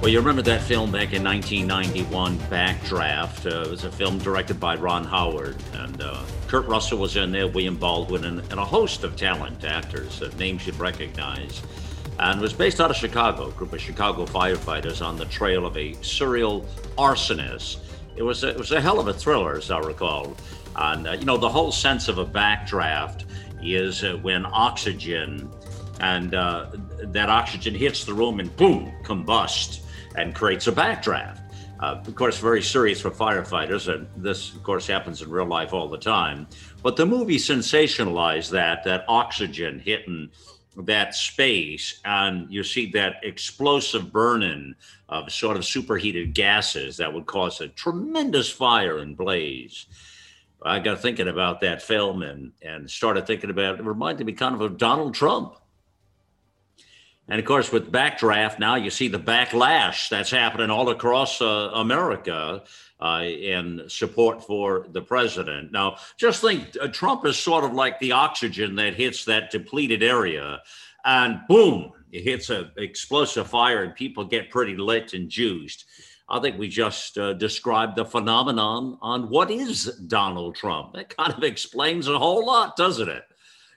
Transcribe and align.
Well, 0.00 0.10
you 0.10 0.20
remember 0.20 0.42
that 0.42 0.62
film 0.62 0.92
back 0.92 1.12
in 1.12 1.24
1991, 1.24 2.38
Backdraft. 2.48 3.52
Uh, 3.52 3.62
it 3.62 3.70
was 3.70 3.82
a 3.82 3.90
film 3.90 4.18
directed 4.18 4.60
by 4.60 4.76
Ron 4.76 5.02
Howard. 5.02 5.56
And 5.72 6.00
uh, 6.00 6.22
Kurt 6.46 6.66
Russell 6.68 6.98
was 6.98 7.16
in 7.16 7.32
there, 7.32 7.48
William 7.48 7.76
Baldwin, 7.76 8.24
and, 8.24 8.38
and 8.38 8.60
a 8.60 8.64
host 8.64 9.02
of 9.02 9.16
talent 9.16 9.64
actors, 9.64 10.22
uh, 10.22 10.30
names 10.38 10.64
you'd 10.68 10.78
recognize. 10.78 11.62
And 12.20 12.40
was 12.40 12.52
based 12.52 12.80
out 12.80 12.92
of 12.92 12.96
Chicago, 12.96 13.48
a 13.48 13.50
group 13.50 13.72
of 13.72 13.80
Chicago 13.80 14.24
firefighters 14.24 15.04
on 15.04 15.16
the 15.16 15.24
trail 15.24 15.66
of 15.66 15.76
a 15.76 15.94
serial 15.94 16.64
arsonist. 16.96 17.78
It 18.14 18.22
was 18.22 18.44
a, 18.44 18.50
it 18.50 18.56
was 18.56 18.70
a 18.70 18.80
hell 18.80 19.00
of 19.00 19.08
a 19.08 19.12
thriller, 19.12 19.56
as 19.56 19.68
I 19.68 19.80
recall. 19.80 20.36
And, 20.76 21.08
uh, 21.08 21.12
you 21.14 21.24
know, 21.24 21.36
the 21.36 21.48
whole 21.48 21.72
sense 21.72 22.06
of 22.06 22.18
a 22.18 22.24
backdraft 22.24 23.24
is 23.60 24.04
uh, 24.04 24.16
when 24.22 24.46
oxygen 24.46 25.50
and 25.98 26.36
uh, 26.36 26.66
that 27.02 27.28
oxygen 27.28 27.74
hits 27.74 28.04
the 28.04 28.14
room 28.14 28.38
and 28.38 28.56
boom, 28.56 28.92
combust 29.02 29.80
and 30.18 30.34
creates 30.34 30.66
a 30.66 30.72
backdraft. 30.72 31.40
Uh, 31.80 32.02
of 32.04 32.14
course, 32.16 32.38
very 32.38 32.62
serious 32.62 33.00
for 33.00 33.10
firefighters, 33.10 33.92
and 33.92 34.08
this, 34.16 34.52
of 34.54 34.62
course, 34.64 34.86
happens 34.86 35.22
in 35.22 35.30
real 35.30 35.46
life 35.46 35.72
all 35.72 35.88
the 35.88 35.98
time. 35.98 36.46
But 36.82 36.96
the 36.96 37.06
movie 37.06 37.36
sensationalized 37.36 38.50
that 38.50 38.82
that 38.84 39.04
oxygen 39.06 39.78
hitting 39.78 40.30
that 40.76 41.14
space, 41.14 42.00
and 42.04 42.52
you 42.52 42.64
see 42.64 42.90
that 42.92 43.16
explosive 43.22 44.12
burning 44.12 44.74
of 45.08 45.30
sort 45.32 45.56
of 45.56 45.64
superheated 45.64 46.34
gases 46.34 46.96
that 46.96 47.12
would 47.12 47.26
cause 47.26 47.60
a 47.60 47.68
tremendous 47.68 48.50
fire 48.50 48.98
and 48.98 49.16
blaze. 49.16 49.86
I 50.62 50.80
got 50.80 51.00
thinking 51.00 51.28
about 51.28 51.60
that 51.60 51.82
film 51.82 52.22
and 52.22 52.52
and 52.62 52.90
started 52.90 53.26
thinking 53.26 53.50
about 53.50 53.78
it. 53.78 53.84
Reminded 53.84 54.26
me 54.26 54.32
kind 54.32 54.56
of 54.56 54.60
of 54.60 54.78
Donald 54.78 55.14
Trump 55.14 55.57
and 57.28 57.38
of 57.38 57.44
course, 57.44 57.70
with 57.70 57.92
backdraft 57.92 58.58
now, 58.58 58.76
you 58.76 58.90
see 58.90 59.08
the 59.08 59.18
backlash 59.18 60.08
that's 60.08 60.30
happening 60.30 60.70
all 60.70 60.88
across 60.88 61.42
uh, 61.42 61.70
America 61.74 62.62
uh, 63.00 63.22
in 63.24 63.82
support 63.86 64.42
for 64.42 64.86
the 64.92 65.02
president. 65.02 65.70
Now, 65.70 65.96
just 66.16 66.40
think 66.40 66.68
uh, 66.80 66.88
Trump 66.88 67.26
is 67.26 67.38
sort 67.38 67.64
of 67.64 67.74
like 67.74 67.98
the 68.00 68.12
oxygen 68.12 68.76
that 68.76 68.94
hits 68.94 69.26
that 69.26 69.50
depleted 69.50 70.02
area, 70.02 70.62
and 71.04 71.40
boom, 71.48 71.92
it 72.12 72.22
hits 72.22 72.48
an 72.48 72.70
explosive 72.78 73.48
fire, 73.48 73.82
and 73.82 73.94
people 73.94 74.24
get 74.24 74.50
pretty 74.50 74.76
lit 74.76 75.12
and 75.12 75.28
juiced. 75.28 75.84
I 76.30 76.40
think 76.40 76.58
we 76.58 76.68
just 76.68 77.18
uh, 77.18 77.34
described 77.34 77.96
the 77.96 78.04
phenomenon 78.04 78.98
on 79.00 79.28
what 79.28 79.50
is 79.50 79.84
Donald 80.06 80.56
Trump. 80.56 80.94
That 80.94 81.14
kind 81.14 81.32
of 81.32 81.42
explains 81.42 82.08
a 82.08 82.18
whole 82.18 82.46
lot, 82.46 82.76
doesn't 82.76 83.08
it? 83.08 83.24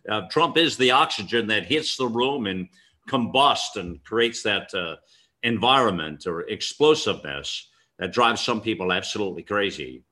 Uh, 0.10 0.22
Trump 0.30 0.58
is 0.58 0.78
the 0.78 0.92
oxygen 0.92 1.48
that 1.48 1.66
hits 1.66 1.96
the 1.96 2.08
room 2.08 2.48
and 2.48 2.70
combust 3.10 3.76
and 3.76 4.04
creates 4.04 4.44
that 4.44 4.74
uh, 4.74 4.96
environment 5.44 6.28
or 6.28 6.42
explosiveness 6.42 7.70
that 8.00 8.14
drives 8.14 8.42
some 8.42 8.62
people 8.62 8.92
absolutely 8.92 9.44
crazy. 9.44 10.04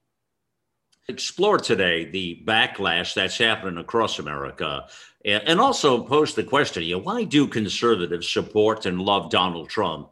Explore 1.07 1.57
today 1.57 2.09
the 2.09 2.43
backlash 2.45 3.15
that's 3.15 3.37
happening 3.37 3.79
across 3.79 4.19
America 4.19 4.85
and 5.25 5.59
also 5.59 6.03
pose 6.03 6.33
the 6.33 6.43
question 6.43 6.83
you 6.83 6.95
know, 6.95 7.01
why 7.01 7.23
do 7.23 7.47
conservatives 7.47 8.29
support 8.29 8.85
and 8.85 9.01
love 9.01 9.29
Donald 9.29 9.69
Trump? 9.69 10.09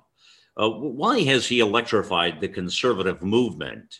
Uh, 0.57 0.69
why 0.69 1.21
has 1.21 1.47
he 1.47 1.59
electrified 1.59 2.41
the 2.41 2.47
conservative 2.47 3.21
movement, 3.21 3.99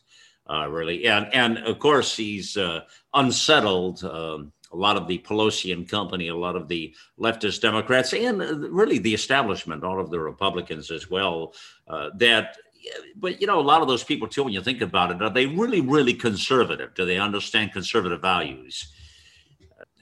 uh, 0.50 0.68
really? 0.70 1.06
And, 1.06 1.34
and 1.34 1.60
of 1.60 1.80
course, 1.80 2.18
he's 2.18 2.58
uh, 2.58 2.82
unsettled. 3.14 4.04
Um, 4.04 4.52
a 4.72 4.76
lot 4.76 4.98
of 4.98 5.08
the 5.08 5.20
Pelosi 5.20 5.74
and 5.74 5.88
company, 5.88 6.28
a 6.28 6.36
lot 6.36 6.56
of 6.56 6.68
the 6.68 6.96
leftist 7.20 7.62
Democrats, 7.62 8.14
and 8.14 8.40
really 8.40 9.00
the 9.00 9.14
establishment, 9.14 9.84
all 9.84 10.00
of 10.00 10.10
the 10.10 10.20
Republicans 10.20 10.92
as 10.92 11.10
well, 11.10 11.54
uh, 11.88 12.10
that 12.16 12.58
but 13.16 13.42
you 13.42 13.48
know, 13.48 13.60
a 13.60 13.62
lot 13.62 13.82
of 13.82 13.88
those 13.88 14.04
people 14.04 14.28
too, 14.28 14.44
when 14.44 14.54
you 14.54 14.62
think 14.62 14.82
about 14.82 15.12
it, 15.12 15.22
are 15.22 15.30
they 15.30 15.46
really, 15.46 15.82
really 15.82 16.14
conservative? 16.14 16.94
Do 16.94 17.06
they 17.06 17.18
understand 17.18 17.74
conservative 17.74 18.22
values? 18.22 18.94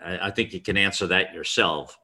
I, 0.03 0.27
I 0.27 0.31
think 0.31 0.53
you 0.53 0.59
can 0.59 0.77
answer 0.77 1.07
that 1.07 1.33
yourself. 1.33 1.97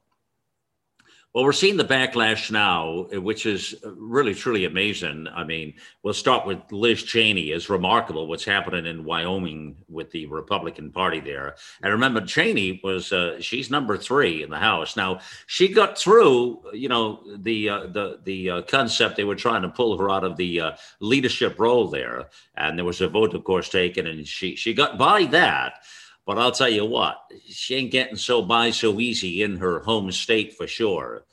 Well, 1.34 1.44
we're 1.44 1.52
seeing 1.52 1.78
the 1.78 1.84
backlash 1.84 2.50
now, 2.50 3.06
which 3.10 3.46
is 3.46 3.74
really 3.84 4.34
truly 4.34 4.66
amazing. 4.66 5.28
I 5.34 5.44
mean, 5.44 5.72
we'll 6.02 6.12
start 6.12 6.46
with 6.46 6.58
Liz 6.70 7.02
Cheney. 7.04 7.52
It's 7.52 7.70
remarkable 7.70 8.26
what's 8.26 8.44
happening 8.44 8.84
in 8.84 9.02
Wyoming 9.02 9.76
with 9.88 10.10
the 10.10 10.26
Republican 10.26 10.92
Party 10.92 11.20
there. 11.20 11.56
And 11.82 11.90
remember, 11.90 12.20
Cheney 12.20 12.82
was 12.84 13.12
uh, 13.12 13.40
she's 13.40 13.70
number 13.70 13.96
three 13.96 14.42
in 14.42 14.50
the 14.50 14.58
House. 14.58 14.94
Now 14.94 15.20
she 15.46 15.68
got 15.68 15.96
through, 15.96 16.60
you 16.74 16.90
know, 16.90 17.22
the 17.38 17.66
uh, 17.66 17.86
the 17.86 18.20
the 18.24 18.50
uh, 18.50 18.62
concept 18.62 19.16
they 19.16 19.24
were 19.24 19.34
trying 19.34 19.62
to 19.62 19.70
pull 19.70 19.96
her 19.96 20.10
out 20.10 20.24
of 20.24 20.36
the 20.36 20.60
uh, 20.60 20.72
leadership 21.00 21.58
role 21.58 21.88
there, 21.88 22.28
and 22.56 22.76
there 22.76 22.84
was 22.84 23.00
a 23.00 23.08
vote, 23.08 23.32
of 23.32 23.42
course, 23.44 23.70
taken, 23.70 24.06
and 24.06 24.28
she 24.28 24.54
she 24.54 24.74
got 24.74 24.98
by 24.98 25.24
that. 25.24 25.82
But 26.24 26.38
I'll 26.38 26.52
tell 26.52 26.68
you 26.68 26.84
what, 26.84 27.18
she 27.48 27.74
ain't 27.76 27.90
getting 27.90 28.16
so 28.16 28.42
by 28.42 28.70
so 28.70 29.00
easy 29.00 29.42
in 29.42 29.56
her 29.56 29.80
home 29.80 30.12
state 30.12 30.56
for 30.56 30.66
sure. 30.66 31.24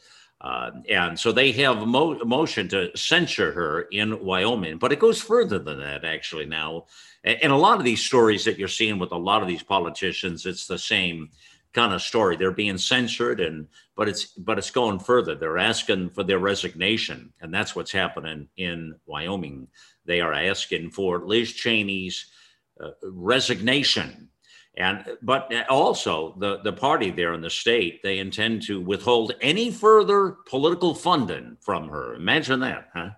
Uh, 0.42 0.72
and 0.90 1.20
so 1.20 1.32
they 1.32 1.52
have 1.52 1.86
mo- 1.86 2.24
motion 2.24 2.68
to 2.70 2.96
censure 2.98 3.52
her 3.52 3.82
in 3.92 4.24
Wyoming. 4.24 4.78
But 4.78 4.92
it 4.92 5.00
goes 5.00 5.22
further 5.22 5.60
than 5.60 5.80
that, 5.80 6.06
actually, 6.06 6.46
now. 6.46 6.86
And, 7.24 7.38
and 7.44 7.52
a 7.52 7.58
lot 7.58 7.78
of 7.78 7.84
these 7.84 8.02
stories 8.02 8.46
that 8.46 8.58
you're 8.58 8.68
seeing 8.68 9.00
with 9.00 9.12
a 9.12 9.18
lot 9.18 9.42
of 9.42 9.48
these 9.48 9.64
politicians, 9.64 10.46
it's 10.46 10.66
the 10.66 10.78
same 10.78 11.30
kind 11.74 11.94
of 11.94 12.02
story. 12.02 12.36
They're 12.36 12.52
being 12.52 12.78
censored, 12.78 13.42
and 13.42 13.68
but 13.96 14.08
it's 14.08 14.26
but 14.26 14.58
it's 14.58 14.72
going 14.72 15.00
further. 15.00 15.36
They're 15.36 15.58
asking 15.58 16.12
for 16.12 16.24
their 16.24 16.40
resignation, 16.40 17.34
and 17.42 17.54
that's 17.54 17.76
what's 17.76 17.92
happening 17.92 18.48
in 18.58 18.96
Wyoming. 19.06 19.68
They 20.06 20.22
are 20.22 20.34
asking 20.34 20.92
for 20.92 21.20
Liz 21.26 21.54
Cheney's 21.54 22.28
uh, 22.82 22.92
resignation 23.04 24.30
and 24.80 25.04
but 25.22 25.52
also 25.70 26.34
the 26.40 26.62
the 26.64 26.74
party 26.74 27.12
there 27.12 27.34
in 27.34 27.42
the 27.42 27.50
state 27.50 28.02
they 28.02 28.18
intend 28.18 28.64
to 28.64 28.82
withhold 28.82 29.34
any 29.42 29.70
further 29.70 30.38
political 30.48 30.96
funding 30.96 31.58
from 31.60 31.90
her. 31.90 32.16
Imagine 32.16 32.62
that 32.62 32.88
huh? 32.94 33.10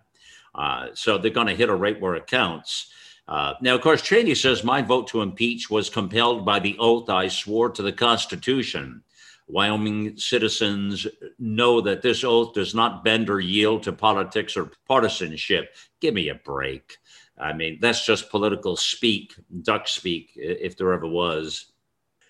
Uh, 0.54 0.88
so 0.94 1.18
they're 1.18 1.32
going 1.32 1.48
to 1.48 1.56
hit 1.56 1.70
a 1.70 1.76
rate 1.76 2.02
where 2.02 2.16
it 2.16 2.28
counts. 2.28 2.92
Uh, 3.28 3.54
now 3.62 3.76
of 3.76 3.82
course 3.82 4.02
cheney 4.02 4.36
says 4.36 4.64
my 4.64 4.82
vote 4.82 5.08
to 5.08 5.22
impeach 5.22 5.70
was 5.70 5.90
compelled 5.90 6.46
by 6.46 6.60
the 6.60 6.76
oath 6.80 7.10
i 7.10 7.28
swore 7.28 7.70
to 7.70 7.84
the 7.84 7.94
constitution. 7.94 9.04
Wyoming 9.48 10.18
citizens 10.18 11.06
know 11.38 11.82
that 11.82 12.02
this 12.02 12.24
oath 12.24 12.54
does 12.54 12.74
not 12.74 13.04
bend 13.04 13.30
or 13.30 13.42
yield 13.42 13.84
to 13.84 13.92
politics 13.92 14.56
or 14.56 14.72
partisanship. 14.88 15.76
Give 16.00 16.14
me 16.14 16.30
a 16.30 16.36
break 16.36 16.98
I 17.42 17.54
mean, 17.54 17.80
that's 17.82 18.06
just 18.06 18.30
political 18.30 18.76
speak, 18.76 19.34
duck 19.64 19.88
speak, 19.88 20.32
if 20.36 20.78
there 20.78 20.94
ever 20.94 21.08
was. 21.08 21.66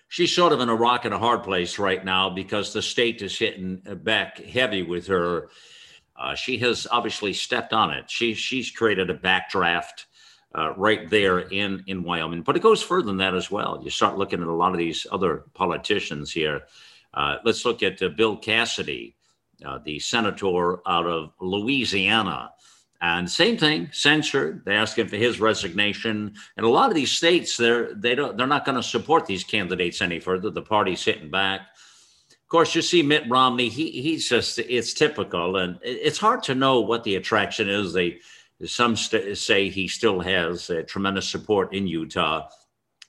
She's 0.08 0.34
sort 0.34 0.52
of 0.52 0.60
in 0.60 0.70
a 0.70 0.74
rock 0.74 1.04
and 1.04 1.12
a 1.12 1.18
hard 1.18 1.42
place 1.42 1.78
right 1.78 2.02
now 2.02 2.30
because 2.30 2.72
the 2.72 2.82
state 2.82 3.20
is 3.20 3.38
hitting 3.38 3.82
back 4.02 4.38
heavy 4.38 4.82
with 4.82 5.06
her. 5.08 5.50
Uh, 6.16 6.34
she 6.34 6.58
has 6.58 6.86
obviously 6.90 7.32
stepped 7.34 7.72
on 7.72 7.90
it. 7.90 8.10
She, 8.10 8.34
she's 8.34 8.70
created 8.70 9.10
a 9.10 9.14
backdraft 9.14 10.06
uh, 10.54 10.72
right 10.76 11.08
there 11.10 11.40
in, 11.40 11.84
in 11.86 12.02
Wyoming. 12.02 12.42
But 12.42 12.56
it 12.56 12.62
goes 12.62 12.82
further 12.82 13.06
than 13.06 13.18
that 13.18 13.34
as 13.34 13.50
well. 13.50 13.80
You 13.82 13.90
start 13.90 14.18
looking 14.18 14.40
at 14.40 14.48
a 14.48 14.52
lot 14.52 14.72
of 14.72 14.78
these 14.78 15.06
other 15.10 15.44
politicians 15.54 16.32
here. 16.32 16.62
Uh, 17.14 17.36
let's 17.44 17.64
look 17.64 17.82
at 17.82 18.02
uh, 18.02 18.08
Bill 18.08 18.36
Cassidy, 18.36 19.14
uh, 19.64 19.78
the 19.84 19.98
senator 19.98 20.86
out 20.88 21.06
of 21.06 21.32
Louisiana. 21.40 22.52
And 23.02 23.28
same 23.28 23.58
thing, 23.58 23.88
censored. 23.90 24.64
They're 24.64 24.74
him 24.74 25.08
for 25.08 25.16
his 25.16 25.40
resignation. 25.40 26.36
And 26.56 26.64
a 26.64 26.68
lot 26.68 26.88
of 26.88 26.94
these 26.94 27.10
states, 27.10 27.56
they're 27.56 27.92
they 27.94 28.14
don't 28.14 28.36
they're 28.36 28.46
not 28.46 28.64
going 28.64 28.76
to 28.76 28.82
support 28.82 29.26
these 29.26 29.42
candidates 29.42 30.00
any 30.00 30.20
further. 30.20 30.50
The 30.50 30.62
party's 30.62 31.00
sitting 31.00 31.28
back. 31.28 31.62
Of 32.30 32.48
course, 32.48 32.76
you 32.76 32.82
see 32.82 33.02
Mitt 33.02 33.28
Romney. 33.28 33.68
He 33.68 33.90
he's 33.90 34.28
just 34.28 34.60
it's 34.60 34.94
typical, 34.94 35.56
and 35.56 35.80
it's 35.82 36.18
hard 36.18 36.44
to 36.44 36.54
know 36.54 36.80
what 36.80 37.02
the 37.02 37.16
attraction 37.16 37.68
is. 37.68 37.92
They 37.92 38.20
some 38.64 38.94
st- 38.94 39.36
say 39.36 39.68
he 39.68 39.88
still 39.88 40.20
has 40.20 40.70
tremendous 40.86 41.28
support 41.28 41.74
in 41.74 41.88
Utah. 41.88 42.48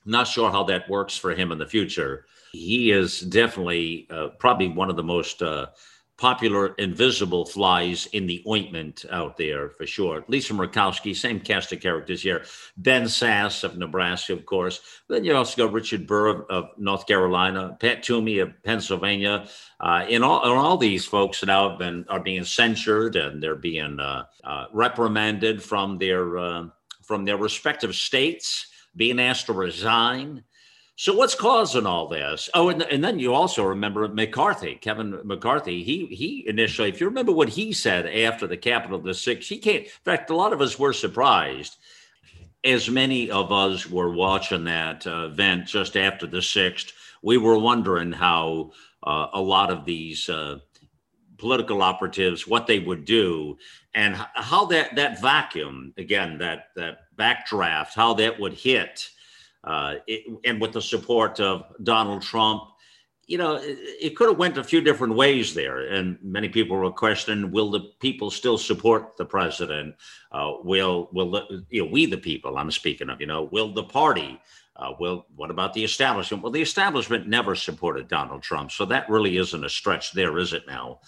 Not 0.04 0.26
sure 0.26 0.50
how 0.50 0.64
that 0.64 0.90
works 0.90 1.16
for 1.16 1.36
him 1.36 1.52
in 1.52 1.58
the 1.58 1.66
future. 1.66 2.26
He 2.52 2.90
is 2.90 3.20
definitely 3.20 4.08
uh, 4.10 4.28
probably 4.40 4.68
one 4.68 4.90
of 4.90 4.96
the 4.96 5.04
most 5.04 5.40
uh, 5.40 5.66
popular 6.16 6.74
invisible 6.74 7.44
flies 7.44 8.06
in 8.12 8.26
the 8.26 8.42
ointment 8.46 9.04
out 9.10 9.36
there 9.36 9.70
for 9.70 9.86
sure. 9.86 10.24
Lisa 10.28 10.52
Murkowski, 10.52 11.14
same 11.14 11.40
cast 11.40 11.72
of 11.72 11.80
characters 11.80 12.22
here. 12.22 12.44
Ben 12.76 13.04
Sasse 13.04 13.64
of 13.64 13.76
Nebraska, 13.76 14.32
of 14.32 14.46
course. 14.46 14.80
Then 15.08 15.24
you 15.24 15.34
also 15.34 15.64
got 15.64 15.72
Richard 15.72 16.06
Burr 16.06 16.42
of, 16.44 16.70
North 16.78 17.06
Carolina, 17.06 17.76
Pat 17.80 18.02
Toomey 18.02 18.38
of 18.38 18.62
Pennsylvania. 18.62 19.48
Uh, 19.80 20.06
all, 20.22 20.42
and 20.42 20.58
all 20.58 20.76
these 20.76 21.04
folks 21.04 21.44
now 21.44 21.70
have 21.70 21.78
been 21.78 22.04
are 22.08 22.20
being 22.20 22.44
censured 22.44 23.16
and 23.16 23.42
they're 23.42 23.56
being 23.56 23.98
uh, 23.98 24.24
uh, 24.44 24.66
reprimanded 24.72 25.62
from 25.62 25.98
their 25.98 26.38
uh, 26.38 26.66
from 27.02 27.24
their 27.24 27.36
respective 27.36 27.94
states, 27.94 28.68
being 28.96 29.20
asked 29.20 29.46
to 29.46 29.52
resign. 29.52 30.44
So 30.96 31.12
what's 31.14 31.34
causing 31.34 31.86
all 31.86 32.06
this? 32.06 32.48
Oh, 32.54 32.68
and, 32.68 32.82
and 32.82 33.02
then 33.02 33.18
you 33.18 33.34
also 33.34 33.64
remember 33.64 34.06
McCarthy, 34.06 34.76
Kevin 34.76 35.20
McCarthy. 35.24 35.82
He 35.82 36.06
he 36.06 36.44
initially, 36.46 36.88
if 36.88 37.00
you 37.00 37.08
remember 37.08 37.32
what 37.32 37.48
he 37.48 37.72
said 37.72 38.06
after 38.06 38.46
the 38.46 38.56
Capitol 38.56 39.00
the 39.00 39.12
six, 39.12 39.48
he 39.48 39.58
can't. 39.58 39.84
In 39.84 39.90
fact, 40.04 40.30
a 40.30 40.36
lot 40.36 40.52
of 40.52 40.60
us 40.60 40.78
were 40.78 40.92
surprised, 40.92 41.78
as 42.62 42.88
many 42.88 43.28
of 43.28 43.50
us 43.50 43.90
were 43.90 44.12
watching 44.12 44.64
that 44.64 45.04
uh, 45.06 45.28
event 45.32 45.66
just 45.66 45.96
after 45.96 46.28
the 46.28 46.42
sixth. 46.42 46.92
We 47.22 47.38
were 47.38 47.58
wondering 47.58 48.12
how 48.12 48.70
uh, 49.02 49.26
a 49.32 49.40
lot 49.40 49.72
of 49.72 49.84
these 49.84 50.28
uh, 50.28 50.60
political 51.38 51.82
operatives 51.82 52.46
what 52.46 52.68
they 52.68 52.78
would 52.78 53.04
do 53.04 53.58
and 53.94 54.14
how 54.34 54.66
that 54.66 54.94
that 54.94 55.20
vacuum 55.20 55.92
again 55.98 56.38
that 56.38 56.68
that 56.76 57.00
backdraft 57.18 57.94
how 57.94 58.14
that 58.14 58.38
would 58.38 58.52
hit 58.52 59.10
uh, 59.64 59.96
it, 60.06 60.24
and 60.44 60.60
with 60.60 60.72
the 60.72 60.82
support 60.82 61.40
of 61.40 61.64
Donald 61.82 62.22
Trump, 62.22 62.64
you 63.26 63.38
know, 63.38 63.56
it, 63.56 63.78
it 64.00 64.16
could 64.16 64.28
have 64.28 64.38
went 64.38 64.58
a 64.58 64.64
few 64.64 64.82
different 64.82 65.14
ways 65.14 65.54
there. 65.54 65.80
And 65.80 66.18
many 66.22 66.48
people 66.48 66.76
were 66.76 66.90
questioning: 66.90 67.50
Will 67.50 67.70
the 67.70 67.80
people 68.00 68.30
still 68.30 68.58
support 68.58 69.16
the 69.16 69.24
president? 69.24 69.94
Uh, 70.30 70.54
will 70.62 71.08
will 71.12 71.30
the, 71.30 71.64
you 71.70 71.84
know 71.84 71.90
we 71.90 72.06
the 72.06 72.18
people? 72.18 72.58
I'm 72.58 72.70
speaking 72.70 73.08
of. 73.08 73.20
You 73.20 73.26
know, 73.26 73.44
will 73.44 73.72
the 73.72 73.84
party? 73.84 74.40
Uh, 74.76 74.92
will 74.98 75.24
what 75.36 75.50
about 75.50 75.72
the 75.72 75.84
establishment? 75.84 76.42
Well, 76.42 76.52
the 76.52 76.60
establishment 76.60 77.28
never 77.28 77.54
supported 77.54 78.08
Donald 78.08 78.42
Trump, 78.42 78.72
so 78.72 78.84
that 78.86 79.08
really 79.08 79.38
isn't 79.38 79.64
a 79.64 79.70
stretch 79.70 80.12
there, 80.12 80.36
is 80.36 80.52
it? 80.52 80.66
Now, 80.66 81.00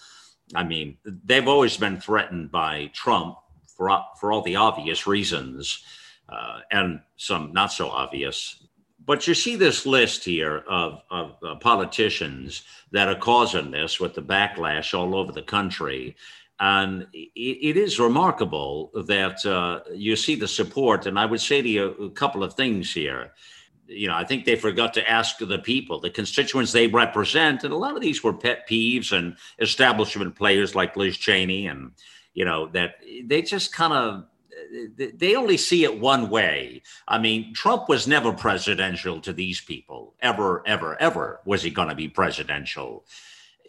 I 0.55 0.63
mean, 0.63 0.97
they've 1.05 1.47
always 1.47 1.77
been 1.77 1.99
threatened 1.99 2.51
by 2.51 2.89
Trump 2.93 3.37
for 3.67 4.03
for 4.19 4.31
all 4.31 4.41
the 4.41 4.55
obvious 4.55 5.05
reasons 5.05 5.83
uh, 6.29 6.59
and 6.71 7.01
some 7.15 7.51
not 7.53 7.71
so 7.71 7.89
obvious. 7.89 8.63
But 9.05 9.25
you 9.25 9.33
see 9.33 9.55
this 9.55 9.85
list 9.85 10.25
here 10.25 10.63
of, 10.67 11.01
of 11.09 11.37
uh, 11.41 11.55
politicians 11.55 12.63
that 12.91 13.07
are 13.07 13.15
causing 13.15 13.71
this 13.71 14.01
with 14.01 14.13
the 14.15 14.21
backlash 14.21 14.93
all 14.93 15.15
over 15.15 15.31
the 15.31 15.43
country. 15.43 16.17
And 16.59 17.07
it, 17.13 17.39
it 17.39 17.77
is 17.77 17.99
remarkable 17.99 18.91
that 19.05 19.45
uh, 19.45 19.79
you 19.93 20.17
see 20.17 20.35
the 20.35 20.47
support. 20.47 21.05
And 21.05 21.17
I 21.17 21.25
would 21.25 21.39
say 21.39 21.61
to 21.61 21.69
you 21.69 21.85
a 21.85 22.09
couple 22.09 22.43
of 22.43 22.55
things 22.55 22.93
here. 22.93 23.31
You 23.87 24.09
know, 24.09 24.15
I 24.15 24.25
think 24.25 24.43
they 24.43 24.57
forgot 24.57 24.93
to 24.95 25.09
ask 25.09 25.37
the 25.37 25.59
people, 25.59 26.01
the 26.01 26.09
constituents 26.09 26.73
they 26.73 26.87
represent. 26.87 27.63
And 27.63 27.73
a 27.73 27.77
lot 27.77 27.95
of 27.95 28.01
these 28.01 28.21
were 28.21 28.33
pet 28.33 28.67
peeves 28.67 29.13
and 29.17 29.37
establishment 29.59 30.35
players 30.35 30.75
like 30.75 30.97
Liz 30.97 31.15
Cheney. 31.15 31.67
And, 31.67 31.91
you 32.33 32.43
know, 32.43 32.67
that 32.73 32.95
they 33.23 33.41
just 33.41 33.71
kind 33.71 33.93
of 33.93 34.25
they 34.95 35.35
only 35.35 35.57
see 35.57 35.83
it 35.83 35.99
one 35.99 36.29
way. 36.29 36.81
I 37.07 37.17
mean, 37.17 37.53
Trump 37.53 37.89
was 37.89 38.07
never 38.07 38.31
presidential 38.31 39.21
to 39.21 39.33
these 39.33 39.61
people, 39.61 40.15
ever, 40.21 40.63
ever, 40.67 40.99
ever. 41.01 41.39
Was 41.45 41.63
he 41.63 41.69
going 41.69 41.89
to 41.89 41.95
be 41.95 42.07
presidential? 42.07 43.05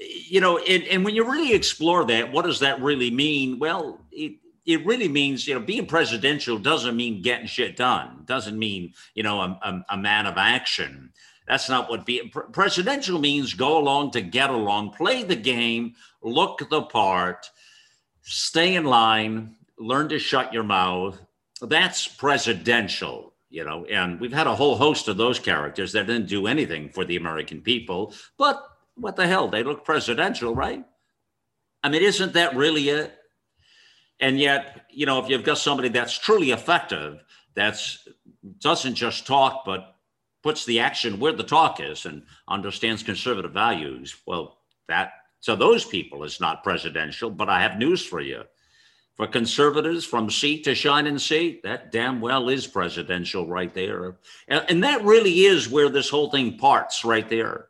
You 0.00 0.40
know, 0.40 0.58
and, 0.58 0.84
and 0.84 1.04
when 1.04 1.14
you 1.14 1.24
really 1.24 1.52
explore 1.52 2.04
that, 2.06 2.32
what 2.32 2.44
does 2.44 2.60
that 2.60 2.80
really 2.80 3.10
mean? 3.10 3.58
Well, 3.58 4.00
it, 4.12 4.36
it 4.64 4.84
really 4.86 5.08
means, 5.08 5.46
you 5.46 5.54
know, 5.54 5.60
being 5.60 5.86
presidential 5.86 6.58
doesn't 6.58 6.96
mean 6.96 7.22
getting 7.22 7.46
shit 7.46 7.76
done. 7.76 8.22
Doesn't 8.24 8.58
mean, 8.58 8.94
you 9.14 9.22
know, 9.22 9.40
a, 9.40 9.58
a, 9.62 9.84
a 9.90 9.96
man 9.96 10.26
of 10.26 10.36
action. 10.36 11.12
That's 11.46 11.68
not 11.70 11.88
what 11.88 12.04
being 12.04 12.30
presidential 12.30 13.18
means. 13.18 13.54
Go 13.54 13.78
along 13.78 14.10
to 14.12 14.20
get 14.20 14.50
along, 14.50 14.92
play 14.92 15.22
the 15.22 15.36
game, 15.36 15.94
look 16.22 16.68
the 16.68 16.82
part, 16.82 17.50
stay 18.22 18.74
in 18.74 18.84
line, 18.84 19.56
learn 19.78 20.08
to 20.08 20.18
shut 20.18 20.52
your 20.52 20.62
mouth. 20.62 21.18
That's 21.60 22.06
presidential, 22.06 23.34
you 23.50 23.64
know, 23.64 23.84
and 23.86 24.20
we've 24.20 24.32
had 24.32 24.46
a 24.46 24.54
whole 24.54 24.76
host 24.76 25.08
of 25.08 25.16
those 25.16 25.38
characters 25.38 25.92
that 25.92 26.06
didn't 26.06 26.28
do 26.28 26.46
anything 26.46 26.90
for 26.90 27.04
the 27.04 27.16
American 27.16 27.60
people, 27.60 28.14
but 28.36 28.62
what 28.94 29.16
the 29.16 29.26
hell? 29.26 29.48
They 29.48 29.62
look 29.62 29.84
presidential, 29.84 30.54
right? 30.54 30.84
I 31.82 31.88
mean, 31.88 32.02
isn't 32.02 32.32
that 32.32 32.56
really 32.56 32.88
it? 32.88 33.14
And 34.20 34.38
yet, 34.38 34.86
you 34.90 35.06
know, 35.06 35.22
if 35.22 35.28
you've 35.28 35.44
got 35.44 35.58
somebody 35.58 35.88
that's 35.88 36.18
truly 36.18 36.50
effective, 36.50 37.22
that's 37.54 38.08
doesn't 38.60 38.94
just 38.94 39.26
talk, 39.26 39.64
but 39.64 39.96
puts 40.42 40.64
the 40.64 40.80
action 40.80 41.20
where 41.20 41.32
the 41.32 41.42
talk 41.42 41.80
is 41.80 42.06
and 42.06 42.22
understands 42.48 43.02
conservative 43.02 43.52
values, 43.52 44.16
well, 44.26 44.58
that 44.88 45.12
to 45.42 45.54
those 45.54 45.84
people 45.84 46.24
is 46.24 46.40
not 46.40 46.64
presidential. 46.64 47.30
But 47.30 47.48
I 47.48 47.60
have 47.62 47.78
news 47.78 48.04
for 48.04 48.20
you 48.20 48.42
for 49.18 49.26
conservatives 49.26 50.06
from 50.06 50.30
seat 50.30 50.62
to 50.62 50.76
shining 50.76 51.18
seat, 51.18 51.64
that 51.64 51.90
damn 51.90 52.20
well 52.20 52.48
is 52.48 52.68
presidential 52.68 53.48
right 53.48 53.74
there. 53.74 54.16
And, 54.46 54.64
and, 54.68 54.84
that 54.84 55.02
really 55.02 55.40
is 55.40 55.68
where 55.68 55.88
this 55.88 56.08
whole 56.08 56.30
thing 56.30 56.56
parts 56.56 57.04
right 57.04 57.28
there. 57.28 57.66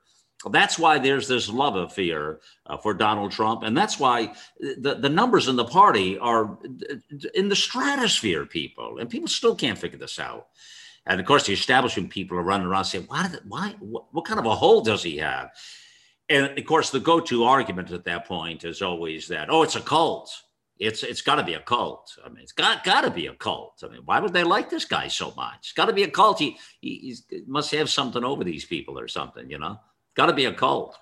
That's 0.51 0.79
why 0.79 0.99
there's 0.99 1.27
this 1.27 1.49
love 1.49 1.75
affair 1.75 2.41
uh, 2.67 2.77
for 2.77 2.93
Donald 2.93 3.33
Trump. 3.33 3.63
And 3.63 3.75
that's 3.75 3.99
why 3.99 4.35
the, 4.61 4.97
the 5.01 5.09
numbers 5.09 5.49
in 5.49 5.57
the 5.57 5.65
party 5.65 6.19
are 6.19 6.59
in 7.35 7.49
the 7.49 7.57
stratosphere, 7.57 8.45
people. 8.45 8.99
And 8.99 9.09
people 9.09 9.29
still 9.29 9.55
can't 9.55 9.79
figure 9.79 9.99
this 9.99 10.19
out. 10.19 10.49
And 11.07 11.19
of 11.19 11.27
course, 11.27 11.47
the 11.47 11.55
establishment 11.55 12.11
people 12.11 12.37
are 12.37 12.43
running 12.43 12.67
around 12.67 12.85
saying, 12.85 13.07
why, 13.09 13.27
did, 13.27 13.41
why 13.49 13.75
what, 13.81 14.05
what 14.13 14.27
kind 14.27 14.39
of 14.39 14.45
a 14.45 14.55
hold 14.55 14.85
does 14.85 15.03
he 15.03 15.17
have? 15.17 15.51
And 16.29 16.59
of 16.59 16.65
course, 16.67 16.91
the 16.91 17.01
go 17.01 17.21
to 17.21 17.45
argument 17.45 17.91
at 17.91 18.05
that 18.05 18.27
point 18.27 18.65
is 18.65 18.83
always 18.83 19.29
that, 19.29 19.49
oh, 19.49 19.63
it's 19.63 19.77
a 19.77 19.81
cult 19.81 20.31
it's 20.79 21.03
it's 21.03 21.23
got 21.23 21.37
to 21.37 21.45
be 21.45 21.55
a 21.55 21.61
cult. 21.61 22.17
I 22.25 22.29
mean, 22.29 22.43
it's 22.43 22.53
got 22.53 22.85
got 22.85 23.03
to 23.03 23.11
be 23.11 23.27
a 23.27 23.35
cult. 23.35 23.83
I 23.85 23.89
mean, 23.89 24.03
why 24.05 24.21
would 24.21 24.33
they 24.33 24.45
like 24.45 24.71
this 24.71 24.85
guy 24.85 25.09
so 25.09 25.33
much? 25.37 25.59
It's 25.61 25.73
got 25.73 25.87
to 25.87 25.93
be 25.93 26.05
a 26.05 26.11
cult. 26.11 26.39
He, 26.39 26.57
he 26.81 27.17
must 27.47 27.73
have 27.73 27.91
something 27.91 28.25
over 28.25 28.45
these 28.45 28.65
people 28.65 28.99
or 28.99 29.09
something. 29.09 29.51
You 29.51 29.59
know, 29.59 29.79
got 30.15 30.27
to 30.27 30.33
be 30.33 30.45
a 30.45 30.53
cult. 30.53 30.97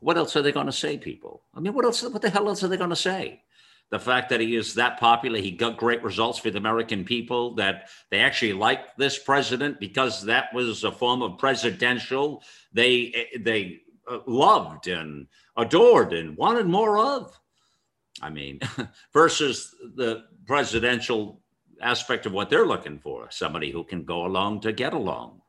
What 0.00 0.18
else 0.18 0.36
are 0.36 0.42
they 0.42 0.52
going 0.52 0.66
to 0.66 0.72
say, 0.72 0.98
people? 0.98 1.42
I 1.54 1.60
mean, 1.60 1.72
what 1.72 1.84
else? 1.84 2.02
What 2.02 2.22
the 2.22 2.30
hell 2.30 2.48
else 2.48 2.62
are 2.62 2.68
they 2.68 2.76
going 2.76 2.90
to 2.90 2.96
say? 2.96 3.42
The 3.90 4.00
fact 4.00 4.30
that 4.30 4.40
he 4.40 4.56
is 4.56 4.74
that 4.74 4.98
popular, 4.98 5.38
he 5.38 5.52
got 5.52 5.76
great 5.76 6.02
results 6.02 6.38
for 6.38 6.50
the 6.50 6.58
American 6.58 7.04
people. 7.04 7.54
That 7.54 7.88
they 8.10 8.18
actually 8.18 8.52
like 8.52 8.96
this 8.96 9.18
president 9.18 9.80
because 9.80 10.24
that 10.24 10.52
was 10.52 10.84
a 10.84 10.92
form 10.92 11.22
of 11.22 11.38
presidential. 11.38 12.42
They 12.72 13.28
they 13.38 13.80
uh, 14.10 14.18
loved 14.26 14.88
and 14.88 15.28
adored 15.56 16.12
and 16.12 16.36
wanted 16.36 16.66
more 16.66 16.98
of. 16.98 17.38
I 18.22 18.30
mean, 18.30 18.60
versus 19.12 19.74
the 19.94 20.24
presidential 20.46 21.42
aspect 21.80 22.26
of 22.26 22.32
what 22.32 22.50
they're 22.50 22.66
looking 22.66 22.98
for 22.98 23.28
somebody 23.30 23.70
who 23.70 23.84
can 23.84 24.04
go 24.04 24.24
along 24.24 24.60
to 24.60 24.72
get 24.72 24.94
along. 24.94 25.42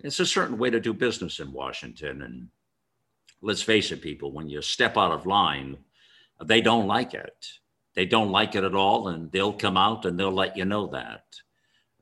It's 0.00 0.20
a 0.20 0.26
certain 0.26 0.58
way 0.58 0.70
to 0.70 0.80
do 0.80 0.92
business 0.92 1.40
in 1.40 1.52
Washington. 1.52 2.22
And 2.22 2.48
let's 3.40 3.62
face 3.62 3.92
it, 3.92 4.02
people, 4.02 4.32
when 4.32 4.48
you 4.48 4.62
step 4.62 4.96
out 4.96 5.12
of 5.12 5.26
line, 5.26 5.76
they 6.44 6.60
don't 6.60 6.86
like 6.86 7.14
it. 7.14 7.46
They 7.94 8.06
don't 8.06 8.30
like 8.30 8.54
it 8.54 8.64
at 8.64 8.74
all. 8.74 9.08
And 9.08 9.30
they'll 9.30 9.52
come 9.52 9.76
out 9.76 10.04
and 10.04 10.18
they'll 10.18 10.32
let 10.32 10.56
you 10.56 10.64
know 10.64 10.86
that. 10.88 11.24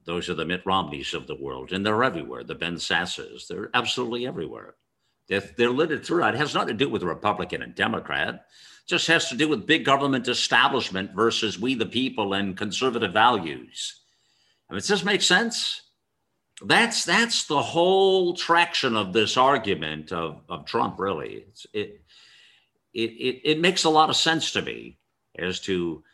Those 0.04 0.30
are 0.30 0.34
the 0.34 0.46
Mitt 0.46 0.62
Romneys 0.64 1.14
of 1.14 1.26
the 1.26 1.36
world, 1.36 1.72
and 1.72 1.84
they're 1.84 2.02
everywhere. 2.02 2.42
The 2.42 2.54
Ben 2.54 2.76
Sasses, 2.76 3.46
they're 3.46 3.70
absolutely 3.74 4.26
everywhere. 4.26 4.74
They're, 5.28 5.44
they're 5.56 5.70
littered 5.70 6.04
throughout. 6.04 6.34
It 6.34 6.38
has 6.38 6.54
nothing 6.54 6.76
to 6.76 6.84
do 6.84 6.88
with 6.88 7.02
Republican 7.02 7.62
and 7.62 7.74
Democrat 7.74 8.46
just 8.86 9.06
has 9.06 9.28
to 9.28 9.36
do 9.36 9.48
with 9.48 9.66
big 9.66 9.84
government 9.84 10.28
establishment 10.28 11.12
versus 11.14 11.58
we 11.58 11.74
the 11.74 11.86
people 11.86 12.34
and 12.34 12.56
conservative 12.56 13.12
values. 13.12 14.00
I 14.68 14.74
mean, 14.74 14.78
does 14.78 14.88
this 14.88 15.04
make 15.04 15.22
sense? 15.22 15.82
That's 16.62 17.04
that's 17.04 17.46
the 17.46 17.62
whole 17.62 18.34
traction 18.34 18.96
of 18.96 19.12
this 19.12 19.36
argument 19.36 20.12
of, 20.12 20.42
of 20.48 20.66
Trump. 20.66 20.98
Really, 20.98 21.44
it's, 21.48 21.66
it, 21.72 22.00
it 22.92 23.10
it 23.10 23.40
it 23.44 23.60
makes 23.60 23.84
a 23.84 23.90
lot 23.90 24.10
of 24.10 24.16
sense 24.16 24.52
to 24.52 24.62
me 24.62 24.98
as 25.38 25.60
to 25.60 26.04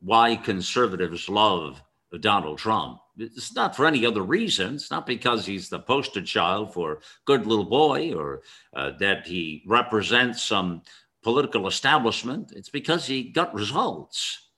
why 0.00 0.36
conservatives 0.36 1.28
love 1.28 1.82
Donald 2.18 2.58
Trump. 2.58 3.00
It's 3.16 3.54
not 3.54 3.76
for 3.76 3.86
any 3.86 4.04
other 4.04 4.22
reason. 4.22 4.74
It's 4.74 4.90
not 4.90 5.06
because 5.06 5.46
he's 5.46 5.68
the 5.68 5.78
poster 5.78 6.22
child 6.22 6.72
for 6.72 7.00
good 7.24 7.46
little 7.46 7.66
boy 7.66 8.12
or 8.14 8.42
uh, 8.74 8.92
that 8.98 9.26
he 9.26 9.62
represents 9.66 10.42
some 10.42 10.82
political 11.22 11.66
establishment, 11.66 12.52
it's 12.52 12.68
because 12.68 13.06
he 13.06 13.24
got 13.24 13.54
results 13.54 14.48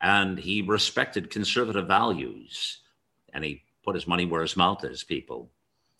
and 0.00 0.38
he 0.38 0.62
respected 0.62 1.30
conservative 1.30 1.86
values 1.86 2.78
and 3.32 3.44
he 3.44 3.62
put 3.84 3.94
his 3.94 4.06
money 4.06 4.26
where 4.26 4.42
his 4.42 4.56
mouth 4.56 4.84
is, 4.84 5.04
people. 5.04 5.50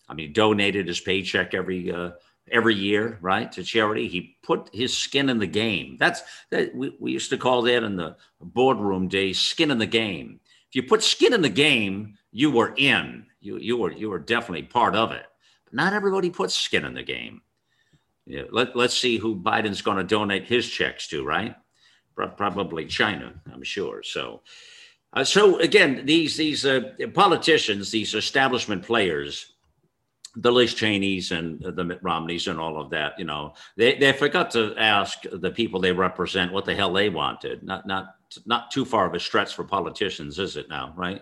I 0.07 0.13
mean, 0.13 0.27
he 0.27 0.33
donated 0.33 0.87
his 0.87 0.99
paycheck 0.99 1.53
every 1.53 1.91
uh, 1.91 2.11
every 2.51 2.75
year, 2.75 3.17
right, 3.21 3.51
to 3.53 3.63
charity. 3.63 4.07
He 4.07 4.37
put 4.43 4.69
his 4.73 4.95
skin 4.95 5.29
in 5.29 5.39
the 5.39 5.47
game. 5.47 5.97
That's 5.99 6.21
that 6.49 6.75
we, 6.75 6.95
we 6.99 7.11
used 7.11 7.29
to 7.29 7.37
call 7.37 7.61
that 7.63 7.83
in 7.83 7.95
the 7.95 8.17
boardroom 8.39 9.07
days, 9.07 9.39
skin 9.39 9.71
in 9.71 9.77
the 9.77 9.85
game. 9.85 10.39
If 10.69 10.75
you 10.75 10.83
put 10.83 11.03
skin 11.03 11.33
in 11.33 11.41
the 11.41 11.49
game, 11.49 12.17
you 12.31 12.51
were 12.51 12.73
in. 12.77 13.25
You 13.39 13.57
you 13.57 13.77
were 13.77 13.91
you 13.91 14.09
were 14.09 14.19
definitely 14.19 14.63
part 14.63 14.95
of 14.95 15.11
it. 15.11 15.25
But 15.65 15.73
not 15.73 15.93
everybody 15.93 16.29
puts 16.29 16.53
skin 16.53 16.85
in 16.85 16.93
the 16.93 17.03
game. 17.03 17.41
Yeah, 18.25 18.43
let, 18.51 18.75
let's 18.75 18.97
see 18.97 19.17
who 19.17 19.35
Biden's 19.35 19.81
going 19.81 19.97
to 19.97 20.03
donate 20.03 20.45
his 20.45 20.67
checks 20.69 21.07
to, 21.09 21.23
right? 21.23 21.55
Probably 22.15 22.85
China, 22.85 23.33
I'm 23.51 23.63
sure. 23.63 24.03
So, 24.03 24.41
uh, 25.13 25.23
so 25.23 25.59
again, 25.59 26.05
these 26.05 26.37
these 26.37 26.65
uh, 26.65 26.81
politicians, 27.13 27.89
these 27.89 28.13
establishment 28.13 28.83
players, 28.83 29.53
the 30.35 30.51
Liz 30.51 30.73
Cheneys 30.73 31.31
and 31.31 31.61
the 31.61 31.83
Mitt 31.83 31.99
Romneys 32.03 32.47
and 32.47 32.59
all 32.59 32.79
of 32.79 32.89
that, 32.91 33.17
you 33.17 33.25
know, 33.25 33.53
they, 33.75 33.97
they 33.97 34.13
forgot 34.13 34.51
to 34.51 34.75
ask 34.77 35.23
the 35.31 35.51
people 35.51 35.79
they 35.79 35.91
represent 35.91 36.53
what 36.53 36.65
the 36.65 36.75
hell 36.75 36.93
they 36.93 37.09
wanted. 37.09 37.63
Not 37.63 37.87
not 37.87 38.15
not 38.45 38.71
too 38.71 38.85
far 38.85 39.07
of 39.07 39.15
a 39.15 39.19
stretch 39.19 39.55
for 39.55 39.63
politicians, 39.63 40.37
is 40.37 40.57
it 40.57 40.69
now, 40.69 40.93
right? 40.95 41.21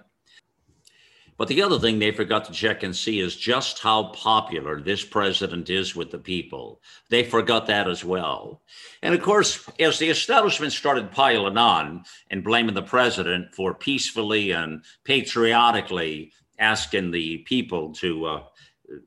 But 1.39 1.47
the 1.47 1.61
other 1.61 1.79
thing 1.79 1.99
they 1.99 2.11
forgot 2.11 2.43
to 2.45 2.51
check 2.51 2.83
and 2.83 2.93
see 2.93 3.21
is 3.21 3.33
just 3.33 3.79
how 3.79 4.09
popular 4.09 4.81
this 4.81 5.05
president 5.05 5.69
is 5.69 5.95
with 5.95 6.11
the 6.11 6.17
people. 6.17 6.81
They 7.09 7.23
forgot 7.23 7.65
that 7.67 7.87
as 7.87 8.03
well. 8.03 8.61
And 9.01 9.13
of 9.13 9.21
course, 9.21 9.65
as 9.79 9.97
the 9.97 10.09
establishment 10.09 10.73
started 10.73 11.13
piling 11.13 11.57
on 11.57 12.03
and 12.29 12.43
blaming 12.43 12.75
the 12.75 12.81
president 12.81 13.55
for 13.55 13.73
peacefully 13.73 14.51
and 14.51 14.83
patriotically 15.05 16.33
asking 16.59 17.11
the 17.11 17.37
people 17.37 17.93
to 17.93 18.25
uh, 18.25 18.43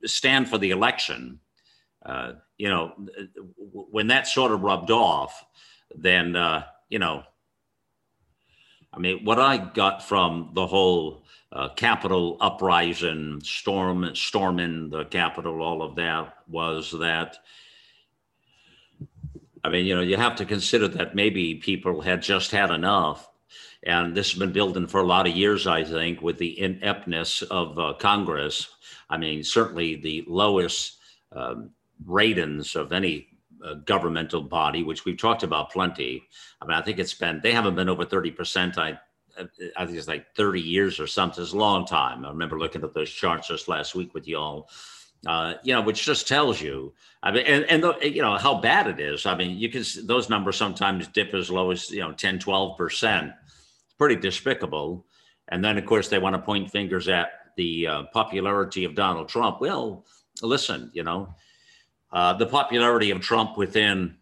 stand 0.07 0.49
for 0.49 0.57
the 0.57 0.71
election, 0.71 1.39
uh, 2.07 2.33
you 2.57 2.71
know, 2.71 2.95
when 3.91 4.07
that 4.07 4.27
sort 4.27 4.53
of 4.53 4.63
rubbed 4.63 4.91
off, 4.91 5.45
then, 5.95 6.35
uh, 6.35 6.65
you 6.89 6.99
know, 6.99 7.25
I 8.91 8.99
mean, 8.99 9.23
what 9.23 9.39
I 9.39 9.59
got 9.59 10.03
from 10.03 10.53
the 10.55 10.67
whole 10.67 11.22
uh, 11.53 11.69
Capitol 11.71 12.39
uprising, 12.41 13.41
storm, 13.45 14.15
storming 14.15 14.89
the 14.89 15.05
capital, 15.05 15.61
all 15.61 15.83
of 15.83 15.95
that 15.97 16.35
was 16.49 16.91
that. 16.93 17.39
I 19.63 19.69
mean, 19.69 19.85
you 19.85 19.95
know, 19.95 20.01
you 20.01 20.17
have 20.17 20.37
to 20.37 20.45
consider 20.45 20.89
that 20.89 21.15
maybe 21.15 21.57
people 21.57 22.01
had 22.01 22.23
just 22.23 22.51
had 22.51 22.71
enough. 22.71 23.29
And 23.85 24.15
this 24.15 24.31
has 24.31 24.39
been 24.39 24.53
building 24.53 24.87
for 24.87 25.01
a 25.01 25.07
lot 25.07 25.27
of 25.27 25.37
years, 25.37 25.67
I 25.67 25.85
think, 25.85 26.23
with 26.23 26.39
the 26.39 26.59
ineptness 26.59 27.43
of 27.43 27.79
uh, 27.79 27.95
Congress. 27.99 28.69
I 29.11 29.19
mean, 29.19 29.45
certainly 29.45 29.97
the 29.97 30.25
lowest 30.27 30.99
um, 31.33 31.71
ratings 32.07 32.77
of 32.77 32.93
any 32.93 33.29
uh, 33.65 33.75
governmental 33.75 34.43
body, 34.43 34.83
which 34.83 35.05
we've 35.05 35.19
talked 35.19 35.43
about 35.43 35.71
plenty. 35.71 36.23
I 36.61 36.67
mean, 36.67 36.77
I 36.77 36.83
think 36.83 36.99
it's 36.99 37.15
been, 37.15 37.41
they 37.43 37.53
haven't 37.53 37.75
been 37.75 37.89
over 37.89 38.05
30%. 38.05 38.79
I, 38.79 38.99
I 39.77 39.87
think 39.87 39.99
it's 39.99 40.09
like 40.09 40.35
30 40.35 40.61
years 40.61 41.01
or 41.01 41.07
something. 41.07 41.43
It's 41.43 41.53
a 41.53 41.57
long 41.57 41.87
time. 41.87 42.25
I 42.25 42.29
remember 42.29 42.59
looking 42.59 42.83
at 42.83 42.95
those 42.95 43.11
charts 43.11 43.49
just 43.49 43.69
last 43.69 43.95
week 43.95 44.15
with 44.15 44.29
y'all. 44.29 44.69
Uh, 45.25 45.55
you 45.63 45.73
know, 45.73 45.81
which 45.83 46.05
just 46.05 46.27
tells 46.27 46.61
you, 46.61 46.93
I 47.23 47.31
mean, 47.31 47.47
and, 47.47 47.65
and 47.67 47.83
the, 47.85 47.97
you 48.03 48.23
know, 48.23 48.37
how 48.37 48.61
bad 48.61 48.89
it 48.89 48.99
is. 48.99 49.25
I 49.25 49.37
mean, 49.37 49.57
you 49.57 49.69
can, 49.69 49.85
those 50.05 50.29
numbers 50.29 50.57
sometimes 50.57 51.07
dip 51.07 51.33
as 51.33 51.49
low 51.49 51.71
as, 51.71 51.91
you 51.93 52.01
know, 52.01 52.13
10, 52.13 52.41
12%. 52.41 53.27
It's 53.29 53.95
pretty 53.97 54.17
despicable. 54.17 55.07
And 55.49 55.65
then, 55.65 55.79
of 55.79 55.87
course, 55.87 56.09
they 56.09 56.19
want 56.19 56.35
to 56.35 56.43
point 56.43 56.73
fingers 56.73 57.07
at 57.09 57.31
the 57.57 57.87
uh, 57.87 58.03
popularity 58.13 58.85
of 58.85 58.97
Donald 58.97 59.29
Trump. 59.29 59.61
Well, 59.61 60.05
listen, 60.43 60.91
you 60.93 61.05
know, 61.05 61.33
uh, 62.13 62.33
the 62.35 62.47
popularity 62.47 63.11
of 63.11 63.21
Trump 63.21 63.57
within 63.57 64.17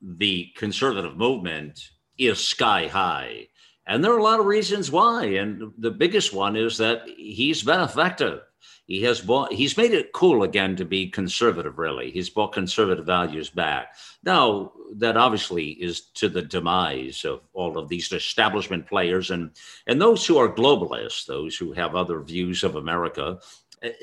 the 0.00 0.52
conservative 0.56 1.16
movement 1.16 1.80
is 2.18 2.38
sky 2.38 2.86
high. 2.86 3.48
And 3.86 4.02
there 4.02 4.12
are 4.12 4.18
a 4.18 4.22
lot 4.22 4.40
of 4.40 4.46
reasons 4.46 4.90
why. 4.90 5.24
And 5.24 5.72
the 5.78 5.90
biggest 5.90 6.32
one 6.32 6.56
is 6.56 6.78
that 6.78 7.02
he's 7.16 7.62
been 7.62 7.80
effective. 7.80 8.40
He 8.86 9.02
has 9.04 9.20
bought, 9.20 9.52
he's 9.52 9.78
made 9.78 9.92
it 9.92 10.12
cool 10.12 10.42
again 10.42 10.76
to 10.76 10.84
be 10.84 11.08
conservative, 11.08 11.78
really. 11.78 12.10
He's 12.10 12.28
brought 12.28 12.52
conservative 12.52 13.06
values 13.06 13.48
back. 13.48 13.96
Now, 14.22 14.72
that 14.96 15.16
obviously 15.16 15.70
is 15.70 16.02
to 16.16 16.28
the 16.28 16.42
demise 16.42 17.24
of 17.24 17.40
all 17.54 17.78
of 17.78 17.88
these 17.88 18.12
establishment 18.12 18.86
players 18.86 19.30
and, 19.30 19.50
and 19.86 20.00
those 20.00 20.26
who 20.26 20.36
are 20.36 20.54
globalists, 20.54 21.24
those 21.24 21.56
who 21.56 21.72
have 21.72 21.94
other 21.94 22.20
views 22.20 22.62
of 22.62 22.76
America 22.76 23.38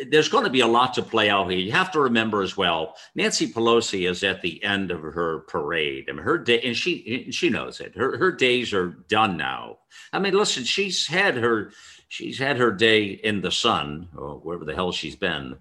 there's 0.09 0.29
going 0.29 0.43
to 0.43 0.49
be 0.49 0.61
a 0.61 0.67
lot 0.67 0.93
to 0.93 1.01
play 1.01 1.29
out 1.29 1.49
here. 1.49 1.59
You 1.59 1.71
have 1.71 1.91
to 1.91 1.99
remember 1.99 2.41
as 2.41 2.57
well, 2.57 2.95
Nancy 3.15 3.51
Pelosi 3.51 4.09
is 4.09 4.23
at 4.23 4.41
the 4.41 4.63
end 4.63 4.91
of 4.91 5.01
her 5.01 5.39
parade. 5.47 6.05
I 6.09 6.13
mean, 6.13 6.23
her 6.23 6.37
day, 6.37 6.61
and 6.61 6.75
she 6.75 7.27
she 7.31 7.49
knows 7.49 7.79
it. 7.79 7.95
Her 7.95 8.17
her 8.17 8.31
days 8.31 8.73
are 8.73 8.89
done 9.07 9.37
now. 9.37 9.79
I 10.13 10.19
mean, 10.19 10.33
listen, 10.33 10.63
she's 10.63 11.07
had 11.07 11.35
her 11.37 11.71
she's 12.07 12.37
had 12.37 12.57
her 12.57 12.71
day 12.71 13.05
in 13.05 13.41
the 13.41 13.51
sun 13.51 14.09
or 14.15 14.35
wherever 14.35 14.65
the 14.65 14.75
hell 14.75 14.91
she's 14.91 15.15
been, 15.15 15.57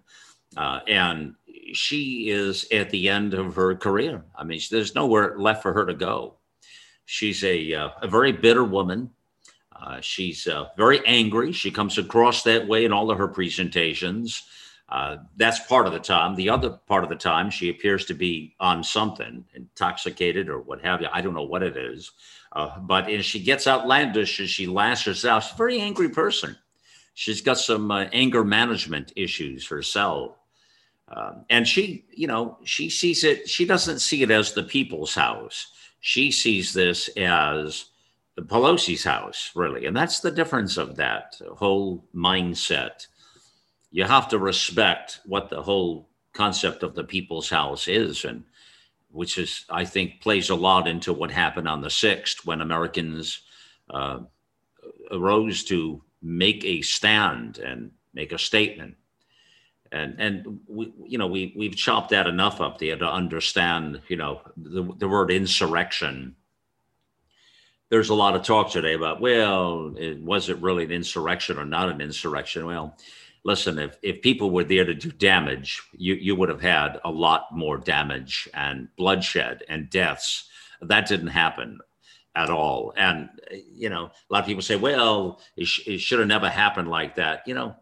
uh, 0.56 0.80
and 0.86 1.34
she 1.72 2.30
is 2.30 2.66
at 2.72 2.90
the 2.90 3.08
end 3.08 3.34
of 3.34 3.54
her 3.54 3.74
career. 3.74 4.24
I 4.36 4.44
mean, 4.44 4.60
there's 4.70 4.94
nowhere 4.94 5.38
left 5.38 5.62
for 5.62 5.72
her 5.72 5.86
to 5.86 5.94
go. 5.94 6.34
She's 7.04 7.42
a 7.44 7.74
uh, 7.74 7.88
a 8.02 8.08
very 8.08 8.32
bitter 8.32 8.64
woman. 8.64 9.10
Uh, 9.82 10.00
she's 10.00 10.46
uh, 10.46 10.66
very 10.76 11.04
angry. 11.06 11.52
She 11.52 11.70
comes 11.70 11.98
across 11.98 12.42
that 12.42 12.66
way 12.68 12.84
in 12.84 12.92
all 12.92 13.10
of 13.10 13.18
her 13.18 13.28
presentations. 13.28 14.42
Uh, 14.88 15.18
that's 15.36 15.60
part 15.66 15.86
of 15.86 15.92
the 15.92 16.00
time. 16.00 16.34
The 16.34 16.50
other 16.50 16.70
part 16.70 17.04
of 17.04 17.10
the 17.10 17.16
time, 17.16 17.48
she 17.48 17.70
appears 17.70 18.04
to 18.06 18.14
be 18.14 18.54
on 18.58 18.82
something, 18.82 19.44
intoxicated 19.54 20.48
or 20.48 20.60
what 20.60 20.82
have 20.82 21.00
you. 21.00 21.08
I 21.12 21.20
don't 21.20 21.34
know 21.34 21.44
what 21.44 21.62
it 21.62 21.76
is. 21.76 22.10
Uh, 22.52 22.78
but 22.80 23.08
as 23.08 23.24
she 23.24 23.40
gets 23.40 23.68
outlandish, 23.68 24.40
as 24.40 24.50
she 24.50 24.66
lashes 24.66 25.24
out, 25.24 25.44
she's 25.44 25.52
a 25.52 25.56
very 25.56 25.80
angry 25.80 26.08
person. 26.08 26.56
She's 27.14 27.40
got 27.40 27.58
some 27.58 27.90
uh, 27.90 28.06
anger 28.12 28.44
management 28.44 29.12
issues 29.14 29.66
herself. 29.68 30.36
Um, 31.08 31.44
and 31.50 31.66
she, 31.66 32.06
you 32.10 32.26
know, 32.26 32.58
she 32.64 32.90
sees 32.90 33.24
it, 33.24 33.48
she 33.48 33.64
doesn't 33.64 34.00
see 34.00 34.22
it 34.22 34.30
as 34.30 34.52
the 34.52 34.62
people's 34.62 35.14
house. 35.14 35.68
She 36.00 36.32
sees 36.32 36.72
this 36.72 37.08
as 37.16 37.86
Pelosi's 38.38 39.04
house, 39.04 39.50
really. 39.54 39.86
And 39.86 39.96
that's 39.96 40.20
the 40.20 40.30
difference 40.30 40.76
of 40.76 40.96
that 40.96 41.40
whole 41.56 42.04
mindset. 42.14 43.06
You 43.90 44.04
have 44.04 44.28
to 44.28 44.38
respect 44.38 45.20
what 45.26 45.50
the 45.50 45.62
whole 45.62 46.08
concept 46.32 46.82
of 46.82 46.94
the 46.94 47.04
people's 47.04 47.50
house 47.50 47.88
is, 47.88 48.24
and 48.24 48.44
which 49.10 49.36
is, 49.36 49.64
I 49.68 49.84
think, 49.84 50.20
plays 50.20 50.50
a 50.50 50.54
lot 50.54 50.86
into 50.86 51.12
what 51.12 51.30
happened 51.30 51.68
on 51.68 51.80
the 51.80 51.88
6th 51.88 52.46
when 52.46 52.60
Americans 52.60 53.42
uh, 53.90 54.20
arose 55.10 55.64
to 55.64 56.02
make 56.22 56.64
a 56.64 56.82
stand 56.82 57.58
and 57.58 57.90
make 58.14 58.32
a 58.32 58.38
statement. 58.38 58.96
And, 59.92 60.20
and 60.20 60.60
we, 60.68 60.92
you 61.04 61.18
know, 61.18 61.26
we, 61.26 61.52
we've 61.56 61.74
chopped 61.74 62.10
that 62.10 62.28
enough 62.28 62.60
up 62.60 62.78
there 62.78 62.96
to 62.96 63.10
understand, 63.10 64.00
you 64.08 64.16
know, 64.16 64.40
the, 64.56 64.88
the 64.98 65.08
word 65.08 65.32
insurrection 65.32 66.36
there's 67.90 68.08
a 68.08 68.14
lot 68.14 68.36
of 68.36 68.42
talk 68.42 68.70
today 68.70 68.94
about, 68.94 69.20
well, 69.20 69.94
it, 69.96 70.22
was 70.22 70.48
it 70.48 70.58
really 70.58 70.84
an 70.84 70.92
insurrection 70.92 71.58
or 71.58 71.64
not 71.64 71.88
an 71.88 72.00
insurrection? 72.00 72.64
Well, 72.64 72.96
listen, 73.44 73.78
if, 73.78 73.98
if 74.02 74.22
people 74.22 74.50
were 74.50 74.64
there 74.64 74.84
to 74.84 74.94
do 74.94 75.10
damage, 75.10 75.82
you, 75.92 76.14
you 76.14 76.36
would 76.36 76.48
have 76.48 76.60
had 76.60 77.00
a 77.04 77.10
lot 77.10 77.48
more 77.52 77.78
damage 77.78 78.48
and 78.54 78.88
bloodshed 78.96 79.64
and 79.68 79.90
deaths. 79.90 80.48
That 80.80 81.08
didn't 81.08 81.28
happen 81.28 81.80
at 82.36 82.48
all. 82.48 82.92
And, 82.96 83.28
you 83.74 83.90
know, 83.90 84.04
a 84.04 84.32
lot 84.32 84.40
of 84.40 84.46
people 84.46 84.62
say, 84.62 84.76
well, 84.76 85.40
it, 85.56 85.66
sh- 85.66 85.86
it 85.86 85.98
should 85.98 86.20
have 86.20 86.28
never 86.28 86.48
happened 86.48 86.88
like 86.88 87.16
that. 87.16 87.42
You 87.46 87.54
know, 87.54 87.74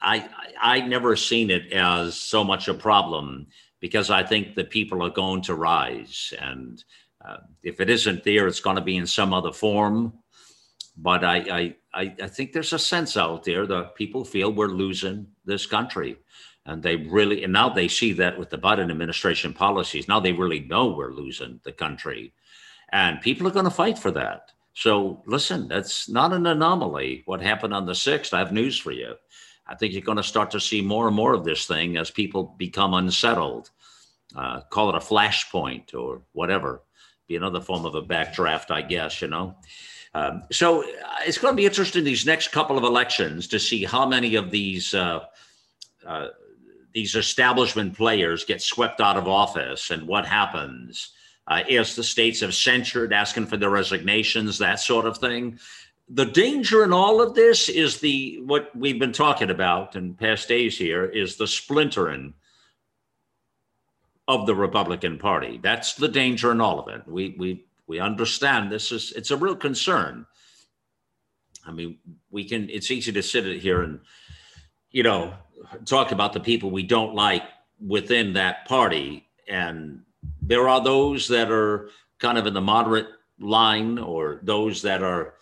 I, 0.00 0.26
I, 0.60 0.78
I 0.78 0.80
never 0.80 1.16
seen 1.16 1.50
it 1.50 1.70
as 1.72 2.16
so 2.16 2.42
much 2.42 2.66
a 2.68 2.74
problem 2.74 3.48
because 3.78 4.08
I 4.08 4.22
think 4.22 4.54
the 4.54 4.64
people 4.64 5.04
are 5.04 5.10
going 5.10 5.42
to 5.42 5.54
rise 5.54 6.32
and 6.40 6.82
uh, 7.24 7.38
if 7.62 7.80
it 7.80 7.90
isn't 7.90 8.24
there, 8.24 8.46
it's 8.46 8.60
going 8.60 8.76
to 8.76 8.82
be 8.82 8.96
in 8.96 9.06
some 9.06 9.34
other 9.34 9.52
form. 9.52 10.12
But 10.96 11.24
I, 11.24 11.74
I, 11.94 12.14
I, 12.20 12.28
think 12.28 12.52
there's 12.52 12.72
a 12.72 12.78
sense 12.78 13.16
out 13.16 13.44
there 13.44 13.66
that 13.66 13.94
people 13.94 14.24
feel 14.24 14.52
we're 14.52 14.68
losing 14.68 15.26
this 15.44 15.66
country. 15.66 16.16
And 16.66 16.82
they 16.82 16.96
really, 16.96 17.42
and 17.44 17.52
now 17.52 17.70
they 17.70 17.88
see 17.88 18.12
that 18.14 18.38
with 18.38 18.50
the 18.50 18.58
Biden 18.58 18.90
administration 18.90 19.54
policies. 19.54 20.08
Now 20.08 20.20
they 20.20 20.32
really 20.32 20.60
know 20.60 20.88
we're 20.88 21.12
losing 21.12 21.60
the 21.64 21.72
country. 21.72 22.32
And 22.92 23.20
people 23.20 23.46
are 23.46 23.52
going 23.52 23.64
to 23.64 23.70
fight 23.70 23.98
for 23.98 24.10
that. 24.12 24.52
So 24.74 25.22
listen, 25.26 25.68
that's 25.68 26.08
not 26.08 26.32
an 26.32 26.46
anomaly. 26.46 27.22
What 27.26 27.40
happened 27.40 27.74
on 27.74 27.86
the 27.86 27.92
6th, 27.92 28.32
I 28.32 28.38
have 28.38 28.52
news 28.52 28.78
for 28.78 28.92
you. 28.92 29.14
I 29.66 29.74
think 29.74 29.92
you're 29.92 30.02
going 30.02 30.16
to 30.16 30.22
start 30.22 30.50
to 30.52 30.60
see 30.60 30.82
more 30.82 31.06
and 31.06 31.16
more 31.16 31.32
of 31.32 31.44
this 31.44 31.66
thing 31.66 31.96
as 31.96 32.10
people 32.10 32.54
become 32.58 32.94
unsettled. 32.94 33.70
Uh, 34.34 34.60
call 34.62 34.90
it 34.90 34.94
a 34.94 34.98
flashpoint 34.98 35.94
or 35.94 36.22
whatever 36.32 36.82
be 37.30 37.36
another 37.36 37.60
form 37.60 37.86
of 37.86 37.94
a 37.94 38.02
backdraft, 38.02 38.72
I 38.72 38.82
guess, 38.82 39.22
you 39.22 39.28
know. 39.28 39.54
Um, 40.14 40.42
so 40.50 40.82
uh, 40.82 40.86
it's 41.24 41.38
going 41.38 41.52
to 41.52 41.56
be 41.56 41.64
interesting 41.64 42.02
these 42.02 42.26
next 42.26 42.48
couple 42.48 42.76
of 42.76 42.82
elections 42.82 43.46
to 43.48 43.60
see 43.60 43.84
how 43.84 44.04
many 44.04 44.34
of 44.34 44.50
these 44.50 44.92
uh, 44.92 45.20
uh, 46.04 46.28
these 46.92 47.14
establishment 47.14 47.96
players 47.96 48.44
get 48.44 48.60
swept 48.60 49.00
out 49.00 49.16
of 49.16 49.28
office, 49.28 49.90
and 49.90 50.08
what 50.08 50.26
happens? 50.26 51.12
Uh, 51.46 51.62
the 51.68 51.84
states 51.84 52.40
have 52.40 52.54
censured, 52.54 53.12
asking 53.12 53.46
for 53.46 53.56
their 53.56 53.70
resignations, 53.70 54.58
that 54.58 54.80
sort 54.80 55.06
of 55.06 55.16
thing. 55.18 55.58
The 56.08 56.26
danger 56.26 56.82
in 56.82 56.92
all 56.92 57.22
of 57.22 57.36
this 57.36 57.68
is 57.68 58.00
the 58.00 58.40
what 58.44 58.74
we've 58.74 58.98
been 58.98 59.12
talking 59.12 59.50
about 59.50 59.94
in 59.94 60.14
past 60.14 60.48
days 60.48 60.76
here 60.76 61.04
is 61.04 61.36
the 61.36 61.46
splintering 61.46 62.34
of 64.28 64.46
the 64.46 64.54
Republican 64.54 65.18
Party. 65.18 65.58
That's 65.62 65.94
the 65.94 66.08
danger 66.08 66.52
in 66.52 66.60
all 66.60 66.78
of 66.78 66.88
it. 66.88 67.02
We 67.06 67.34
we 67.38 67.66
we 67.86 67.98
understand 67.98 68.70
this 68.70 68.92
is 68.92 69.12
it's 69.12 69.30
a 69.30 69.36
real 69.36 69.56
concern. 69.56 70.26
I 71.66 71.72
mean, 71.72 71.98
we 72.30 72.44
can. 72.44 72.70
It's 72.70 72.90
easy 72.90 73.12
to 73.12 73.22
sit 73.22 73.60
here 73.60 73.82
and 73.82 74.00
you 74.90 75.02
know 75.02 75.34
talk 75.84 76.12
about 76.12 76.32
the 76.32 76.40
people 76.40 76.70
we 76.70 76.82
don't 76.82 77.14
like 77.14 77.42
within 77.84 78.34
that 78.34 78.66
party, 78.66 79.26
and 79.48 80.02
there 80.40 80.68
are 80.68 80.82
those 80.82 81.28
that 81.28 81.50
are 81.50 81.90
kind 82.18 82.38
of 82.38 82.46
in 82.46 82.54
the 82.54 82.60
moderate 82.60 83.08
line, 83.40 83.98
or 83.98 84.40
those 84.42 84.82
that 84.82 85.02
are 85.02 85.34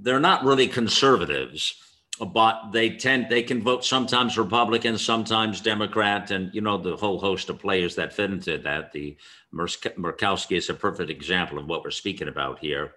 they're 0.00 0.20
not 0.20 0.44
really 0.44 0.68
conservatives 0.68 1.83
but 2.20 2.70
they 2.70 2.90
tend 2.90 3.28
they 3.28 3.42
can 3.42 3.62
vote 3.62 3.84
sometimes 3.84 4.38
Republican, 4.38 4.96
sometimes 4.96 5.60
Democrat, 5.60 6.30
and 6.30 6.54
you 6.54 6.60
know 6.60 6.78
the 6.78 6.96
whole 6.96 7.18
host 7.18 7.50
of 7.50 7.58
players 7.58 7.96
that 7.96 8.12
fit 8.12 8.30
into 8.30 8.58
that. 8.58 8.92
The 8.92 9.16
Murkowski 9.52 10.56
is 10.56 10.70
a 10.70 10.74
perfect 10.74 11.10
example 11.10 11.58
of 11.58 11.66
what 11.66 11.82
we're 11.82 11.90
speaking 11.90 12.28
about 12.28 12.60
here. 12.60 12.94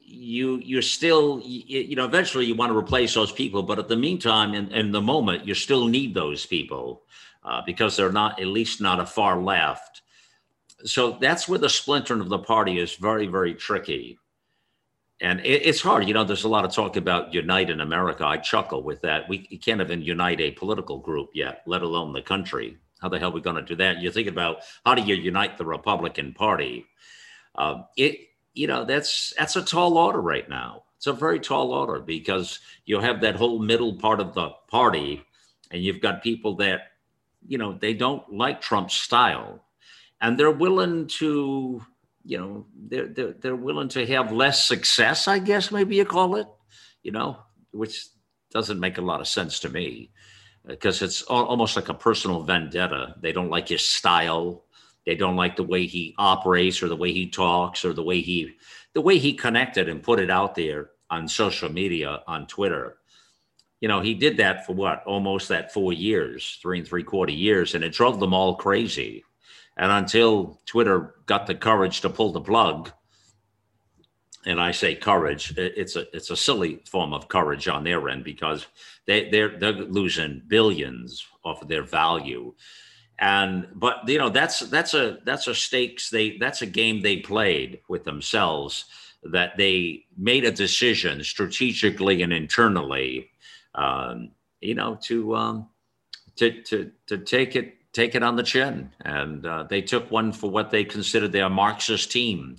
You 0.00 0.60
you're 0.62 0.82
still 0.82 1.40
you, 1.44 1.96
know 1.96 2.04
eventually 2.04 2.44
you 2.44 2.54
want 2.54 2.72
to 2.72 2.78
replace 2.78 3.14
those 3.14 3.32
people, 3.32 3.62
but 3.62 3.78
at 3.78 3.88
the 3.88 3.96
meantime, 3.96 4.52
in, 4.52 4.70
in 4.72 4.92
the 4.92 5.00
moment, 5.00 5.46
you 5.46 5.54
still 5.54 5.86
need 5.86 6.12
those 6.12 6.44
people 6.44 7.04
uh, 7.42 7.62
because 7.64 7.96
they're 7.96 8.12
not 8.12 8.38
at 8.38 8.48
least 8.48 8.82
not 8.82 9.00
a 9.00 9.06
far 9.06 9.40
left. 9.40 10.02
So 10.84 11.16
that's 11.18 11.48
where 11.48 11.58
the 11.58 11.70
splintering 11.70 12.20
of 12.20 12.28
the 12.28 12.38
party 12.38 12.78
is 12.78 12.96
very 12.96 13.26
very 13.26 13.54
tricky 13.54 14.18
and 15.20 15.40
it, 15.40 15.66
it's 15.66 15.80
hard. 15.80 16.06
You 16.06 16.14
know, 16.14 16.24
there's 16.24 16.44
a 16.44 16.48
lot 16.48 16.64
of 16.64 16.72
talk 16.72 16.96
about 16.96 17.32
unite 17.32 17.70
in 17.70 17.80
America. 17.80 18.26
I 18.26 18.38
chuckle 18.38 18.82
with 18.82 19.00
that. 19.02 19.28
We 19.28 19.38
can't 19.38 19.80
even 19.80 20.02
unite 20.02 20.40
a 20.40 20.52
political 20.52 20.98
group 20.98 21.30
yet, 21.34 21.62
let 21.66 21.82
alone 21.82 22.12
the 22.12 22.22
country. 22.22 22.78
How 23.00 23.08
the 23.08 23.18
hell 23.18 23.30
are 23.30 23.34
we 23.34 23.40
going 23.40 23.56
to 23.56 23.62
do 23.62 23.76
that? 23.76 24.00
You 24.00 24.10
think 24.10 24.28
about 24.28 24.58
how 24.86 24.94
do 24.94 25.02
you 25.02 25.14
unite 25.14 25.58
the 25.58 25.64
Republican 25.64 26.32
Party? 26.32 26.86
Uh, 27.54 27.82
it, 27.96 28.18
you 28.54 28.66
know, 28.66 28.84
that's 28.84 29.34
that's 29.38 29.56
a 29.56 29.62
tall 29.62 29.98
order 29.98 30.20
right 30.20 30.48
now. 30.48 30.84
It's 30.96 31.06
a 31.06 31.12
very 31.12 31.38
tall 31.38 31.72
order 31.72 32.00
because 32.00 32.60
you 32.86 32.98
have 33.00 33.20
that 33.20 33.36
whole 33.36 33.58
middle 33.58 33.94
part 33.96 34.20
of 34.20 34.32
the 34.32 34.50
party, 34.68 35.22
and 35.70 35.82
you've 35.82 36.00
got 36.00 36.22
people 36.22 36.56
that, 36.56 36.92
you 37.46 37.58
know, 37.58 37.76
they 37.78 37.92
don't 37.92 38.32
like 38.32 38.62
Trump's 38.62 38.94
style, 38.94 39.64
and 40.22 40.38
they're 40.38 40.50
willing 40.50 41.06
to 41.18 41.82
you 42.24 42.38
know 42.38 42.66
they're, 42.88 43.08
they're 43.08 43.32
they're 43.32 43.56
willing 43.56 43.88
to 43.88 44.06
have 44.06 44.32
less 44.32 44.66
success 44.66 45.28
i 45.28 45.38
guess 45.38 45.70
maybe 45.70 45.96
you 45.96 46.04
call 46.04 46.36
it 46.36 46.46
you 47.02 47.12
know 47.12 47.38
which 47.72 48.06
doesn't 48.54 48.80
make 48.80 48.98
a 48.98 49.02
lot 49.02 49.20
of 49.20 49.28
sense 49.28 49.58
to 49.60 49.68
me 49.68 50.10
uh, 50.66 50.70
because 50.70 51.02
it's 51.02 51.22
almost 51.22 51.76
like 51.76 51.88
a 51.88 51.94
personal 51.94 52.42
vendetta. 52.42 53.16
They 53.20 53.32
don't 53.32 53.50
like 53.50 53.68
his 53.68 53.86
style. 53.86 54.64
They 55.04 55.16
don't 55.16 55.36
like 55.36 55.56
the 55.56 55.64
way 55.64 55.84
he 55.84 56.14
operates 56.16 56.82
or 56.82 56.88
the 56.88 56.96
way 56.96 57.12
he 57.12 57.28
talks 57.28 57.84
or 57.84 57.92
the 57.92 58.02
way 58.02 58.22
he 58.22 58.54
the 58.94 59.02
way 59.02 59.18
he 59.18 59.34
connected 59.34 59.88
and 59.88 60.02
put 60.02 60.20
it 60.20 60.30
out 60.30 60.54
there 60.54 60.90
on 61.10 61.28
social 61.28 61.70
media 61.70 62.22
on 62.26 62.46
twitter. 62.46 62.96
You 63.80 63.88
know 63.88 64.00
he 64.00 64.14
did 64.14 64.38
that 64.38 64.64
for 64.64 64.72
what? 64.72 65.04
Almost 65.04 65.48
that 65.48 65.74
four 65.74 65.92
years 65.92 66.58
three 66.62 66.78
and 66.78 66.88
three 66.88 67.02
quarter 67.02 67.32
years 67.32 67.74
and 67.74 67.84
it 67.84 67.92
drove 67.92 68.18
them 68.20 68.32
all 68.32 68.54
crazy 68.54 69.24
and 69.76 69.90
until 69.90 70.60
Twitter 70.66 71.14
got 71.26 71.46
the 71.46 71.54
courage 71.54 72.00
to 72.02 72.10
pull 72.10 72.32
the 72.32 72.40
plug, 72.40 72.90
and 74.46 74.60
I 74.60 74.72
say 74.72 74.94
courage, 74.94 75.54
it's 75.56 75.96
a 75.96 76.04
it's 76.14 76.30
a 76.30 76.36
silly 76.36 76.82
form 76.86 77.12
of 77.12 77.28
courage 77.28 77.66
on 77.66 77.84
their 77.84 78.08
end 78.08 78.24
because 78.24 78.66
they 79.06 79.30
they're 79.30 79.58
they're 79.58 79.72
losing 79.72 80.42
billions 80.46 81.26
off 81.44 81.62
of 81.62 81.68
their 81.68 81.82
value. 81.82 82.54
And 83.18 83.68
but 83.74 84.08
you 84.08 84.18
know 84.18 84.28
that's 84.28 84.60
that's 84.60 84.92
a 84.94 85.18
that's 85.24 85.46
a 85.46 85.54
stakes 85.54 86.10
they 86.10 86.36
that's 86.36 86.62
a 86.62 86.66
game 86.66 87.00
they 87.00 87.18
played 87.18 87.80
with 87.88 88.04
themselves 88.04 88.84
that 89.22 89.56
they 89.56 90.04
made 90.18 90.44
a 90.44 90.52
decision 90.52 91.24
strategically 91.24 92.22
and 92.22 92.32
internally, 92.32 93.30
um, 93.74 94.30
you 94.60 94.74
know, 94.74 94.98
to 95.04 95.34
um, 95.34 95.68
to 96.36 96.62
to 96.62 96.90
to 97.06 97.18
take 97.18 97.56
it 97.56 97.74
take 97.94 98.14
it 98.14 98.22
on 98.22 98.36
the 98.36 98.42
chin. 98.42 98.90
And 99.04 99.46
uh, 99.46 99.62
they 99.62 99.80
took 99.80 100.10
one 100.10 100.32
for 100.32 100.50
what 100.50 100.70
they 100.70 100.84
considered 100.84 101.32
their 101.32 101.48
Marxist 101.48 102.10
team. 102.12 102.58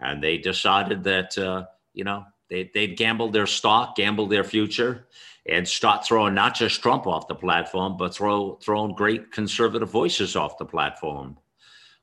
And 0.00 0.22
they 0.22 0.36
decided 0.36 1.04
that, 1.04 1.38
uh, 1.38 1.66
you 1.94 2.04
know, 2.04 2.24
they, 2.50 2.70
they'd 2.74 2.96
gambled 2.96 3.32
their 3.32 3.46
stock, 3.46 3.96
gambled 3.96 4.30
their 4.30 4.44
future, 4.44 5.06
and 5.48 5.66
start 5.66 6.04
throwing 6.04 6.34
not 6.34 6.54
just 6.54 6.82
Trump 6.82 7.06
off 7.06 7.28
the 7.28 7.34
platform, 7.34 7.96
but 7.96 8.14
throw 8.14 8.58
throwing 8.62 8.94
great 8.94 9.32
conservative 9.32 9.90
voices 9.90 10.36
off 10.36 10.58
the 10.58 10.64
platform. 10.64 11.38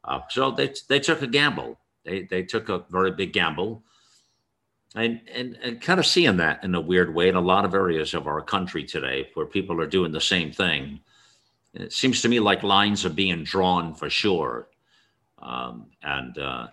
Uh, 0.05 0.21
so 0.29 0.51
they, 0.51 0.73
they 0.87 0.99
took 0.99 1.21
a 1.21 1.27
gamble. 1.27 1.77
They, 2.05 2.23
they 2.23 2.43
took 2.43 2.69
a 2.69 2.83
very 2.89 3.11
big 3.11 3.33
gamble. 3.33 3.83
And, 4.95 5.21
and, 5.33 5.57
and 5.61 5.81
kind 5.81 5.99
of 5.99 6.05
seeing 6.05 6.37
that 6.37 6.63
in 6.63 6.75
a 6.75 6.81
weird 6.81 7.13
way 7.13 7.27
in 7.27 7.35
a 7.35 7.41
lot 7.41 7.65
of 7.65 7.73
areas 7.73 8.13
of 8.13 8.27
our 8.27 8.41
country 8.41 8.83
today 8.83 9.29
where 9.33 9.45
people 9.45 9.81
are 9.81 9.87
doing 9.87 10.11
the 10.11 10.21
same 10.21 10.51
thing. 10.51 10.99
It 11.73 11.93
seems 11.93 12.21
to 12.21 12.29
me 12.29 12.39
like 12.39 12.63
lines 12.63 13.05
are 13.05 13.09
being 13.09 13.43
drawn 13.43 13.93
for 13.95 14.09
sure. 14.09 14.69
Um, 15.39 15.87
and 16.01 16.37
uh, 16.37 16.67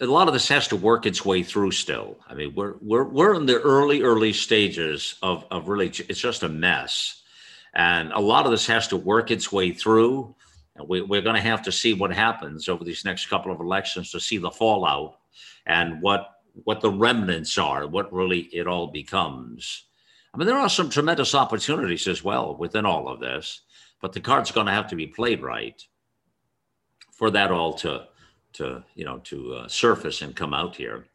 a 0.00 0.06
lot 0.06 0.28
of 0.28 0.34
this 0.34 0.48
has 0.48 0.68
to 0.68 0.76
work 0.76 1.06
its 1.06 1.24
way 1.24 1.42
through 1.42 1.72
still. 1.72 2.18
I 2.28 2.34
mean, 2.34 2.54
we're, 2.54 2.74
we're, 2.80 3.04
we're 3.04 3.34
in 3.34 3.46
the 3.46 3.60
early, 3.60 4.02
early 4.02 4.32
stages 4.32 5.16
of, 5.22 5.44
of 5.50 5.68
really, 5.68 5.86
it's 5.86 6.20
just 6.20 6.42
a 6.42 6.48
mess. 6.48 7.22
And 7.74 8.12
a 8.12 8.20
lot 8.20 8.44
of 8.44 8.50
this 8.50 8.66
has 8.66 8.88
to 8.88 8.96
work 8.96 9.30
its 9.30 9.50
way 9.50 9.72
through. 9.72 10.34
And 10.76 10.88
we, 10.88 11.00
we're 11.00 11.22
going 11.22 11.36
to 11.36 11.42
have 11.42 11.62
to 11.62 11.72
see 11.72 11.94
what 11.94 12.12
happens 12.12 12.68
over 12.68 12.84
these 12.84 13.04
next 13.04 13.26
couple 13.26 13.52
of 13.52 13.60
elections 13.60 14.10
to 14.10 14.20
see 14.20 14.38
the 14.38 14.50
fallout 14.50 15.16
and 15.66 16.02
what 16.02 16.28
what 16.64 16.80
the 16.80 16.90
remnants 16.90 17.56
are, 17.58 17.86
what 17.86 18.12
really 18.12 18.40
it 18.40 18.66
all 18.66 18.88
becomes. 18.88 19.84
I 20.34 20.36
mean, 20.36 20.46
there 20.46 20.58
are 20.58 20.68
some 20.68 20.90
tremendous 20.90 21.34
opportunities 21.34 22.08
as 22.08 22.24
well 22.24 22.56
within 22.56 22.84
all 22.84 23.08
of 23.08 23.20
this 23.20 23.60
but 24.00 24.12
the 24.12 24.20
card's 24.20 24.50
going 24.50 24.66
to 24.66 24.72
have 24.72 24.88
to 24.88 24.96
be 24.96 25.06
played 25.06 25.42
right 25.42 25.82
for 27.12 27.30
that 27.30 27.50
all 27.50 27.74
to 27.74 28.06
to 28.52 28.82
you 28.94 29.04
know 29.04 29.18
to 29.18 29.54
uh, 29.54 29.68
surface 29.68 30.22
and 30.22 30.34
come 30.34 30.54
out 30.54 30.76
here. 30.76 31.06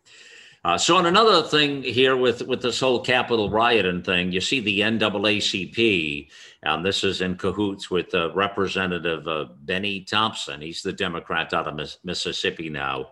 Uh, 0.64 0.80
so, 0.80 0.98
on 0.98 1.06
another 1.06 1.44
thing 1.48 1.84
here 1.84 2.18
with 2.18 2.42
with 2.42 2.62
this 2.62 2.80
whole 2.80 3.00
Capitol 3.00 3.52
riot 3.52 3.86
and 3.86 4.04
thing, 4.04 4.32
you 4.32 4.42
see 4.42 4.60
the 4.60 4.80
NAACP, 4.80 6.28
and 6.64 6.84
this 6.84 7.04
is 7.04 7.22
in 7.22 7.36
cahoots 7.36 7.92
with 7.92 8.14
uh, 8.16 8.34
Representative 8.34 9.28
uh, 9.28 9.46
Bennie 9.60 10.02
Thompson. 10.02 10.62
He's 10.62 10.82
the 10.82 10.92
Democrat 10.92 11.54
out 11.54 11.68
of 11.68 11.76
Miss- 11.76 12.00
Mississippi 12.04 12.70
now. 12.70 13.10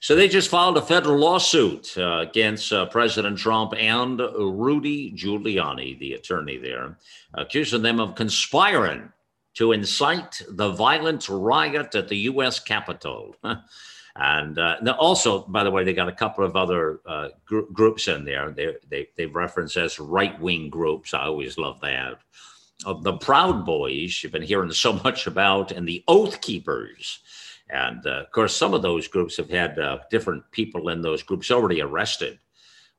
So 0.00 0.14
they 0.14 0.28
just 0.28 0.48
filed 0.48 0.76
a 0.76 0.82
federal 0.82 1.18
lawsuit 1.18 1.96
uh, 1.98 2.18
against 2.18 2.72
uh, 2.72 2.86
President 2.86 3.38
Trump 3.38 3.74
and 3.76 4.20
Rudy 4.20 5.12
Giuliani, 5.12 5.98
the 5.98 6.12
attorney 6.12 6.56
there, 6.56 6.96
accusing 7.34 7.82
them 7.82 7.98
of 7.98 8.14
conspiring 8.14 9.12
to 9.54 9.72
incite 9.72 10.40
the 10.50 10.70
violent 10.70 11.28
riot 11.28 11.94
at 11.96 12.08
the 12.08 12.16
U.S. 12.16 12.60
Capitol. 12.60 13.34
and 14.16 14.56
uh, 14.56 14.76
also, 14.98 15.40
by 15.48 15.64
the 15.64 15.70
way, 15.70 15.82
they 15.82 15.92
got 15.92 16.08
a 16.08 16.12
couple 16.12 16.44
of 16.44 16.54
other 16.54 17.00
uh, 17.04 17.30
gr- 17.44 17.62
groups 17.72 18.06
in 18.06 18.24
there. 18.24 18.52
They, 18.52 18.76
they, 18.88 19.08
they 19.16 19.26
reference 19.26 19.76
as 19.76 19.98
right 19.98 20.38
wing 20.40 20.70
groups. 20.70 21.12
I 21.12 21.24
always 21.24 21.58
love 21.58 21.80
that. 21.80 22.20
Of 22.86 23.02
the 23.02 23.14
Proud 23.14 23.66
Boys, 23.66 24.22
you've 24.22 24.30
been 24.30 24.42
hearing 24.42 24.70
so 24.70 24.92
much 25.04 25.26
about, 25.26 25.72
and 25.72 25.88
the 25.88 26.04
Oath 26.06 26.40
Keepers. 26.40 27.18
And 27.70 28.06
uh, 28.06 28.20
of 28.20 28.30
course, 28.32 28.56
some 28.56 28.74
of 28.74 28.82
those 28.82 29.08
groups 29.08 29.36
have 29.36 29.50
had 29.50 29.78
uh, 29.78 29.98
different 30.10 30.50
people 30.50 30.88
in 30.88 31.02
those 31.02 31.22
groups 31.22 31.50
already 31.50 31.82
arrested 31.82 32.38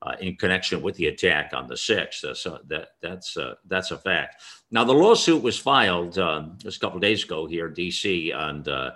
uh, 0.02 0.16
in 0.20 0.36
connection 0.36 0.82
with 0.82 0.96
the 0.96 1.08
attack 1.08 1.52
on 1.54 1.68
the 1.68 1.78
sixth. 1.78 2.24
Uh, 2.24 2.34
so 2.34 2.60
that 2.68 2.90
that's 3.02 3.36
uh, 3.38 3.56
that's 3.66 3.92
a 3.92 3.98
fact. 3.98 4.42
Now, 4.72 4.84
the 4.84 4.94
lawsuit 4.94 5.42
was 5.42 5.58
filed 5.58 6.18
um, 6.18 6.58
just 6.58 6.78
a 6.78 6.80
couple 6.80 7.00
days 7.00 7.24
ago 7.24 7.48
here 7.48 7.68
in 7.68 7.74
D.C. 7.74 8.32
and 8.32 8.68
uh, 8.68 8.92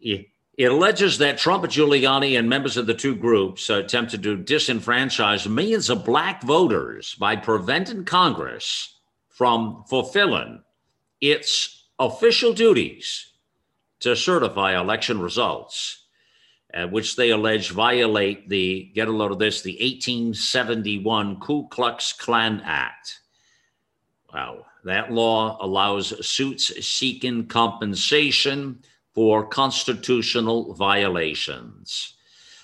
it, 0.00 0.28
it, 0.56 0.70
alleges 0.70 1.18
that 1.18 1.38
Trump 1.38 1.64
Giuliani 1.64 2.38
and 2.38 2.48
members 2.48 2.76
of 2.76 2.86
the 2.86 2.94
two 2.94 3.16
groups 3.16 3.68
attempted 3.68 4.22
to 4.22 4.38
disenfranchise 4.38 5.50
millions 5.50 5.90
of 5.90 6.04
black 6.04 6.42
voters 6.42 7.14
by 7.16 7.36
preventing 7.36 8.04
Congress 8.04 8.96
from 9.28 9.84
fulfilling 9.88 10.62
its 11.20 11.86
official 11.98 12.52
duties 12.52 13.27
to 14.00 14.14
certify 14.14 14.78
election 14.78 15.20
results, 15.20 16.06
uh, 16.74 16.86
which 16.86 17.16
they 17.16 17.30
allege 17.30 17.70
violate 17.70 18.48
the, 18.48 18.90
get 18.94 19.08
a 19.08 19.12
load 19.12 19.32
of 19.32 19.38
this, 19.38 19.62
the 19.62 19.72
1871 19.72 21.40
Ku 21.40 21.68
Klux 21.68 22.12
Klan 22.12 22.60
Act. 22.64 23.20
Wow. 24.32 24.66
That 24.84 25.12
law 25.12 25.58
allows 25.60 26.26
suits 26.26 26.86
seeking 26.86 27.46
compensation 27.46 28.82
for 29.14 29.46
constitutional 29.46 30.74
violations. 30.74 32.14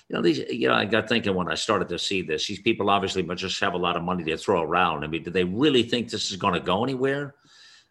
You 0.07 0.15
know, 0.15 0.21
these, 0.21 0.39
you 0.49 0.67
know, 0.67 0.75
I 0.75 0.85
got 0.85 1.09
thinking 1.09 1.33
when 1.33 1.51
I 1.51 1.55
started 1.55 1.89
to 1.89 1.99
see 1.99 2.21
this, 2.21 2.47
these 2.47 2.61
people 2.61 2.89
obviously 2.89 3.23
just 3.35 3.59
have 3.59 3.73
a 3.73 3.77
lot 3.77 3.97
of 3.97 4.03
money 4.03 4.23
to 4.23 4.37
throw 4.37 4.61
around. 4.61 5.03
I 5.03 5.07
mean, 5.07 5.23
do 5.23 5.31
they 5.31 5.43
really 5.43 5.83
think 5.83 6.09
this 6.09 6.31
is 6.31 6.37
going 6.37 6.53
to 6.53 6.59
go 6.59 6.83
anywhere? 6.83 7.35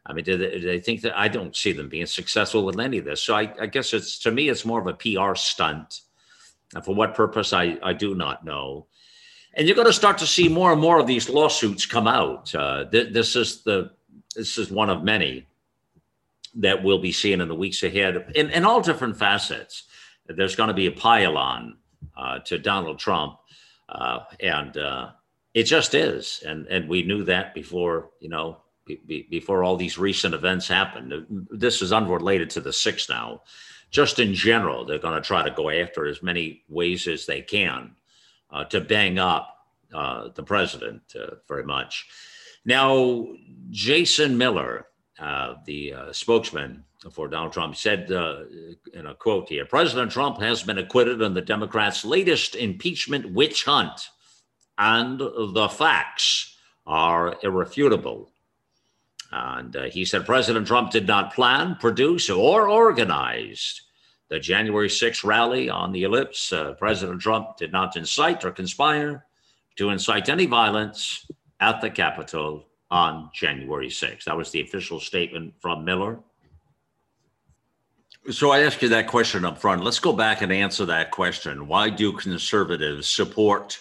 I 0.07 0.13
mean, 0.13 0.25
do 0.25 0.37
they, 0.37 0.59
do 0.59 0.67
they, 0.67 0.81
think 0.81 1.01
that 1.03 1.19
I 1.19 1.29
don't 1.29 1.57
see 1.57 1.73
them 1.73 1.89
being 1.89 2.07
successful 2.07 2.65
with 2.65 2.79
any 2.79 2.99
of 2.99 3.07
this? 3.07 3.23
So 3.23 3.35
I, 3.35 3.53
I 3.61 3.67
guess 3.67 3.95
it's 3.95 4.19
to 4.21 4.31
me, 4.31 4.49
it's 4.49 4.65
more 4.65 4.81
of 4.81 4.87
a 4.87 4.93
PR 4.93 5.35
stunt. 5.35 6.01
And 6.75 6.85
for 6.85 6.95
what 6.95 7.15
purpose, 7.15 7.53
I, 7.53 7.79
I 7.83 7.95
do 7.95 8.15
not 8.15 8.45
know. 8.45 8.87
And 9.55 9.67
you're 9.67 9.77
going 9.77 9.87
to 9.87 9.93
start 9.93 10.19
to 10.19 10.27
see 10.27 10.49
more 10.49 10.73
and 10.73 10.81
more 10.81 10.99
of 10.99 11.07
these 11.07 11.29
lawsuits 11.29 11.87
come 11.87 12.09
out. 12.09 12.55
Uh, 12.55 12.85
th- 12.87 13.13
this 13.13 13.37
is 13.37 13.63
the 13.63 13.93
this 14.35 14.59
is 14.59 14.71
one 14.71 14.91
of 14.91 15.05
many 15.05 15.47
that 16.57 16.83
we'll 16.83 16.99
be 16.99 17.13
seeing 17.13 17.41
in 17.41 17.49
the 17.49 17.55
weeks 17.55 17.83
ahead 17.83 18.33
in, 18.35 18.51
in 18.51 18.65
all 18.65 18.81
different 18.81 19.17
facets. 19.17 19.85
There's 20.27 20.57
going 20.57 20.69
to 20.69 20.75
be 20.75 20.87
a 20.87 20.93
pile 20.93 21.37
uh, 22.17 22.39
to 22.41 22.59
Donald 22.59 22.99
Trump, 22.99 23.39
uh, 23.89 24.21
and 24.41 24.77
uh, 24.77 25.11
it 25.53 25.65
just 25.65 25.95
is. 25.95 26.43
And 26.45 26.67
and 26.67 26.89
we 26.89 27.05
knew 27.05 27.23
that 27.25 27.55
before, 27.55 28.11
you 28.21 28.29
know, 28.29 28.59
be, 28.85 29.01
be, 29.07 29.27
before 29.31 29.65
all 29.65 29.77
these 29.77 29.99
recent 29.99 30.35
events 30.35 30.69
happened. 30.69 31.27
This 31.51 31.83
is 31.83 31.93
unrelated 31.93 32.51
to 32.51 32.61
the 32.61 32.73
six 32.73 33.09
now. 33.09 33.43
Just 33.91 34.19
in 34.19 34.35
general, 34.35 34.85
they're 34.85 34.99
going 34.99 35.21
to 35.21 35.27
try 35.27 35.45
to 35.45 35.55
go 35.55 35.71
after 35.71 36.07
as 36.07 36.23
many 36.23 36.65
ways 36.69 37.07
as 37.07 37.27
they 37.27 37.41
can 37.41 37.95
uh, 38.51 38.65
to 38.65 38.81
bang 38.81 39.19
up 39.19 39.55
uh, 39.95 40.29
the 40.35 40.43
president 40.43 41.03
uh, 41.15 41.37
very 41.47 41.65
much. 41.65 42.07
Now, 42.65 43.29
Jason 43.71 44.37
Miller, 44.37 44.87
uh, 45.19 45.55
the 45.67 45.93
uh, 45.93 46.13
spokesman 46.13 46.85
for 47.13 47.29
Donald 47.29 47.53
Trump, 47.53 47.77
said 47.77 48.11
in 48.11 49.07
a 49.07 49.15
quote 49.15 49.49
here 49.49 49.67
President 49.67 50.11
Trump 50.11 50.41
has 50.41 50.63
been 50.63 50.79
acquitted 50.79 51.21
in 51.21 51.35
the 51.35 51.43
Democrats' 51.43 52.05
latest 52.05 52.57
impeachment 52.57 53.33
witch 53.33 53.65
hunt, 53.65 54.09
and 54.79 55.21
the 55.21 55.69
facts 55.71 56.57
are 56.87 57.37
irrefutable. 57.43 58.31
And 59.35 59.75
uh, 59.75 59.83
he 59.85 60.05
said 60.05 60.25
President 60.25 60.65
Trump 60.65 60.93
did 60.93 61.09
not 61.09 61.35
plan, 61.35 61.77
produce, 61.81 62.31
or 62.31 62.69
organize 62.69 63.83
the 64.29 64.39
January 64.39 64.89
6th 64.89 65.25
rally 65.25 65.69
on 65.69 65.91
the 65.91 66.05
ellipse. 66.05 66.53
Uh, 66.53 66.75
President 66.75 67.21
Trump 67.21 67.57
did 67.57 67.73
not 67.73 67.97
incite 67.97 68.45
or 68.45 68.53
conspire 68.53 69.27
to 69.75 69.91
incite 69.91 70.29
any 70.29 70.47
violence 70.47 71.27
at 71.59 71.81
the 71.81 71.91
Capitol 71.91 72.65
on 72.93 73.29
January 73.35 73.89
6th. 73.89 74.23
That 74.23 74.37
was 74.37 74.53
the 74.53 74.61
official 74.61 75.01
statement 75.01 75.55
from 75.59 75.85
Miller. 75.85 76.21
So 78.31 78.53
I 78.53 78.61
ask 78.61 78.81
you 78.83 78.89
that 78.91 79.09
question 79.09 79.45
up 79.45 79.59
front. 79.59 79.83
Let's 79.83 79.99
go 79.99 80.13
back 80.13 80.43
and 80.43 80.53
answer 80.53 80.85
that 80.87 81.11
question. 81.11 81.67
Why 81.67 81.91
do 81.91 82.13
conservatives 82.13 83.09
support 83.09 83.81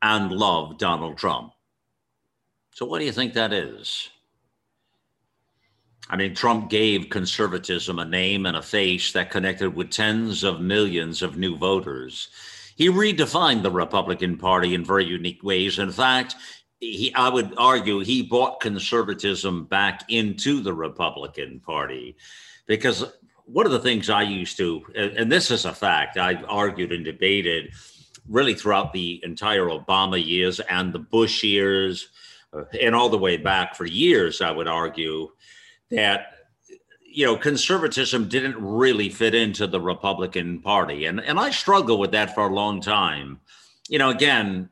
and 0.00 0.32
love 0.32 0.78
Donald 0.78 1.18
Trump? 1.18 1.52
So, 2.72 2.86
what 2.86 2.98
do 2.98 3.04
you 3.04 3.12
think 3.12 3.34
that 3.34 3.52
is? 3.52 4.08
I 6.08 6.16
mean, 6.16 6.34
Trump 6.34 6.70
gave 6.70 7.10
conservatism 7.10 7.98
a 7.98 8.04
name 8.04 8.46
and 8.46 8.56
a 8.56 8.62
face 8.62 9.12
that 9.12 9.30
connected 9.30 9.74
with 9.74 9.90
tens 9.90 10.44
of 10.44 10.60
millions 10.60 11.22
of 11.22 11.36
new 11.36 11.56
voters. 11.56 12.28
He 12.76 12.88
redefined 12.88 13.62
the 13.62 13.70
Republican 13.70 14.36
Party 14.36 14.74
in 14.74 14.84
very 14.84 15.04
unique 15.04 15.42
ways. 15.42 15.78
In 15.78 15.90
fact, 15.90 16.36
he, 16.78 17.12
I 17.14 17.28
would 17.28 17.54
argue 17.56 18.00
he 18.00 18.22
brought 18.22 18.60
conservatism 18.60 19.64
back 19.64 20.04
into 20.08 20.60
the 20.60 20.74
Republican 20.74 21.60
Party 21.60 22.16
because 22.66 23.04
one 23.46 23.66
of 23.66 23.72
the 23.72 23.78
things 23.78 24.10
I 24.10 24.22
used 24.22 24.56
to, 24.58 24.84
and 24.94 25.30
this 25.30 25.50
is 25.50 25.64
a 25.64 25.72
fact, 25.72 26.18
I've 26.18 26.44
argued 26.48 26.92
and 26.92 27.04
debated 27.04 27.72
really 28.28 28.54
throughout 28.54 28.92
the 28.92 29.20
entire 29.24 29.66
Obama 29.66 30.24
years 30.24 30.60
and 30.60 30.92
the 30.92 30.98
Bush 30.98 31.42
years, 31.42 32.08
uh, 32.52 32.64
and 32.80 32.94
all 32.94 33.08
the 33.08 33.18
way 33.18 33.36
back 33.36 33.74
for 33.74 33.86
years, 33.86 34.40
I 34.40 34.50
would 34.50 34.68
argue 34.68 35.30
that 35.90 36.32
you 37.04 37.24
know 37.24 37.36
conservatism 37.36 38.28
didn't 38.28 38.56
really 38.62 39.08
fit 39.08 39.34
into 39.34 39.66
the 39.66 39.80
Republican 39.80 40.60
Party, 40.60 41.06
and 41.06 41.20
and 41.20 41.38
I 41.38 41.50
struggled 41.50 42.00
with 42.00 42.12
that 42.12 42.34
for 42.34 42.48
a 42.48 42.54
long 42.54 42.80
time. 42.80 43.40
You 43.88 43.98
know, 43.98 44.10
again, 44.10 44.68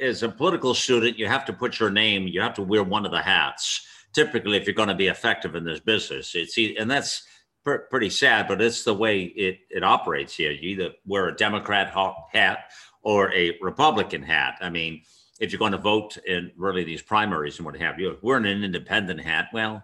as 0.00 0.22
a 0.22 0.28
political 0.28 0.74
student, 0.74 1.18
you 1.18 1.26
have 1.26 1.44
to 1.46 1.52
put 1.52 1.80
your 1.80 1.90
name, 1.90 2.26
you 2.26 2.40
have 2.40 2.54
to 2.54 2.62
wear 2.62 2.82
one 2.82 3.06
of 3.06 3.12
the 3.12 3.22
hats. 3.22 3.86
Typically, 4.12 4.56
if 4.56 4.66
you're 4.66 4.74
going 4.74 4.88
to 4.88 4.94
be 4.94 5.08
effective 5.08 5.54
in 5.54 5.64
this 5.64 5.80
business, 5.80 6.34
it's 6.34 6.58
and 6.58 6.90
that's 6.90 7.22
pr- 7.64 7.86
pretty 7.90 8.10
sad, 8.10 8.48
but 8.48 8.60
it's 8.60 8.84
the 8.84 8.94
way 8.94 9.22
it 9.22 9.60
it 9.70 9.84
operates 9.84 10.34
here. 10.34 10.50
You 10.50 10.70
either 10.70 10.90
wear 11.06 11.28
a 11.28 11.36
Democrat 11.36 11.94
hat 12.32 12.70
or 13.02 13.32
a 13.32 13.56
Republican 13.60 14.22
hat. 14.22 14.56
I 14.60 14.70
mean, 14.70 15.02
if 15.38 15.52
you're 15.52 15.58
going 15.58 15.72
to 15.72 15.78
vote 15.78 16.18
in 16.18 16.52
really 16.56 16.84
these 16.84 17.02
primaries 17.02 17.58
and 17.58 17.66
what 17.66 17.76
have 17.76 17.98
you, 17.98 18.18
we're 18.22 18.36
in 18.36 18.46
an 18.46 18.64
independent 18.64 19.20
hat. 19.20 19.48
Well, 19.52 19.82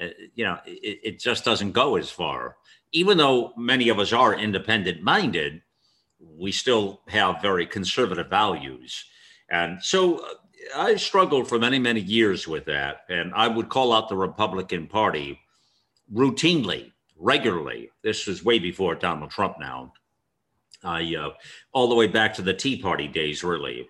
uh, 0.00 0.08
you 0.34 0.44
know, 0.44 0.58
it, 0.66 1.00
it 1.04 1.20
just 1.20 1.44
doesn't 1.44 1.72
go 1.72 1.96
as 1.96 2.10
far. 2.10 2.56
Even 2.92 3.18
though 3.18 3.52
many 3.56 3.88
of 3.88 3.98
us 3.98 4.12
are 4.12 4.34
independent 4.34 5.02
minded, 5.02 5.62
we 6.18 6.52
still 6.52 7.00
have 7.08 7.42
very 7.42 7.66
conservative 7.66 8.28
values. 8.28 9.04
And 9.50 9.82
so 9.82 10.18
uh, 10.18 10.28
I 10.76 10.96
struggled 10.96 11.48
for 11.48 11.58
many, 11.58 11.78
many 11.78 12.00
years 12.00 12.48
with 12.48 12.64
that. 12.66 13.02
And 13.08 13.32
I 13.34 13.48
would 13.48 13.68
call 13.68 13.92
out 13.92 14.08
the 14.08 14.16
Republican 14.16 14.86
Party 14.86 15.38
routinely, 16.12 16.92
regularly. 17.16 17.90
This 18.02 18.26
was 18.26 18.44
way 18.44 18.58
before 18.58 18.94
Donald 18.94 19.30
Trump 19.30 19.56
now. 19.60 19.92
I, 20.82 21.14
uh, 21.14 21.30
all 21.72 21.88
the 21.88 21.94
way 21.94 22.06
back 22.06 22.34
to 22.34 22.42
the 22.42 22.54
Tea 22.54 22.80
Party 22.80 23.08
days, 23.08 23.42
really. 23.42 23.88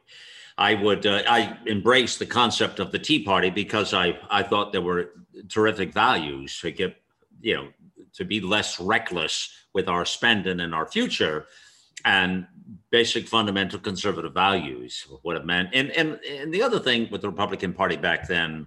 I 0.57 0.75
would, 0.75 1.05
uh, 1.07 1.23
I 1.29 1.59
embraced 1.67 2.19
the 2.19 2.27
concept 2.27 2.79
of 2.79 2.93
the 2.93 2.99
Tea 2.99 3.25
Party 3.25 3.51
because 3.51 3.93
I, 3.93 4.19
I 4.31 4.43
thought 4.43 4.73
there 4.73 4.83
were 4.83 5.11
terrific 5.49 5.93
values 5.93 6.61
to 6.61 6.71
get, 6.71 6.97
you 7.41 7.55
know, 7.55 7.69
to 8.15 8.25
be 8.25 8.41
less 8.41 8.79
reckless 8.79 9.51
with 9.73 9.89
our 9.89 10.05
spending 10.05 10.61
and 10.61 10.75
our 10.75 10.87
future 10.87 11.47
and 12.05 12.47
basic 12.91 13.27
fundamental 13.27 13.79
conservative 13.79 14.35
values 14.35 15.07
what 15.23 15.37
it 15.37 15.45
meant. 15.45 15.71
And 15.73 15.91
and 15.93 16.21
and 16.25 16.53
the 16.53 16.63
other 16.63 16.79
thing 16.79 17.09
with 17.11 17.23
the 17.23 17.29
republican 17.29 17.73
party 17.73 17.97
back 17.97 18.29
then 18.29 18.67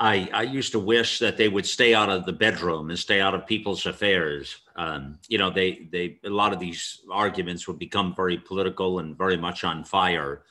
i 0.00 0.28
i 0.32 0.42
used 0.42 0.72
to 0.72 0.78
wish 0.78 1.18
that 1.18 1.36
they 1.36 1.48
would 1.48 1.66
stay 1.66 1.94
out 1.94 2.08
of 2.08 2.24
the 2.26 2.32
bedroom 2.32 2.90
and 2.90 2.98
stay 2.98 3.20
out 3.20 3.34
of 3.34 3.46
people's 3.46 3.86
affairs 3.86 4.58
um, 4.76 5.18
you 5.28 5.38
know 5.38 5.50
they 5.50 5.88
they 5.92 6.18
a 6.24 6.30
lot 6.30 6.52
of 6.52 6.58
these 6.58 7.00
arguments 7.10 7.68
would 7.68 7.78
become 7.78 8.14
very 8.14 8.38
political 8.38 8.98
and 8.98 9.16
very 9.16 9.36
much 9.36 9.62
on 9.64 9.84
fire 9.84 10.42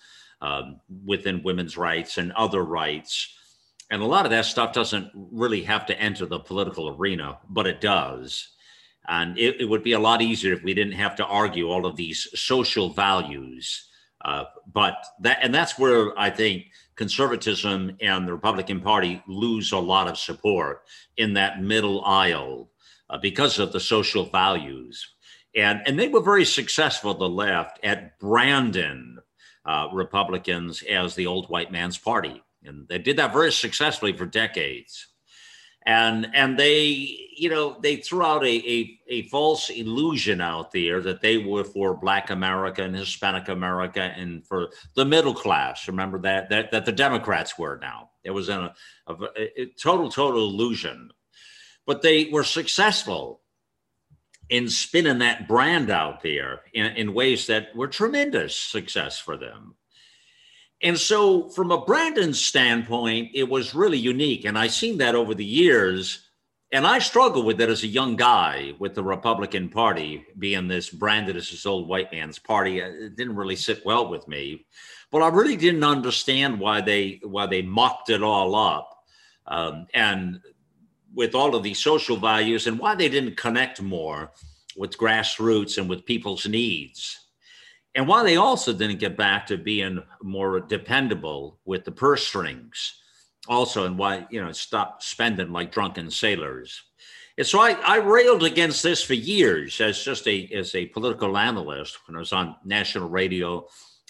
um, 0.42 0.80
within 1.06 1.44
women's 1.44 1.78
rights 1.78 2.18
and 2.18 2.32
other 2.34 2.64
rights 2.64 3.36
and 3.92 4.02
a 4.02 4.06
lot 4.06 4.26
of 4.26 4.32
that 4.32 4.46
stuff 4.46 4.72
doesn't 4.72 5.12
really 5.14 5.64
have 5.64 5.86
to 5.86 6.00
enter 6.00 6.26
the 6.26 6.40
political 6.40 6.96
arena 6.96 7.38
but 7.50 7.68
it 7.68 7.82
does 7.82 8.50
and 9.10 9.38
it, 9.38 9.60
it, 9.60 9.66
would 9.66 9.84
be 9.84 9.94
a 9.94 10.00
lot 10.00 10.22
easier 10.22 10.54
if 10.54 10.64
we 10.64 10.74
didn't 10.74 10.94
have 10.94 11.16
to 11.16 11.26
argue 11.26 11.70
all 11.70 11.86
of 11.88 11.96
these 11.96 12.28
social 12.36 12.90
values. 12.90 13.90
Uh, 14.24 14.44
but 14.72 15.04
that, 15.22 15.40
and 15.42 15.54
that's 15.54 15.80
where 15.80 16.18
I 16.18 16.30
think 16.30 16.68
conservatism 17.00 17.96
and 18.02 18.28
the 18.28 18.34
Republican 18.34 18.82
Party 18.82 19.24
lose 19.26 19.72
a 19.72 19.78
lot 19.78 20.10
of 20.10 20.18
support 20.18 20.84
in 21.16 21.34
that 21.34 21.62
middle 21.62 22.04
aisle 22.04 22.70
uh, 23.10 23.18
because 23.18 23.58
of 23.58 23.72
the 23.72 23.80
social 23.80 24.26
values. 24.26 25.16
And, 25.56 25.82
and 25.86 25.98
they 25.98 26.10
were 26.10 26.20
very 26.20 26.44
successful, 26.44 27.14
the 27.14 27.30
left, 27.30 27.80
at 27.84 28.20
branding 28.20 29.18
uh, 29.66 29.88
Republicans 29.94 30.84
as 30.84 31.16
the 31.16 31.26
old 31.26 31.48
white 31.48 31.72
man's 31.72 31.98
party. 31.98 32.44
And 32.66 32.86
they 32.90 32.98
did 32.98 33.16
that 33.16 33.32
very 33.32 33.54
successfully 33.54 34.12
for 34.12 34.26
decades 34.26 35.08
and 35.84 36.28
and 36.34 36.60
they 36.60 37.28
you 37.38 37.50
know 37.50 37.78
they 37.82 37.96
threw 37.96 38.24
out 38.24 38.44
a, 38.44 38.70
a, 38.70 39.00
a 39.08 39.28
false 39.30 39.70
illusion 39.70 40.42
out 40.42 40.72
there 40.72 41.02
that 41.02 41.22
they 41.22 41.38
were 41.38 41.63
for 41.63 41.96
black 41.96 42.30
america 42.30 42.84
and 42.84 42.96
hispanic 42.96 43.48
america 43.48 44.02
and 44.02 44.46
for 44.46 44.70
the 44.96 45.06
middle 45.06 45.34
class. 45.34 45.88
Remember 45.88 46.20
that 46.20 46.50
that, 46.50 46.72
that 46.72 46.86
the 46.86 46.92
democrats 46.92 47.58
were 47.58 47.80
now. 47.82 48.10
It 48.24 48.32
was 48.32 48.50
a, 48.50 48.74
a, 49.08 49.15
a 49.58 49.65
total 49.82 50.10
total 50.12 50.50
illusion. 50.50 51.12
But 51.86 52.02
they 52.04 52.26
were 52.26 52.44
successful 52.44 53.42
in 54.50 54.70
spinning 54.70 55.20
that 55.20 55.48
brand 55.48 55.89
out 55.89 56.22
there 56.22 56.62
in, 56.74 56.86
in 56.88 57.13
ways 57.13 57.48
that 57.48 57.76
were 57.76 57.88
tremendous 57.88 58.56
success 58.56 59.18
for 59.18 59.38
them 59.38 59.76
and 60.82 60.98
so, 60.98 61.50
from 61.50 61.72
a 61.72 61.84
Brandon 61.84 62.34
standpoint, 62.34 63.32
it 63.34 63.50
was 63.50 63.76
really 63.76 63.98
unique. 63.98 64.46
And 64.46 64.58
I've 64.58 64.72
seen 64.72 64.98
that 65.00 65.15
over 65.15 65.36
the 65.36 65.46
years 65.46 66.30
and 66.72 66.86
I 66.86 67.00
struggled 67.00 67.46
with 67.46 67.58
that 67.58 67.70
as 67.70 67.84
a 67.84 67.88
young 67.88 68.15
guy 68.15 68.74
with 68.78 68.94
the 68.94 69.04
Republican 69.04 69.70
Party 69.70 70.26
being 70.38 70.68
this 70.68 70.89
branded 70.89 71.36
as 71.36 71.50
this 71.50 71.65
old 71.65 71.88
white 71.88 72.12
man's 72.12 72.38
party. 72.38 72.80
It 72.80 73.15
didn't 73.15 73.36
really 73.36 73.56
sit 73.56 73.84
well 73.86 74.08
with 74.08 74.28
me, 74.28 74.65
but 75.12 75.24
I 75.24 75.30
really 75.30 75.56
didn't 75.56 75.84
understand 75.84 76.60
why 76.60 76.82
they 76.82 77.22
why 77.24 77.48
they 77.48 77.63
mocked 77.63 78.12
it 78.12 78.22
all 78.22 78.54
up, 78.54 79.04
um, 79.48 79.88
and 79.96 80.42
with 81.15 81.34
all 81.34 81.56
of 81.56 81.63
these 81.63 81.80
social 81.80 82.18
values, 82.18 82.68
and 82.68 82.78
why 82.78 82.94
they 82.94 83.10
didn't 83.10 83.36
connect 83.36 83.82
more 83.82 84.32
with 84.78 84.96
grassroots 84.96 85.80
and 85.80 85.89
with 85.89 86.06
people's 86.06 86.46
needs, 86.48 87.18
and 87.95 88.08
why 88.08 88.23
they 88.23 88.38
also 88.38 88.73
didn't 88.73 88.99
get 88.99 89.17
back 89.17 89.47
to 89.47 89.58
being 89.58 90.04
more 90.21 90.60
dependable 90.60 91.60
with 91.65 91.86
the 91.86 91.91
purse 91.91 92.25
strings 92.25 92.95
also 93.47 93.86
and 93.86 93.97
why 93.97 94.28
you 94.30 94.41
know 94.41 94.52
stop 94.52 95.02
spending 95.02 95.52
like 95.52 95.71
drunken 95.71 96.10
sailors. 96.10 96.82
And 97.38 97.47
so 97.47 97.60
I, 97.60 97.71
I 97.71 97.97
railed 97.97 98.43
against 98.43 98.84
this 98.84 99.02
for 99.02 99.13
years 99.13 99.80
as 99.82 100.04
just 100.04 100.28
a 100.28 100.47
as 100.54 100.75
a 100.75 100.88
political 100.88 101.38
analyst 101.38 101.97
when 102.08 102.15
i 102.15 102.19
was 102.19 102.34
on 102.34 102.56
national 102.65 103.10
radio 103.10 103.65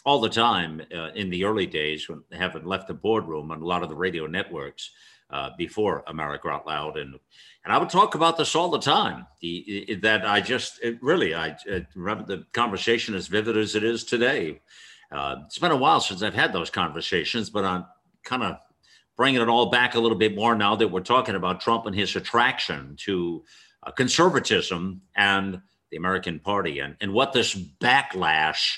all 0.05 0.19
the 0.19 0.29
time 0.29 0.81
uh, 0.95 1.09
in 1.15 1.29
the 1.29 1.43
early 1.43 1.65
days 1.65 2.09
when 2.09 2.23
having 2.31 2.65
left 2.65 2.87
the 2.87 2.93
boardroom 2.93 3.51
on 3.51 3.61
a 3.61 3.65
lot 3.65 3.83
of 3.83 3.89
the 3.89 3.95
radio 3.95 4.25
networks 4.25 4.91
uh, 5.29 5.49
before 5.57 6.03
america 6.07 6.47
out 6.49 6.65
loud 6.65 6.97
and 6.97 7.15
and 7.63 7.73
i 7.73 7.77
would 7.77 7.89
talk 7.89 8.15
about 8.15 8.37
this 8.37 8.55
all 8.55 8.69
the 8.69 8.79
time 8.79 9.25
that 10.01 10.21
i 10.25 10.41
just 10.41 10.79
really 11.01 11.35
i 11.35 11.55
remember 11.95 12.23
the 12.23 12.45
conversation 12.53 13.15
as 13.15 13.27
vivid 13.27 13.57
as 13.57 13.75
it 13.75 13.83
is 13.83 14.03
today 14.03 14.61
uh, 15.11 15.37
it's 15.45 15.57
been 15.57 15.71
a 15.71 15.77
while 15.77 15.99
since 15.99 16.21
i've 16.21 16.33
had 16.33 16.53
those 16.53 16.69
conversations 16.69 17.49
but 17.49 17.65
i'm 17.65 17.85
kind 18.23 18.43
of 18.43 18.57
bringing 19.19 19.41
it 19.41 19.49
all 19.49 19.69
back 19.69 19.95
a 19.95 19.99
little 19.99 20.17
bit 20.17 20.33
more 20.33 20.55
now 20.55 20.77
that 20.77 20.87
we're 20.87 21.01
talking 21.01 21.35
about 21.35 21.59
Trump 21.59 21.85
and 21.85 21.93
his 21.93 22.15
attraction 22.15 22.95
to 22.97 23.43
uh, 23.83 23.91
conservatism 23.91 25.01
and 25.13 25.61
the 25.91 25.97
American 25.97 26.39
Party 26.39 26.79
and, 26.79 26.95
and 27.01 27.11
what 27.11 27.33
this 27.33 27.53
backlash 27.53 28.77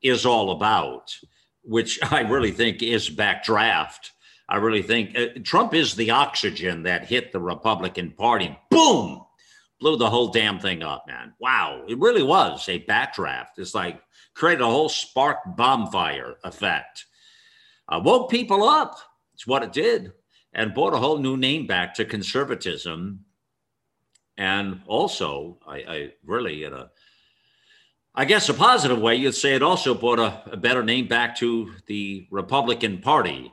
is 0.00 0.24
all 0.24 0.52
about, 0.52 1.14
which 1.62 1.98
I 2.10 2.20
really 2.20 2.52
think 2.52 2.82
is 2.82 3.10
backdraft. 3.10 4.12
I 4.52 4.56
really 4.56 4.82
think 4.82 5.18
uh, 5.18 5.28
Trump 5.42 5.72
is 5.72 5.94
the 5.94 6.10
oxygen 6.10 6.82
that 6.82 7.06
hit 7.06 7.32
the 7.32 7.40
Republican 7.40 8.10
Party. 8.10 8.54
Boom! 8.68 9.24
Blew 9.80 9.96
the 9.96 10.10
whole 10.10 10.28
damn 10.28 10.58
thing 10.58 10.82
up, 10.82 11.06
man. 11.06 11.32
Wow. 11.40 11.84
It 11.88 11.98
really 11.98 12.22
was 12.22 12.68
a 12.68 12.84
backdraft. 12.84 13.56
It's 13.56 13.74
like 13.74 14.02
created 14.34 14.60
a 14.60 14.66
whole 14.66 14.90
spark 14.90 15.38
bonfire 15.56 16.34
effect. 16.44 17.06
Uh, 17.88 18.02
woke 18.04 18.30
people 18.30 18.62
up 18.62 18.98
it's 19.32 19.46
what 19.46 19.62
it 19.62 19.72
did 19.72 20.12
and 20.52 20.74
brought 20.74 20.92
a 20.92 20.98
whole 20.98 21.16
new 21.16 21.38
name 21.38 21.66
back 21.66 21.94
to 21.94 22.04
conservatism. 22.04 23.24
And 24.36 24.82
also, 24.86 25.60
I, 25.66 25.76
I 25.76 26.12
really, 26.26 26.64
in 26.64 26.74
a, 26.74 26.90
I 28.14 28.26
guess 28.26 28.50
a 28.50 28.54
positive 28.54 29.00
way, 29.00 29.16
you'd 29.16 29.34
say 29.34 29.54
it 29.54 29.62
also 29.62 29.94
brought 29.94 30.18
a, 30.18 30.42
a 30.52 30.58
better 30.58 30.84
name 30.84 31.08
back 31.08 31.36
to 31.38 31.72
the 31.86 32.28
Republican 32.30 32.98
Party. 32.98 33.50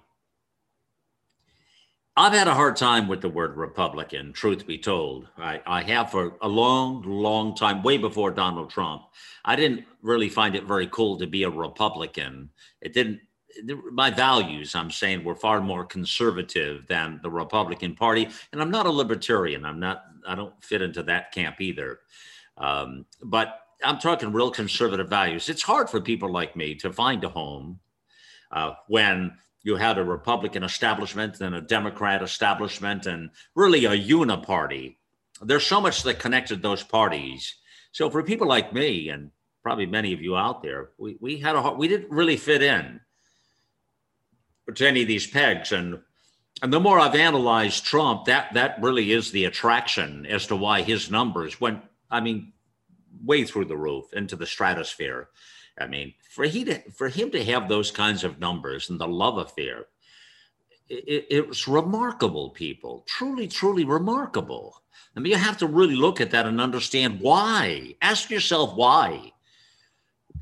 I've 2.19 2.34
had 2.34 2.49
a 2.49 2.53
hard 2.53 2.75
time 2.75 3.08
with 3.08 3.21
the 3.21 3.29
word 3.29 3.55
Republican, 3.55 4.34
truth 4.34 4.67
be 4.67 4.77
told. 4.77 5.29
I, 5.38 5.62
I 5.65 5.84
have 5.84 6.12
for 6.12 6.36
a 6.41 6.49
long, 6.49 7.01
long 7.03 7.55
time, 7.55 7.82
way 7.82 7.97
before 7.97 8.29
Donald 8.29 8.69
Trump. 8.69 9.03
I 9.45 9.55
didn't 9.55 9.86
really 10.01 10.27
find 10.27 10.53
it 10.53 10.65
very 10.65 10.88
cool 10.88 11.17
to 11.17 11.27
be 11.27 11.43
a 11.43 11.49
Republican. 11.49 12.49
It 12.82 12.93
didn't 12.93 13.21
my 13.93 14.12
values, 14.12 14.75
I'm 14.75 14.91
saying, 14.91 15.23
were 15.23 15.34
far 15.34 15.62
more 15.62 15.86
conservative 15.86 16.86
than 16.88 17.21
the 17.23 17.29
Republican 17.29 17.95
Party. 17.95 18.27
And 18.51 18.62
I'm 18.62 18.69
not 18.69 18.86
a 18.86 18.91
libertarian. 18.91 19.63
I'm 19.63 19.79
not, 19.79 20.03
I 20.27 20.36
don't 20.36 20.62
fit 20.62 20.82
into 20.82 21.03
that 21.03 21.32
camp 21.32 21.62
either. 21.62 22.01
Um, 22.58 23.05
but 23.23 23.62
I'm 23.82 23.97
talking 23.97 24.34
real 24.34 24.51
conservative 24.51 25.08
values. 25.08 25.47
It's 25.47 25.63
hard 25.63 25.89
for 25.89 26.01
people 26.01 26.29
like 26.29 26.58
me 26.58 26.75
to 26.75 26.91
find 26.91 27.23
a 27.23 27.29
home 27.29 27.79
uh, 28.51 28.73
when 28.89 29.32
you 29.69 29.75
had 29.75 29.99
a 29.99 30.03
Republican 30.03 30.63
establishment 30.63 31.39
and 31.41 31.53
a 31.53 31.62
Democrat 31.62 32.23
establishment 32.23 33.05
and 33.05 33.29
really 33.53 33.86
a 33.86 33.91
uniparty. 33.91 34.95
There's 35.43 35.65
so 35.65 35.79
much 35.79 36.01
that 36.03 36.17
connected 36.17 36.62
those 36.62 36.82
parties. 36.82 37.55
So 37.91 38.10
for 38.10 38.23
people 38.23 38.47
like 38.47 38.73
me 38.73 39.10
and 39.10 39.29
probably 39.62 39.86
many 39.86 40.12
of 40.12 40.23
you 40.23 40.36
out 40.36 40.63
there, 40.63 40.89
we, 40.97 41.17
we 41.21 41.38
had 41.38 41.55
a 41.55 41.71
we 41.73 41.88
didn't 41.88 42.10
really 42.10 42.36
fit 42.36 42.63
in 42.63 42.99
to 44.73 44.88
any 44.88 45.03
of 45.03 45.08
these 45.08 45.27
pegs. 45.27 45.71
And 45.71 45.99
and 46.63 46.73
the 46.73 46.79
more 46.79 46.99
I've 46.99 47.13
analyzed 47.13 47.86
Trump, 47.86 48.25
that 48.25 48.53
that 48.55 48.82
really 48.82 49.12
is 49.12 49.32
the 49.32 49.45
attraction 49.45 50.25
as 50.25 50.47
to 50.47 50.55
why 50.55 50.82
his 50.82 51.12
numbers 51.12 51.62
went, 51.62 51.82
I 52.10 52.21
mean, 52.21 52.53
way 53.23 53.43
through 53.45 53.65
the 53.65 53.77
roof 53.77 54.12
into 54.13 54.36
the 54.36 54.47
stratosphere. 54.47 55.29
I 55.79 55.86
mean, 55.86 56.15
for 56.29 56.45
he 56.45 56.63
to, 56.63 56.79
for 56.91 57.09
him 57.09 57.31
to 57.31 57.43
have 57.43 57.67
those 57.67 57.89
kinds 57.89 58.23
of 58.23 58.39
numbers 58.39 58.91
and 58.91 59.01
the 59.01 59.07
love 59.07 59.39
affair, 59.39 59.87
it, 60.87 61.25
it 61.29 61.47
was 61.47 61.67
remarkable, 61.67 62.51
people. 62.51 63.03
Truly, 63.07 63.47
truly 63.47 63.83
remarkable. 63.83 64.83
I 65.15 65.19
mean, 65.19 65.31
you 65.31 65.39
have 65.39 65.57
to 65.57 65.67
really 65.67 65.95
look 65.95 66.21
at 66.21 66.29
that 66.31 66.45
and 66.45 66.61
understand 66.61 67.19
why. 67.19 67.95
Ask 68.01 68.29
yourself 68.29 68.75
why. 68.75 69.33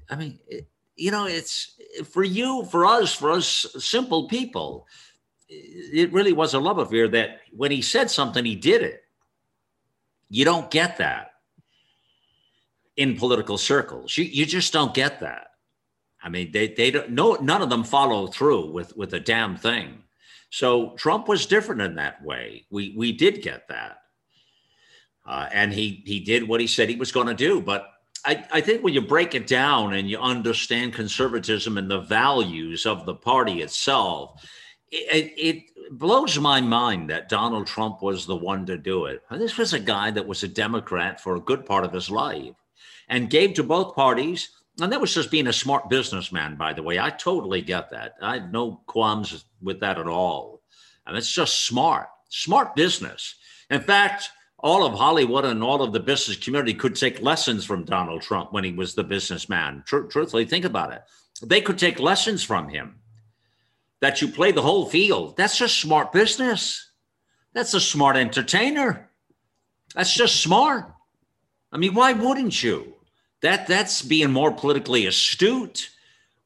I 0.09 0.17
mean, 0.17 0.39
it, 0.49 0.67
you 0.97 1.09
know, 1.09 1.25
it's 1.25 1.79
for 2.03 2.23
you, 2.23 2.65
for 2.65 2.85
us, 2.85 3.13
for 3.13 3.31
us 3.31 3.65
simple 3.79 4.27
people, 4.27 4.87
it 5.47 6.11
really 6.11 6.33
was 6.33 6.53
a 6.53 6.59
love 6.59 6.79
affair 6.79 7.07
that 7.07 7.39
when 7.55 7.71
he 7.71 7.81
said 7.81 8.11
something, 8.11 8.43
he 8.43 8.55
did 8.55 8.81
it. 8.81 9.03
You 10.29 10.43
don't 10.43 10.69
get 10.69 10.97
that 10.97 11.31
in 12.97 13.15
political 13.15 13.57
circles. 13.57 14.17
You, 14.17 14.25
you 14.25 14.45
just 14.45 14.73
don't 14.73 14.93
get 14.93 15.21
that. 15.21 15.46
I 16.21 16.29
mean, 16.29 16.51
they, 16.51 16.69
they 16.69 16.91
don't, 16.91 17.11
no, 17.11 17.35
none 17.35 17.61
of 17.61 17.69
them 17.69 17.83
follow 17.83 18.27
through 18.27 18.71
with, 18.71 18.95
with 18.97 19.13
a 19.13 19.19
damn 19.19 19.55
thing. 19.55 20.03
So 20.49 20.95
Trump 20.95 21.27
was 21.27 21.45
different 21.45 21.81
in 21.81 21.95
that 21.95 22.23
way. 22.23 22.65
We, 22.69 22.93
we 22.97 23.11
did 23.11 23.41
get 23.41 23.67
that. 23.67 23.99
Uh, 25.25 25.47
and 25.51 25.73
he, 25.73 26.01
he 26.05 26.21
did 26.21 26.47
what 26.47 26.61
he 26.61 26.67
said 26.67 26.89
he 26.89 26.95
was 26.95 27.11
going 27.11 27.27
to 27.27 27.33
do. 27.33 27.61
But 27.61 27.87
I, 28.25 28.45
I, 28.51 28.61
think 28.61 28.81
when 28.81 28.93
you 28.93 29.01
break 29.01 29.35
it 29.35 29.45
down 29.45 29.93
and 29.93 30.09
you 30.09 30.17
understand 30.19 30.93
conservatism 30.93 31.77
and 31.77 31.91
the 31.91 31.99
values 31.99 32.85
of 32.85 33.05
the 33.05 33.13
party 33.13 33.61
itself, 33.61 34.41
it, 34.89 35.33
it, 35.37 35.63
blows 35.91 36.37
my 36.37 36.59
mind 36.59 37.09
that 37.09 37.29
Donald 37.29 37.65
Trump 37.65 38.01
was 38.01 38.25
the 38.25 38.35
one 38.35 38.65
to 38.65 38.77
do 38.77 39.05
it. 39.05 39.21
This 39.31 39.57
was 39.57 39.71
a 39.71 39.79
guy 39.79 40.11
that 40.11 40.27
was 40.27 40.43
a 40.43 40.47
Democrat 40.47 41.21
for 41.21 41.35
a 41.35 41.41
good 41.41 41.65
part 41.65 41.85
of 41.85 41.93
his 41.93 42.09
life 42.09 42.53
and 43.07 43.29
gave 43.29 43.53
to 43.53 43.63
both 43.63 43.95
parties. 43.95 44.49
And 44.79 44.91
that 44.91 45.01
was 45.01 45.13
just 45.13 45.31
being 45.31 45.47
a 45.47 45.53
smart 45.53 45.89
businessman, 45.89 46.55
by 46.55 46.73
the 46.73 46.83
way. 46.83 46.99
I 46.99 47.09
totally 47.09 47.61
get 47.61 47.89
that. 47.89 48.15
I 48.21 48.33
had 48.33 48.51
no 48.51 48.81
qualms 48.85 49.45
with 49.61 49.79
that 49.79 49.97
at 49.97 50.07
all. 50.07 50.61
And 51.05 51.17
it's 51.17 51.31
just 51.31 51.65
smart, 51.65 52.09
smart 52.29 52.75
business. 52.75 53.35
In 53.71 53.81
fact, 53.81 54.29
all 54.59 54.85
of 54.85 54.93
Hollywood 54.93 55.45
and 55.45 55.63
all 55.63 55.81
of 55.81 55.93
the 55.93 55.99
business 55.99 56.37
community 56.37 56.73
could 56.73 56.95
take 56.95 57.21
lessons 57.21 57.65
from 57.65 57.85
Donald 57.85 58.21
Trump 58.21 58.53
when 58.53 58.63
he 58.63 58.71
was 58.71 58.93
the 58.93 59.03
businessman. 59.03 59.83
Tr- 59.85 60.01
truthfully, 60.01 60.45
think 60.45 60.65
about 60.65 60.93
it. 60.93 61.01
They 61.41 61.61
could 61.61 61.77
take 61.77 61.99
lessons 61.99 62.43
from 62.43 62.69
him. 62.69 62.99
That 63.99 64.21
you 64.21 64.27
play 64.27 64.51
the 64.51 64.61
whole 64.61 64.85
field. 64.85 65.37
That's 65.37 65.57
just 65.57 65.79
smart 65.79 66.11
business. 66.11 66.91
That's 67.53 67.73
a 67.73 67.79
smart 67.79 68.15
entertainer. 68.15 69.09
That's 69.95 70.13
just 70.13 70.41
smart. 70.41 70.85
I 71.71 71.77
mean, 71.77 71.95
why 71.95 72.13
wouldn't 72.13 72.61
you? 72.61 72.93
That 73.41 73.67
that's 73.67 74.01
being 74.01 74.31
more 74.31 74.51
politically 74.51 75.05
astute 75.05 75.91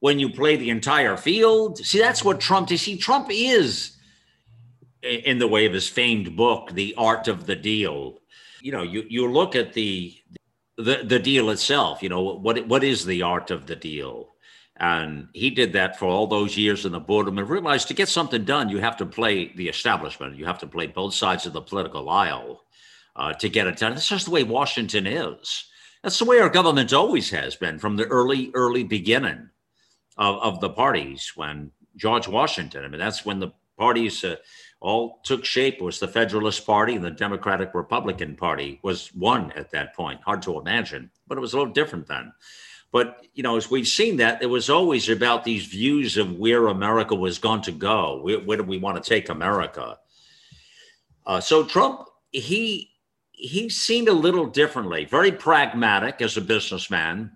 when 0.00 0.18
you 0.18 0.28
play 0.28 0.56
the 0.56 0.70
entire 0.70 1.16
field. 1.16 1.78
See, 1.78 1.98
that's 1.98 2.24
what 2.24 2.40
Trump 2.40 2.70
is. 2.70 2.82
See, 2.82 2.96
Trump 2.96 3.28
is 3.30 3.96
in 5.02 5.38
the 5.38 5.48
way 5.48 5.66
of 5.66 5.72
his 5.72 5.88
famed 5.88 6.36
book, 6.36 6.72
The 6.72 6.94
Art 6.96 7.28
of 7.28 7.46
the 7.46 7.56
Deal. 7.56 8.18
You 8.60 8.72
know, 8.72 8.82
you, 8.82 9.04
you 9.08 9.30
look 9.30 9.56
at 9.56 9.72
the, 9.72 10.14
the 10.76 11.02
the 11.04 11.18
deal 11.18 11.50
itself, 11.50 12.02
you 12.02 12.08
know, 12.08 12.20
what 12.20 12.66
what 12.66 12.84
is 12.84 13.04
the 13.04 13.22
art 13.22 13.50
of 13.50 13.66
the 13.66 13.76
deal? 13.76 14.28
And 14.76 15.28
he 15.32 15.50
did 15.50 15.72
that 15.74 15.98
for 15.98 16.06
all 16.06 16.26
those 16.26 16.56
years 16.56 16.84
in 16.84 16.92
the 16.92 17.00
boardroom 17.00 17.38
and 17.38 17.48
realized 17.48 17.88
to 17.88 17.94
get 17.94 18.08
something 18.08 18.44
done, 18.44 18.68
you 18.68 18.78
have 18.78 18.96
to 18.96 19.06
play 19.06 19.52
the 19.54 19.68
establishment. 19.68 20.36
You 20.36 20.46
have 20.46 20.58
to 20.60 20.66
play 20.66 20.86
both 20.86 21.14
sides 21.14 21.46
of 21.46 21.52
the 21.52 21.60
political 21.60 22.08
aisle 22.08 22.64
uh, 23.14 23.32
to 23.34 23.48
get 23.48 23.66
it 23.66 23.76
done. 23.76 23.92
That's 23.92 24.08
just 24.08 24.24
the 24.24 24.32
way 24.32 24.42
Washington 24.42 25.06
is. 25.06 25.66
That's 26.02 26.18
the 26.18 26.24
way 26.24 26.40
our 26.40 26.48
government 26.48 26.92
always 26.92 27.30
has 27.30 27.54
been 27.54 27.78
from 27.78 27.96
the 27.96 28.06
early, 28.06 28.50
early 28.54 28.82
beginning 28.82 29.50
of, 30.16 30.36
of 30.42 30.60
the 30.60 30.70
parties 30.70 31.32
when 31.36 31.70
George 31.96 32.26
Washington, 32.26 32.84
I 32.84 32.88
mean, 32.88 32.98
that's 32.98 33.24
when 33.24 33.38
the 33.38 33.52
parties 33.78 34.24
uh, 34.24 34.36
all 34.80 35.20
took 35.24 35.44
shape. 35.44 35.80
Was 35.80 36.00
the 36.00 36.08
Federalist 36.08 36.66
Party 36.66 36.94
and 36.94 37.04
the 37.04 37.10
Democratic 37.10 37.74
Republican 37.74 38.34
Party 38.34 38.80
was 38.82 39.14
one 39.14 39.52
at 39.52 39.70
that 39.70 39.94
point. 39.94 40.20
Hard 40.22 40.42
to 40.42 40.58
imagine, 40.58 41.10
but 41.28 41.38
it 41.38 41.40
was 41.40 41.52
a 41.52 41.58
little 41.58 41.72
different 41.72 42.08
then. 42.08 42.32
But 42.90 43.24
you 43.34 43.42
know, 43.42 43.56
as 43.56 43.70
we've 43.70 43.86
seen 43.86 44.16
that, 44.16 44.42
it 44.42 44.46
was 44.46 44.68
always 44.68 45.08
about 45.08 45.44
these 45.44 45.66
views 45.66 46.16
of 46.16 46.36
where 46.36 46.66
America 46.66 47.14
was 47.14 47.38
going 47.38 47.62
to 47.62 47.72
go. 47.72 48.20
Where, 48.22 48.40
where 48.40 48.56
do 48.58 48.64
we 48.64 48.78
want 48.78 49.02
to 49.02 49.08
take 49.08 49.28
America? 49.28 49.98
Uh, 51.24 51.40
so 51.40 51.64
Trump 51.64 52.08
he 52.32 52.91
he 53.42 53.68
seen 53.68 54.08
a 54.08 54.12
little 54.12 54.46
differently, 54.46 55.04
very 55.04 55.32
pragmatic 55.32 56.22
as 56.22 56.36
a 56.36 56.40
businessman, 56.40 57.32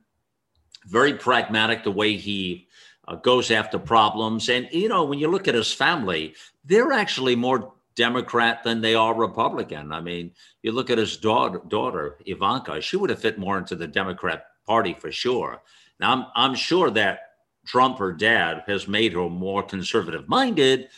very 0.87 1.15
pragmatic 1.15 1.83
the 1.83 1.91
way 1.91 2.17
he 2.17 2.69
uh, 3.09 3.17
goes 3.17 3.51
after 3.51 3.77
problems. 3.77 4.49
And, 4.49 4.69
you 4.71 4.89
know, 4.89 5.05
when 5.05 5.19
you 5.19 5.29
look 5.29 5.49
at 5.49 5.55
his 5.57 5.73
family, 5.73 6.35
they're 6.65 6.93
actually 6.93 7.35
more 7.35 7.73
Democrat 7.97 8.63
than 8.63 8.81
they 8.81 8.95
are 8.95 9.15
Republican. 9.15 9.93
I 9.93 10.01
mean, 10.01 10.31
you 10.63 10.71
look 10.71 10.91
at 10.91 10.99
his 10.99 11.17
daughter, 11.17 11.61
daughter 11.67 12.19
Ivanka, 12.25 12.81
she 12.81 12.97
would 12.97 13.11
have 13.11 13.21
fit 13.21 13.39
more 13.39 13.59
into 13.59 13.75
the 13.75 13.89
Democrat 13.89 14.47
Party 14.65 14.95
for 14.95 15.11
sure. 15.11 15.61
Now, 15.99 16.13
I'm, 16.13 16.27
I'm 16.37 16.55
sure 16.55 16.91
that 16.91 17.21
Trump, 17.67 17.99
her 17.99 18.13
dad, 18.13 18.63
has 18.69 18.87
made 18.87 19.15
her 19.15 19.29
more 19.29 19.65
conservative 19.65 20.29
minded, 20.29 20.89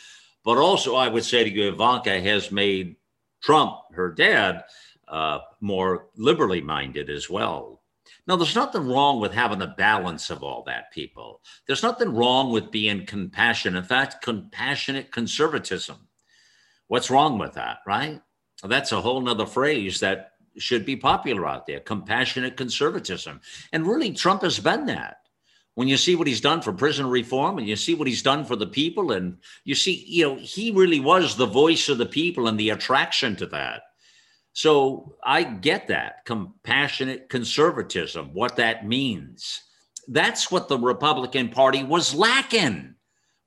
but 0.45 0.59
also 0.59 0.97
I 0.97 1.09
would 1.09 1.25
say 1.25 1.45
to 1.45 1.51
you, 1.51 1.69
Ivanka 1.69 2.21
has 2.21 2.53
made 2.53 2.97
Trump, 3.41 3.75
her 3.93 4.11
dad, 4.11 4.65
uh, 5.11 5.41
more 5.61 6.09
liberally 6.17 6.61
minded 6.61 7.11
as 7.11 7.29
well. 7.29 7.83
Now, 8.27 8.37
there's 8.37 8.55
nothing 8.55 8.87
wrong 8.87 9.21
with 9.21 9.33
having 9.33 9.63
a 9.63 9.75
balance 9.79 10.31
of 10.31 10.43
all 10.43 10.63
that, 10.65 10.93
people. 10.93 11.41
There's 11.67 11.83
nothing 11.83 12.15
wrong 12.15 12.53
with 12.53 12.71
being 12.71 13.07
compassionate. 13.07 13.83
In 13.83 13.89
fact, 13.89 14.23
compassionate 14.23 15.11
conservatism. 15.11 16.09
What's 16.89 17.11
wrong 17.11 17.39
with 17.39 17.55
that, 17.55 17.79
right? 17.87 18.21
That's 18.63 18.93
a 18.93 19.01
whole 19.01 19.21
nother 19.21 19.47
phrase 19.47 20.01
that 20.01 20.33
should 20.57 20.85
be 20.85 20.97
popular 20.97 21.47
out 21.47 21.67
there 21.67 21.81
compassionate 21.81 22.57
conservatism. 22.57 23.41
And 23.73 23.87
really, 23.87 24.13
Trump 24.13 24.43
has 24.43 24.59
been 24.59 24.87
that. 24.87 25.19
When 25.75 25.87
you 25.87 25.97
see 25.97 26.17
what 26.17 26.27
he's 26.27 26.41
done 26.41 26.61
for 26.61 26.73
prison 26.73 27.07
reform 27.07 27.57
and 27.59 27.69
you 27.69 27.77
see 27.77 27.95
what 27.95 28.09
he's 28.09 28.23
done 28.23 28.45
for 28.45 28.57
the 28.57 28.67
people, 28.67 29.13
and 29.13 29.39
you 29.65 29.77
see, 29.77 30.05
you 30.09 30.25
know, 30.25 30.35
he 30.35 30.73
really 30.73 30.99
was 30.99 31.37
the 31.37 31.47
voice 31.47 31.89
of 31.89 31.99
the 31.99 32.07
people 32.07 32.49
and 32.49 32.59
the 32.59 32.71
attraction 32.71 33.37
to 33.37 33.47
that. 33.47 33.83
So 34.59 35.15
I 35.23 35.45
get 35.45 35.87
that 35.87 36.25
compassionate 36.25 37.29
conservatism, 37.29 38.31
what 38.33 38.57
that 38.57 38.85
means. 38.85 39.63
That's 40.09 40.51
what 40.51 40.67
the 40.67 40.77
Republican 40.77 41.51
Party 41.51 41.85
was 41.85 42.13
lacking 42.13 42.97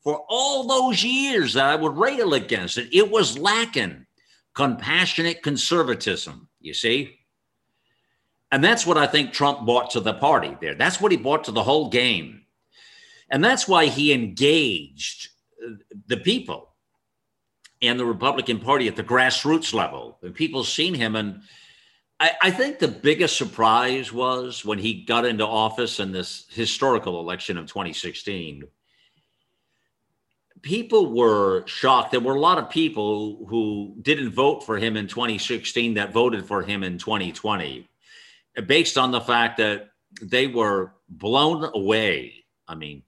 for 0.05 0.23
all 0.29 0.65
those 0.67 1.03
years 1.03 1.55
that 1.55 1.65
I 1.65 1.75
would 1.75 1.97
rail 1.97 2.33
against 2.33 2.77
it. 2.77 2.95
It 2.95 3.11
was 3.11 3.37
lacking 3.37 4.05
compassionate 4.53 5.43
conservatism, 5.43 6.47
you 6.61 6.73
see? 6.73 7.19
And 8.49 8.63
that's 8.63 8.87
what 8.87 8.97
I 8.97 9.05
think 9.05 9.33
Trump 9.33 9.65
brought 9.65 9.89
to 9.89 9.99
the 9.99 10.13
party 10.13 10.55
there. 10.61 10.75
That's 10.75 11.01
what 11.01 11.11
he 11.11 11.17
brought 11.17 11.43
to 11.43 11.51
the 11.51 11.61
whole 11.61 11.89
game. 11.89 12.43
And 13.29 13.43
that's 13.43 13.67
why 13.67 13.87
he 13.87 14.13
engaged 14.13 15.27
uh, 15.61 15.71
the 16.07 16.15
people 16.15 16.70
and 17.81 17.99
the 17.99 18.05
Republican 18.05 18.59
Party 18.59 18.87
at 18.87 18.95
the 18.95 19.03
grassroots 19.03 19.73
level. 19.73 20.17
And 20.21 20.33
people 20.35 20.63
seen 20.63 20.93
him. 20.93 21.15
And 21.15 21.41
I, 22.19 22.31
I, 22.41 22.51
think 22.51 22.77
the 22.77 22.87
biggest 22.87 23.37
surprise 23.37 24.13
was 24.13 24.63
when 24.63 24.77
he 24.77 25.03
got 25.03 25.25
into 25.25 25.45
office 25.45 25.99
in 25.99 26.11
this 26.11 26.45
historical 26.49 27.19
election 27.19 27.57
of 27.57 27.65
2016. 27.65 28.63
People 30.61 31.11
were 31.11 31.65
shocked. 31.65 32.11
There 32.11 32.19
were 32.19 32.35
a 32.35 32.39
lot 32.39 32.59
of 32.59 32.69
people 32.69 33.45
who 33.47 33.95
didn't 33.99 34.29
vote 34.29 34.63
for 34.63 34.77
him 34.77 34.95
in 34.95 35.07
2016 35.07 35.95
that 35.95 36.13
voted 36.13 36.45
for 36.45 36.61
him 36.61 36.83
in 36.83 36.99
2020, 36.99 37.89
based 38.67 38.95
on 38.95 39.09
the 39.09 39.21
fact 39.21 39.57
that 39.57 39.89
they 40.21 40.45
were 40.45 40.93
blown 41.09 41.67
away. 41.73 42.45
I 42.67 42.75
mean, 42.75 43.01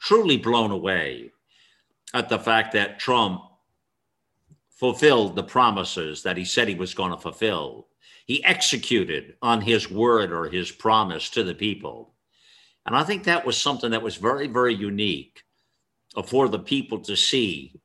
truly 0.00 0.36
blown 0.36 0.70
away 0.70 1.32
at 2.14 2.28
the 2.28 2.38
fact 2.38 2.74
that 2.74 3.00
Trump 3.00 3.42
fulfilled 4.82 5.36
the 5.36 5.44
promises 5.44 6.24
that 6.24 6.36
he 6.36 6.44
said 6.44 6.66
he 6.66 6.74
was 6.74 6.92
going 6.92 7.12
to 7.12 7.16
fulfill. 7.16 7.86
He 8.26 8.42
executed 8.42 9.36
on 9.40 9.60
his 9.60 9.88
word 9.88 10.32
or 10.32 10.48
his 10.48 10.72
promise 10.72 11.30
to 11.30 11.44
the 11.44 11.54
people. 11.54 12.14
And 12.84 12.96
I 12.96 13.04
think 13.04 13.22
that 13.22 13.46
was 13.46 13.56
something 13.56 13.92
that 13.92 14.02
was 14.02 14.16
very, 14.16 14.48
very 14.48 14.74
unique 14.74 15.44
for 16.26 16.48
the 16.48 16.58
people 16.58 16.98
to 17.02 17.14
see 17.14 17.80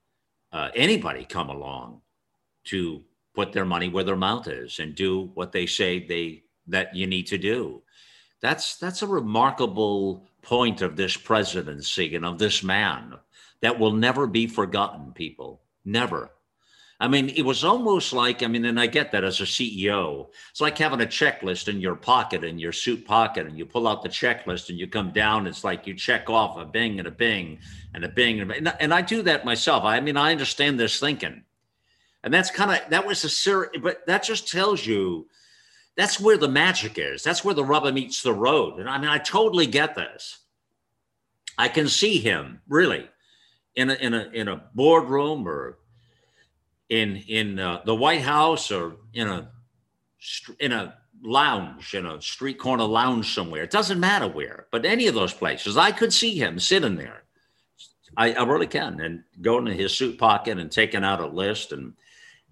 uh, 0.51 0.69
anybody 0.73 1.23
come 1.23 1.49
along 1.51 2.01
to 2.63 3.03
put 3.35 3.53
their 3.53 3.63
money 3.63 3.89
where 3.89 4.03
their 4.03 4.15
mouth 4.15 4.47
is 4.47 4.79
and 4.79 4.95
do 4.95 5.29
what 5.35 5.51
they 5.51 5.67
say 5.67 5.99
they 5.99 6.45
that 6.65 6.95
you 6.95 7.05
need 7.05 7.27
to 7.27 7.37
do. 7.37 7.83
That's 8.41 8.75
that's 8.77 9.03
a 9.03 9.07
remarkable 9.07 10.27
point 10.41 10.81
of 10.81 10.95
this 10.95 11.15
presidency 11.15 12.15
and 12.15 12.25
of 12.25 12.39
this 12.39 12.63
man 12.63 13.13
that 13.61 13.77
will 13.77 13.93
never 13.93 14.25
be 14.25 14.47
forgotten, 14.47 15.11
people. 15.11 15.61
Never. 15.85 16.31
I 16.99 17.07
mean, 17.07 17.29
it 17.29 17.43
was 17.43 17.63
almost 17.63 18.11
like, 18.11 18.41
I 18.41 18.47
mean, 18.47 18.65
and 18.65 18.79
I 18.79 18.87
get 18.87 19.11
that 19.11 19.23
as 19.23 19.39
a 19.39 19.43
CEO. 19.43 20.29
It's 20.49 20.61
like 20.61 20.79
having 20.79 21.01
a 21.01 21.05
checklist 21.05 21.67
in 21.67 21.79
your 21.79 21.95
pocket, 21.95 22.43
in 22.43 22.57
your 22.57 22.71
suit 22.71 23.05
pocket, 23.05 23.45
and 23.45 23.55
you 23.55 23.67
pull 23.67 23.87
out 23.87 24.01
the 24.01 24.09
checklist 24.09 24.69
and 24.69 24.79
you 24.79 24.87
come 24.87 25.11
down. 25.11 25.45
It's 25.45 25.63
like 25.63 25.85
you 25.85 25.93
check 25.93 26.27
off 26.27 26.57
a 26.57 26.65
bing 26.65 26.97
and 26.97 27.07
a 27.07 27.11
bing 27.11 27.59
and 27.93 28.03
a 28.03 28.09
bing. 28.09 28.41
And, 28.41 28.67
a, 28.67 28.81
and 28.81 28.91
I 28.91 29.01
do 29.03 29.21
that 29.23 29.45
myself. 29.45 29.83
I 29.83 29.99
mean, 29.99 30.17
I 30.17 30.31
understand 30.31 30.79
this 30.79 30.99
thinking. 30.99 31.43
And 32.23 32.33
that's 32.33 32.49
kind 32.49 32.71
of, 32.71 32.89
that 32.89 33.05
was 33.05 33.23
a 33.23 33.29
serious, 33.29 33.73
but 33.81 34.05
that 34.07 34.23
just 34.23 34.49
tells 34.51 34.83
you 34.83 35.27
that's 35.95 36.19
where 36.19 36.37
the 36.37 36.47
magic 36.47 36.97
is. 36.97 37.21
That's 37.21 37.45
where 37.45 37.53
the 37.55 37.63
rubber 37.63 37.91
meets 37.91 38.23
the 38.23 38.33
road. 38.33 38.79
And 38.79 38.89
I 38.89 38.97
mean, 38.97 39.09
I 39.09 39.19
totally 39.19 39.67
get 39.67 39.95
this. 39.95 40.39
I 41.59 41.67
can 41.67 41.87
see 41.87 42.17
him 42.17 42.61
really 42.67 43.07
in 43.75 43.91
a, 43.91 43.93
in 43.93 44.13
a, 44.15 44.29
in 44.33 44.47
a 44.47 44.63
boardroom 44.73 45.47
or 45.47 45.77
in 46.89 47.17
in 47.27 47.59
uh, 47.59 47.81
the 47.85 47.95
White 47.95 48.21
House 48.21 48.71
or 48.71 48.97
in 49.13 49.27
a 49.27 49.51
in 50.59 50.71
a 50.71 50.95
lounge 51.21 51.93
in 51.93 52.05
a 52.05 52.21
street 52.21 52.59
corner 52.59 52.83
lounge 52.83 53.33
somewhere. 53.33 53.63
It 53.63 53.71
doesn't 53.71 53.99
matter 53.99 54.27
where, 54.27 54.67
but 54.71 54.85
any 54.85 55.07
of 55.07 55.15
those 55.15 55.33
places, 55.33 55.77
I 55.77 55.91
could 55.91 56.13
see 56.13 56.37
him 56.37 56.59
sitting 56.59 56.95
there. 56.95 57.23
I, 58.15 58.33
I 58.33 58.43
really 58.43 58.67
can, 58.67 58.99
and 58.99 59.23
going 59.41 59.65
to 59.65 59.73
his 59.73 59.93
suit 59.93 60.17
pocket 60.17 60.57
and 60.57 60.71
taking 60.71 61.03
out 61.03 61.19
a 61.19 61.27
list 61.27 61.71
and 61.71 61.93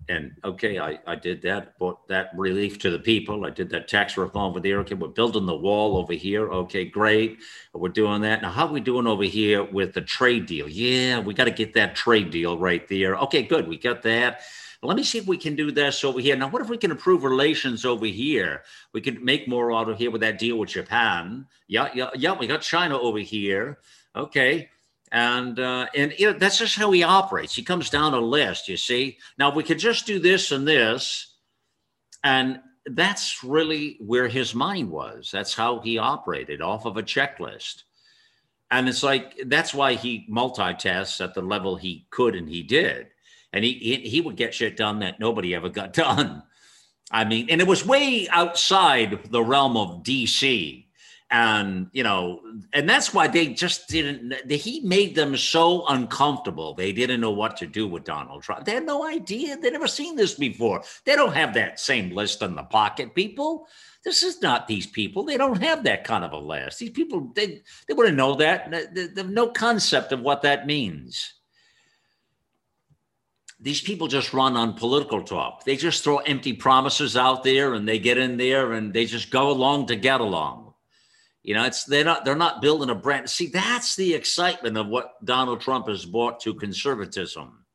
and 0.07 0.35
okay, 0.43 0.79
I, 0.79 0.99
I 1.07 1.15
did 1.15 1.41
that, 1.43 1.77
brought 1.79 2.07
that 2.09 2.29
relief 2.35 2.77
to 2.79 2.91
the 2.91 2.99
people. 2.99 3.45
I 3.45 3.49
did 3.49 3.69
that 3.71 3.87
tax 3.87 4.17
reform 4.17 4.51
over 4.51 4.59
there. 4.59 4.79
Okay, 4.79 4.93
we're 4.93 5.07
building 5.07 5.45
the 5.45 5.55
wall 5.55 5.97
over 5.97 6.13
here. 6.13 6.51
Okay, 6.51 6.85
great. 6.85 7.39
We're 7.73 7.89
doing 7.89 8.21
that. 8.21 8.41
Now, 8.41 8.51
how 8.51 8.67
are 8.67 8.71
we 8.71 8.81
doing 8.81 9.07
over 9.07 9.23
here 9.23 9.63
with 9.63 9.93
the 9.93 10.01
trade 10.01 10.45
deal? 10.45 10.69
Yeah, 10.69 11.19
we 11.19 11.33
got 11.33 11.45
to 11.45 11.51
get 11.51 11.73
that 11.73 11.95
trade 11.95 12.29
deal 12.29 12.57
right 12.57 12.87
there. 12.87 13.15
Okay, 13.17 13.43
good. 13.43 13.67
We 13.67 13.77
got 13.77 14.03
that. 14.03 14.41
Let 14.83 14.97
me 14.97 15.03
see 15.03 15.17
if 15.17 15.25
we 15.25 15.37
can 15.37 15.55
do 15.55 15.71
this 15.71 16.03
over 16.03 16.19
here. 16.19 16.35
Now, 16.35 16.49
what 16.49 16.61
if 16.61 16.69
we 16.69 16.77
can 16.77 16.91
improve 16.91 17.23
relations 17.23 17.85
over 17.85 18.05
here? 18.05 18.61
We 18.93 19.01
could 19.01 19.23
make 19.23 19.47
more 19.47 19.73
out 19.73 19.89
of 19.89 19.97
here 19.97 20.11
with 20.11 20.21
that 20.21 20.37
deal 20.37 20.57
with 20.57 20.69
Japan. 20.69 21.47
Yeah, 21.67 21.89
yeah, 21.95 22.09
yeah. 22.13 22.37
We 22.37 22.45
got 22.45 22.61
China 22.61 22.99
over 22.99 23.17
here. 23.19 23.79
Okay 24.15 24.69
and 25.15 25.61
uh, 25.61 25.87
and 25.95 26.13
you 26.19 26.33
know, 26.33 26.37
that's 26.37 26.57
just 26.59 26.75
how 26.75 26.91
he 26.91 27.01
operates. 27.01 27.55
He 27.55 27.63
comes 27.63 27.89
down 27.89 28.13
a 28.13 28.19
list. 28.19 28.67
You 28.67 28.75
see. 28.75 29.17
Now 29.39 29.49
if 29.49 29.55
we 29.55 29.63
could 29.63 29.79
just 29.79 30.05
do 30.05 30.19
this 30.19 30.51
and 30.51 30.67
this, 30.67 31.37
and 32.21 32.59
that's 32.85 33.41
really 33.41 33.95
where 34.01 34.27
his 34.27 34.53
mind 34.53 34.91
was. 34.91 35.29
That's 35.31 35.53
how 35.53 35.79
he 35.79 35.97
operated 35.97 36.61
off 36.61 36.85
of 36.85 36.97
a 36.97 37.03
checklist. 37.03 37.83
And 38.69 38.89
it's 38.89 39.03
like 39.03 39.41
that's 39.45 39.73
why 39.73 39.93
he 39.93 40.27
multitasks 40.29 41.23
at 41.23 41.33
the 41.33 41.41
level 41.41 41.77
he 41.77 42.07
could 42.09 42.35
and 42.35 42.49
he 42.49 42.61
did. 42.61 43.07
And 43.53 43.63
he, 43.63 43.71
he 43.75 43.95
he 44.09 44.19
would 44.19 44.35
get 44.35 44.53
shit 44.53 44.75
done 44.75 44.99
that 44.99 45.21
nobody 45.21 45.55
ever 45.55 45.69
got 45.69 45.93
done. 45.93 46.43
I 47.09 47.23
mean, 47.23 47.49
and 47.49 47.61
it 47.61 47.67
was 47.67 47.85
way 47.85 48.27
outside 48.27 49.31
the 49.31 49.43
realm 49.43 49.77
of 49.77 50.03
DC 50.03 50.84
and 51.31 51.87
you 51.91 52.03
know 52.03 52.39
and 52.73 52.87
that's 52.87 53.13
why 53.13 53.27
they 53.27 53.47
just 53.47 53.87
didn't 53.87 54.33
he 54.51 54.81
made 54.81 55.15
them 55.15 55.35
so 55.35 55.85
uncomfortable. 55.87 56.75
They 56.75 56.91
didn't 56.91 57.21
know 57.21 57.31
what 57.31 57.57
to 57.57 57.67
do 57.67 57.87
with 57.87 58.03
donald 58.03 58.43
trump. 58.43 58.65
They 58.65 58.73
had 58.73 58.85
no 58.85 59.07
idea. 59.07 59.57
They 59.57 59.71
never 59.71 59.87
seen 59.87 60.15
this 60.15 60.35
before. 60.35 60.83
They 61.03 61.15
don't 61.15 61.33
have 61.33 61.53
that 61.55 61.79
same 61.79 62.11
list 62.11 62.41
in 62.41 62.55
the 62.55 62.63
pocket 62.63 63.15
people. 63.15 63.67
This 64.03 64.21
is 64.21 64.39
not 64.43 64.67
these 64.67 64.85
people. 64.85 65.23
They 65.23 65.37
don't 65.37 65.61
have 65.63 65.83
that 65.85 66.03
kind 66.03 66.23
of 66.23 66.31
a 66.31 66.37
list. 66.37 66.77
These 66.77 66.91
people 66.91 67.31
they 67.33 67.63
they 67.87 67.95
wouldn't 67.95 68.17
know 68.17 68.35
that. 68.35 68.69
They, 68.93 69.07
they 69.07 69.21
have 69.21 69.31
no 69.31 69.47
concept 69.47 70.11
of 70.11 70.21
what 70.21 70.43
that 70.43 70.67
means. 70.67 71.33
These 73.59 73.81
people 73.81 74.07
just 74.07 74.31
run 74.31 74.55
on 74.55 74.73
political 74.73 75.23
talk. 75.23 75.63
They 75.63 75.75
just 75.75 76.03
throw 76.03 76.17
empty 76.17 76.53
promises 76.53 77.17
out 77.17 77.43
there 77.43 77.73
and 77.73 77.87
they 77.87 77.97
get 77.97 78.19
in 78.19 78.37
there 78.37 78.73
and 78.73 78.93
they 78.93 79.05
just 79.05 79.31
go 79.31 79.49
along 79.49 79.87
to 79.87 79.95
get 79.95 80.21
along. 80.21 80.64
You 81.45 81.53
know, 81.53 81.63
it's 81.63 81.83
they're 81.83 82.03
not 82.03 82.25
they're 82.25 82.35
not 82.35 82.59
building 82.59 82.89
a 82.89 82.95
brand. 82.95 83.29
See, 83.29 83.45
that's 83.45 83.95
the 83.95 84.15
excitement 84.15 84.77
of 84.77 84.87
what 84.87 85.23
Donald 85.23 85.61
Trump 85.61 85.87
has 85.87 86.03
brought 86.03 86.39
to 86.39 86.55
conservatism. 86.55 87.65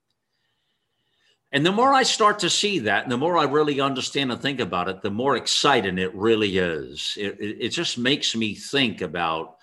And 1.52 1.64
the 1.64 1.70
more 1.70 1.94
I 1.94 2.02
start 2.02 2.40
to 2.40 2.50
see 2.50 2.80
that, 2.80 3.04
and 3.04 3.12
the 3.12 3.16
more 3.16 3.38
I 3.38 3.44
really 3.44 3.80
understand 3.80 4.32
and 4.32 4.42
think 4.42 4.58
about 4.58 4.88
it, 4.88 5.02
the 5.02 5.10
more 5.12 5.36
exciting 5.36 5.98
it 5.98 6.12
really 6.16 6.58
is. 6.58 7.14
It, 7.16 7.36
it, 7.40 7.68
just 7.68 7.96
makes 7.96 8.34
me 8.34 8.54
think 8.54 9.02
about, 9.02 9.56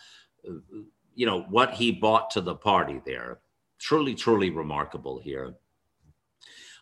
uh, 0.47 0.53
you 1.13 1.25
know, 1.25 1.41
what 1.43 1.73
he 1.73 1.91
brought 1.91 2.31
to 2.31 2.41
the 2.41 2.55
party 2.55 3.01
there. 3.05 3.39
Truly, 3.79 4.15
truly 4.15 4.49
remarkable 4.49 5.19
here. 5.19 5.55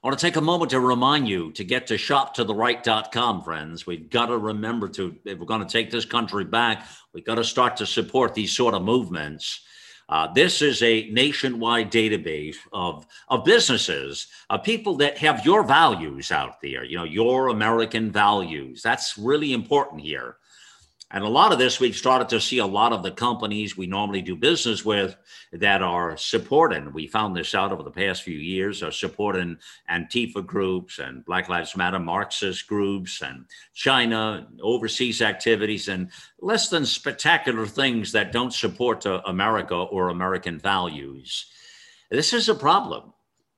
I 0.06 0.08
want 0.08 0.20
to 0.20 0.26
take 0.28 0.36
a 0.36 0.41
moment 0.41 0.70
to 0.70 0.80
remind 0.80 1.28
you 1.28 1.51
to 1.53 1.64
get 1.64 1.88
to 1.88 1.95
shoptotheright.com, 1.95 3.41
friends. 3.41 3.88
We've 3.88 4.08
got 4.08 4.28
to 4.28 4.38
remember 4.38 4.88
to, 4.89 5.16
if 5.26 5.39
we're 5.39 5.47
going 5.47 5.66
to 5.66 5.68
take 5.68 5.89
this 5.89 6.06
country 6.06 6.43
back, 6.43 6.86
we've 7.12 7.26
got 7.26 7.36
to 7.36 7.43
start 7.43 7.76
to 7.78 7.88
support 7.88 8.36
these 8.36 8.51
sort 8.51 8.76
of 8.76 8.84
movements. 8.84 9.62
Uh, 10.08 10.32
this 10.32 10.62
is 10.62 10.84
a 10.84 11.10
nationwide 11.10 11.91
database 11.91 12.58
of, 12.72 13.08
of 13.30 13.45
businesses, 13.45 14.28
of 14.51 14.62
people 14.62 14.95
that 14.97 15.18
have 15.18 15.43
your 15.43 15.64
values 15.64 16.32
out 16.32 16.62
there, 16.62 16.84
you 16.84 16.95
know, 16.95 17.03
your 17.03 17.47
American 17.47 18.12
values. 18.12 18.84
That's 18.84 19.18
really 19.18 19.53
important 19.53 20.01
here. 20.01 20.38
And 21.16 21.24
a 21.24 21.30
lot 21.30 21.53
of 21.53 21.59
this, 21.59 21.80
we've 21.80 21.95
started 21.95 22.28
to 22.28 22.41
see 22.41 22.57
a 22.57 22.66
lot 22.66 22.91
of 22.91 23.01
the 23.01 23.09
companies 23.09 23.78
we 23.78 23.88
normally 23.88 24.22
do 24.22 24.36
business 24.36 24.84
with 24.84 25.16
that 25.53 25.82
are 25.82 26.18
supporting. 26.18 26.91
We 26.91 27.07
found 27.07 27.38
this 27.38 27.55
out 27.55 27.72
over 27.72 27.84
the 27.84 27.89
past 27.89 28.24
few 28.24 28.38
years, 28.38 28.84
are 28.84 28.91
supporting 28.91 29.57
Antifa 29.89 30.45
groups 30.45 30.99
and 30.99 31.24
Black 31.24 31.47
Lives 31.47 31.78
Matter 31.78 31.99
Marxist 31.99 32.68
groups 32.68 33.22
and 33.22 33.45
China, 33.74 34.45
overseas 34.61 35.22
activities, 35.22 35.88
and 35.88 36.11
less 36.41 36.68
than 36.68 36.86
spectacular 36.86 37.66
things 37.66 38.11
that 38.11 38.34
don't 38.34 38.53
support 38.53 39.05
uh, 39.05 39.22
America 39.26 39.74
or 39.74 40.09
American 40.09 40.59
values. 40.59 41.45
This 42.11 42.34
is 42.34 42.49
a 42.49 42.55
problem. 42.55 43.13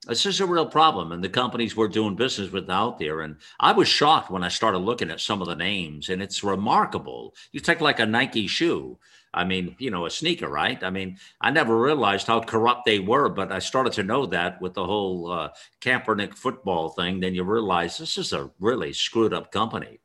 This 0.08 0.26
is 0.26 0.40
a 0.40 0.46
real 0.46 0.66
problem, 0.66 1.12
and 1.12 1.22
the 1.22 1.28
companies 1.28 1.76
we're 1.76 1.90
doing 1.90 2.16
business 2.16 2.50
with 2.50 2.70
out 2.70 2.98
there. 2.98 3.22
And 3.22 3.36
I 3.60 3.74
was 3.74 3.90
shocked 3.90 4.32
when 4.32 4.42
I 4.42 4.48
started 4.48 4.78
looking 4.78 5.12
at 5.12 5.20
some 5.20 5.42
of 5.42 5.50
the 5.50 5.56
names, 5.56 6.08
and 6.08 6.22
it's 6.22 6.46
remarkable. 6.46 7.36
You 7.52 7.60
take 7.60 7.82
like 7.82 8.00
a 8.00 8.06
Nike 8.06 8.48
shoe. 8.48 8.98
I 9.34 9.44
mean, 9.44 9.76
you 9.80 9.92
know, 9.92 10.06
a 10.06 10.10
sneaker, 10.10 10.48
right? 10.48 10.82
I 10.82 10.90
mean, 10.92 11.18
I 11.42 11.52
never 11.52 11.78
realized 11.78 12.28
how 12.28 12.40
corrupt 12.40 12.86
they 12.86 13.00
were, 13.00 13.28
but 13.28 13.52
I 13.52 13.60
started 13.60 13.92
to 13.94 14.04
know 14.04 14.26
that 14.28 14.62
with 14.62 14.76
the 14.76 14.86
whole 14.86 15.30
uh, 15.30 15.50
Kaepernick 15.82 16.36
football 16.36 16.90
thing. 16.90 17.20
Then 17.20 17.36
you 17.36 17.44
realize 17.44 17.98
this 17.98 18.18
is 18.18 18.32
a 18.32 18.50
really 18.60 18.94
screwed 18.94 19.34
up 19.34 19.52
company. 19.52 20.00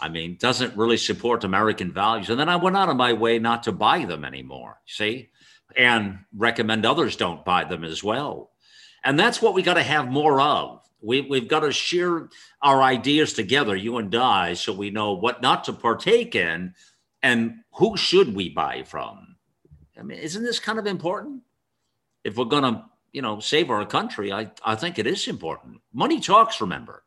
I 0.00 0.08
mean, 0.08 0.38
doesn't 0.40 0.76
really 0.76 0.96
support 0.96 1.44
American 1.44 1.92
values. 1.92 2.30
And 2.30 2.40
then 2.40 2.48
I 2.48 2.56
went 2.56 2.76
out 2.76 2.88
of 2.88 2.96
my 2.96 3.12
way 3.12 3.38
not 3.38 3.62
to 3.64 3.72
buy 3.72 4.04
them 4.06 4.24
anymore, 4.24 4.80
see, 4.86 5.30
and 5.76 6.18
recommend 6.36 6.84
others 6.84 7.14
don't 7.14 7.44
buy 7.44 7.62
them 7.62 7.84
as 7.84 8.02
well. 8.02 8.50
And 9.04 9.18
that's 9.18 9.40
what 9.40 9.54
we 9.54 9.62
got 9.62 9.74
to 9.74 9.82
have 9.82 10.08
more 10.08 10.40
of. 10.40 10.80
We, 11.02 11.22
we've 11.22 11.48
got 11.48 11.60
to 11.60 11.72
share 11.72 12.28
our 12.60 12.82
ideas 12.82 13.32
together, 13.32 13.74
you 13.74 13.96
and 13.96 14.14
I, 14.14 14.54
so 14.54 14.72
we 14.72 14.90
know 14.90 15.14
what 15.14 15.40
not 15.40 15.64
to 15.64 15.72
partake 15.72 16.34
in 16.34 16.74
and 17.22 17.60
who 17.72 17.96
should 17.96 18.34
we 18.34 18.50
buy 18.50 18.82
from. 18.82 19.36
I 19.98 20.02
mean, 20.02 20.18
isn't 20.18 20.42
this 20.42 20.58
kind 20.58 20.78
of 20.78 20.86
important? 20.86 21.42
If 22.24 22.36
we're 22.36 22.44
going 22.44 22.62
to, 22.62 22.84
you 23.12 23.22
know, 23.22 23.40
save 23.40 23.70
our 23.70 23.84
country, 23.86 24.32
I, 24.32 24.50
I 24.64 24.74
think 24.74 24.98
it 24.98 25.06
is 25.06 25.26
important. 25.26 25.80
Money 25.92 26.20
talks, 26.20 26.60
remember. 26.60 27.04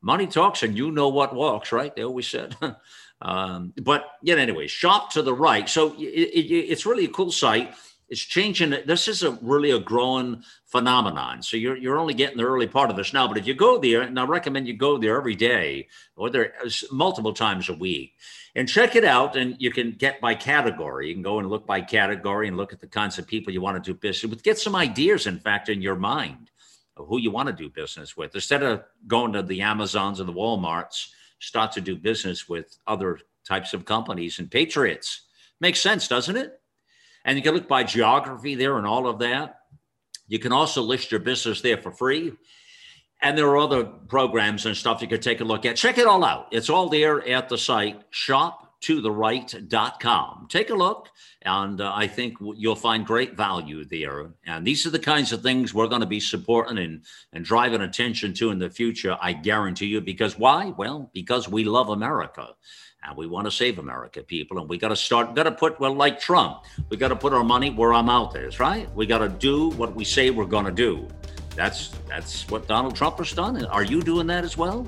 Money 0.00 0.26
talks, 0.26 0.62
and 0.62 0.76
you 0.76 0.90
know 0.90 1.08
what 1.08 1.34
walks, 1.34 1.72
right? 1.72 1.94
They 1.94 2.04
always 2.04 2.28
said. 2.28 2.56
um, 3.22 3.72
but 3.82 4.06
yet, 4.22 4.38
anyway, 4.38 4.66
shop 4.66 5.12
to 5.12 5.22
the 5.22 5.34
right. 5.34 5.68
So 5.68 5.94
it, 5.94 6.02
it, 6.02 6.46
it's 6.70 6.86
really 6.86 7.04
a 7.04 7.08
cool 7.08 7.32
site 7.32 7.74
it's 8.08 8.20
changing. 8.20 8.74
This 8.86 9.06
is 9.06 9.22
a 9.22 9.32
really 9.42 9.70
a 9.70 9.78
growing 9.78 10.42
phenomenon. 10.66 11.42
So 11.42 11.56
you're 11.56 11.76
you're 11.76 11.98
only 11.98 12.14
getting 12.14 12.38
the 12.38 12.44
early 12.44 12.66
part 12.66 12.90
of 12.90 12.96
this 12.96 13.12
now. 13.12 13.28
But 13.28 13.38
if 13.38 13.46
you 13.46 13.54
go 13.54 13.78
there, 13.78 14.02
and 14.02 14.18
I 14.18 14.24
recommend 14.24 14.66
you 14.66 14.76
go 14.76 14.98
there 14.98 15.16
every 15.16 15.34
day 15.34 15.88
or 16.16 16.30
there 16.30 16.54
uh, 16.64 16.70
multiple 16.90 17.32
times 17.32 17.68
a 17.68 17.74
week, 17.74 18.14
and 18.54 18.68
check 18.68 18.96
it 18.96 19.04
out. 19.04 19.36
And 19.36 19.56
you 19.58 19.70
can 19.70 19.92
get 19.92 20.20
by 20.20 20.34
category. 20.34 21.08
You 21.08 21.14
can 21.14 21.22
go 21.22 21.38
and 21.38 21.48
look 21.48 21.66
by 21.66 21.80
category 21.82 22.48
and 22.48 22.56
look 22.56 22.72
at 22.72 22.80
the 22.80 22.86
kinds 22.86 23.18
of 23.18 23.26
people 23.26 23.52
you 23.52 23.60
want 23.60 23.82
to 23.82 23.92
do 23.92 23.98
business 23.98 24.30
with. 24.30 24.42
Get 24.42 24.58
some 24.58 24.74
ideas, 24.74 25.26
in 25.26 25.38
fact, 25.38 25.68
in 25.68 25.82
your 25.82 25.96
mind 25.96 26.50
of 26.96 27.06
who 27.08 27.18
you 27.18 27.30
want 27.30 27.48
to 27.48 27.52
do 27.52 27.68
business 27.68 28.16
with. 28.16 28.34
Instead 28.34 28.62
of 28.62 28.84
going 29.06 29.32
to 29.32 29.42
the 29.42 29.60
Amazons 29.60 30.18
and 30.18 30.28
the 30.28 30.32
WalMarts, 30.32 31.08
start 31.40 31.72
to 31.72 31.80
do 31.80 31.94
business 31.94 32.48
with 32.48 32.78
other 32.86 33.20
types 33.46 33.72
of 33.72 33.84
companies 33.84 34.38
and 34.38 34.50
patriots. 34.50 35.22
Makes 35.60 35.80
sense, 35.80 36.08
doesn't 36.08 36.36
it? 36.36 36.57
And 37.24 37.36
you 37.36 37.42
can 37.42 37.54
look 37.54 37.68
by 37.68 37.84
geography 37.84 38.54
there 38.54 38.78
and 38.78 38.86
all 38.86 39.06
of 39.06 39.18
that. 39.20 39.60
You 40.26 40.38
can 40.38 40.52
also 40.52 40.82
list 40.82 41.10
your 41.10 41.20
business 41.20 41.60
there 41.60 41.78
for 41.78 41.90
free. 41.90 42.32
And 43.20 43.36
there 43.36 43.48
are 43.48 43.58
other 43.58 43.84
programs 43.84 44.66
and 44.66 44.76
stuff 44.76 45.02
you 45.02 45.08
could 45.08 45.22
take 45.22 45.40
a 45.40 45.44
look 45.44 45.66
at. 45.66 45.76
Check 45.76 45.98
it 45.98 46.06
all 46.06 46.24
out. 46.24 46.48
It's 46.52 46.70
all 46.70 46.88
there 46.88 47.26
at 47.26 47.48
the 47.48 47.58
site 47.58 48.00
shoptotheright.com. 48.80 50.46
Take 50.48 50.70
a 50.70 50.74
look, 50.74 51.08
and 51.42 51.80
uh, 51.80 51.92
I 51.94 52.06
think 52.06 52.36
you'll 52.56 52.76
find 52.76 53.06
great 53.06 53.36
value 53.36 53.84
there. 53.84 54.30
And 54.46 54.66
these 54.66 54.86
are 54.86 54.90
the 54.90 54.98
kinds 54.98 55.32
of 55.32 55.42
things 55.42 55.74
we're 55.74 55.88
going 55.88 56.00
to 56.00 56.06
be 56.06 56.20
supporting 56.20 56.78
and, 56.78 57.04
and 57.32 57.44
driving 57.44 57.82
attention 57.82 58.34
to 58.34 58.50
in 58.50 58.58
the 58.58 58.70
future, 58.70 59.16
I 59.20 59.32
guarantee 59.32 59.86
you. 59.86 60.00
Because 60.00 60.38
why? 60.38 60.72
Well, 60.76 61.10
because 61.12 61.48
we 61.48 61.64
love 61.64 61.88
America 61.88 62.48
and 63.04 63.16
we 63.16 63.26
want 63.26 63.46
to 63.46 63.50
save 63.50 63.78
America, 63.78 64.22
people. 64.22 64.58
And 64.58 64.68
we 64.68 64.78
got 64.78 64.88
to 64.88 64.96
start, 64.96 65.34
got 65.34 65.44
to 65.44 65.52
put, 65.52 65.78
well, 65.78 65.94
like 65.94 66.20
Trump, 66.20 66.64
we 66.88 66.96
got 66.96 67.08
to 67.08 67.16
put 67.16 67.32
our 67.32 67.44
money 67.44 67.70
where 67.70 67.92
our 67.92 68.02
mouth 68.02 68.36
is, 68.36 68.58
right? 68.58 68.92
We 68.94 69.06
got 69.06 69.18
to 69.18 69.28
do 69.28 69.70
what 69.70 69.94
we 69.94 70.04
say 70.04 70.30
we're 70.30 70.46
going 70.46 70.66
to 70.66 70.72
do. 70.72 71.06
That's 71.54 71.88
that's 72.06 72.48
what 72.50 72.68
Donald 72.68 72.94
Trump 72.94 73.18
has 73.18 73.32
done. 73.32 73.64
Are 73.66 73.82
you 73.82 74.00
doing 74.00 74.28
that 74.28 74.44
as 74.44 74.56
well? 74.56 74.86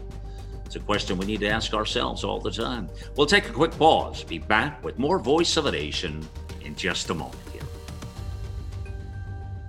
It's 0.71 0.77
a 0.77 0.79
question 0.79 1.19
we 1.19 1.27
need 1.27 1.41
to 1.41 1.49
ask 1.49 1.75
ourselves 1.75 2.23
all 2.23 2.39
the 2.39 2.53
time. 2.53 2.89
We'll 3.17 3.27
take 3.27 3.49
a 3.49 3.53
quick 3.53 3.73
pause. 3.73 4.23
Be 4.23 4.39
back 4.39 4.85
with 4.85 5.01
more 5.01 5.19
Voice 5.19 5.57
of 5.57 5.67
a 5.67 5.73
Nation 5.73 6.25
in 6.61 6.77
just 6.77 7.11
a 7.11 7.15
moment 7.15 7.43
here. 7.53 7.63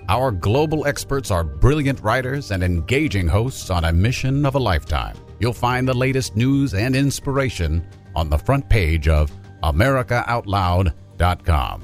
Our 0.08 0.30
global 0.30 0.86
experts 0.86 1.32
are 1.32 1.44
brilliant 1.44 2.02
writers 2.02 2.52
and 2.52 2.62
engaging 2.62 3.28
hosts 3.28 3.72
on 3.72 3.86
a 3.86 3.92
mission 3.92 4.46
of 4.46 4.54
a 4.54 4.60
lifetime. 4.60 5.18
You'll 5.40 5.54
find 5.54 5.88
the 5.88 5.96
latest 5.96 6.36
news 6.36 6.76
and 6.76 6.96
inspiration 6.96 7.84
on 8.16 8.30
the 8.30 8.38
front 8.38 8.70
page 8.70 9.08
of 9.08 9.32
AmericaOutloud.com. 9.64 11.84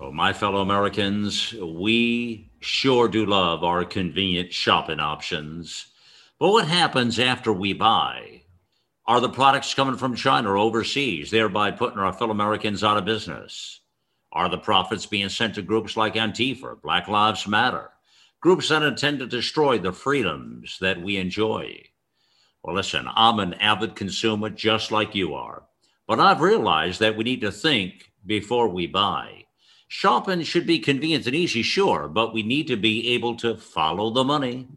Oh, 0.00 0.10
my 0.10 0.32
fellow 0.32 0.62
Americans, 0.62 1.54
we 1.62 2.50
sure 2.58 3.06
do 3.06 3.24
love 3.24 3.62
our 3.62 3.84
convenient 3.84 4.52
shopping 4.52 4.98
options. 4.98 5.93
But 6.44 6.50
what 6.50 6.68
happens 6.68 7.18
after 7.18 7.54
we 7.54 7.72
buy? 7.72 8.42
Are 9.06 9.18
the 9.18 9.30
products 9.30 9.72
coming 9.72 9.96
from 9.96 10.14
China 10.14 10.50
or 10.50 10.58
overseas, 10.58 11.30
thereby 11.30 11.70
putting 11.70 11.98
our 11.98 12.12
fellow 12.12 12.32
Americans 12.32 12.84
out 12.84 12.98
of 12.98 13.06
business? 13.06 13.80
Are 14.30 14.50
the 14.50 14.58
profits 14.58 15.06
being 15.06 15.30
sent 15.30 15.54
to 15.54 15.62
groups 15.62 15.96
like 15.96 16.16
Antifa, 16.16 16.82
Black 16.82 17.08
Lives 17.08 17.46
Matter, 17.46 17.92
groups 18.42 18.68
that 18.68 18.82
intend 18.82 19.20
to 19.20 19.26
destroy 19.26 19.78
the 19.78 19.90
freedoms 19.90 20.76
that 20.82 21.00
we 21.00 21.16
enjoy? 21.16 21.82
Well, 22.62 22.76
listen, 22.76 23.08
I'm 23.16 23.38
an 23.38 23.54
avid 23.54 23.96
consumer 23.96 24.50
just 24.50 24.92
like 24.92 25.14
you 25.14 25.32
are, 25.32 25.62
but 26.06 26.20
I've 26.20 26.42
realized 26.42 27.00
that 27.00 27.16
we 27.16 27.24
need 27.24 27.40
to 27.40 27.52
think 27.52 28.12
before 28.26 28.68
we 28.68 28.86
buy. 28.86 29.46
Shopping 29.88 30.42
should 30.42 30.66
be 30.66 30.78
convenient 30.78 31.26
and 31.26 31.34
easy, 31.34 31.62
sure, 31.62 32.06
but 32.06 32.34
we 32.34 32.42
need 32.42 32.66
to 32.66 32.76
be 32.76 33.14
able 33.14 33.34
to 33.36 33.56
follow 33.56 34.10
the 34.10 34.24
money. 34.24 34.68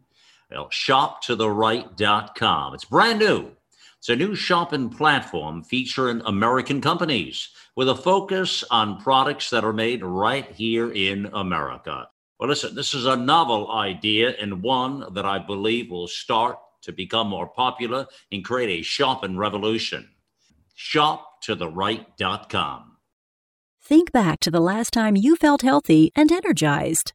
Well, 0.50 0.68
shoptotheright.com. 0.70 2.74
It's 2.74 2.84
brand 2.84 3.18
new. 3.18 3.50
It's 3.98 4.08
a 4.08 4.16
new 4.16 4.34
shopping 4.34 4.90
platform 4.90 5.62
featuring 5.62 6.22
American 6.24 6.80
companies 6.80 7.50
with 7.76 7.88
a 7.88 7.94
focus 7.94 8.64
on 8.70 9.00
products 9.00 9.50
that 9.50 9.64
are 9.64 9.72
made 9.72 10.04
right 10.04 10.50
here 10.52 10.92
in 10.92 11.28
America. 11.32 12.08
Well, 12.38 12.48
listen, 12.48 12.74
this 12.76 12.94
is 12.94 13.06
a 13.06 13.16
novel 13.16 13.72
idea 13.72 14.36
and 14.40 14.62
one 14.62 15.12
that 15.14 15.26
I 15.26 15.40
believe 15.40 15.90
will 15.90 16.06
start 16.06 16.58
to 16.82 16.92
become 16.92 17.28
more 17.28 17.48
popular 17.48 18.06
and 18.30 18.44
create 18.44 18.80
a 18.80 18.82
shopping 18.82 19.36
revolution. 19.36 20.08
ShopToTheRight.com. 20.78 22.84
Think 23.82 24.12
back 24.12 24.38
to 24.40 24.50
the 24.50 24.60
last 24.60 24.92
time 24.92 25.16
you 25.16 25.34
felt 25.34 25.62
healthy 25.62 26.12
and 26.14 26.30
energized. 26.30 27.14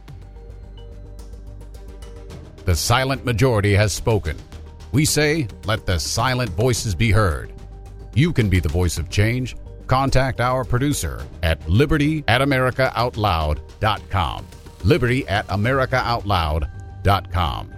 The 2.65 2.75
silent 2.75 3.25
majority 3.25 3.73
has 3.73 3.91
spoken. 3.91 4.37
We 4.91 5.03
say, 5.05 5.47
let 5.65 5.87
the 5.87 5.99
silent 5.99 6.51
voices 6.51 6.93
be 6.93 7.09
heard. 7.11 7.51
You 8.13 8.31
can 8.33 8.49
be 8.49 8.59
the 8.59 8.69
voice 8.69 8.99
of 8.99 9.09
change. 9.09 9.55
Contact 9.87 10.39
our 10.39 10.63
producer 10.63 11.25
at 11.41 11.67
liberty 11.67 12.23
at 12.27 12.41
americaoutloud.com. 12.41 14.47
Liberty 14.83 15.27
at 15.27 15.47
americaoutloud.com. 15.47 17.73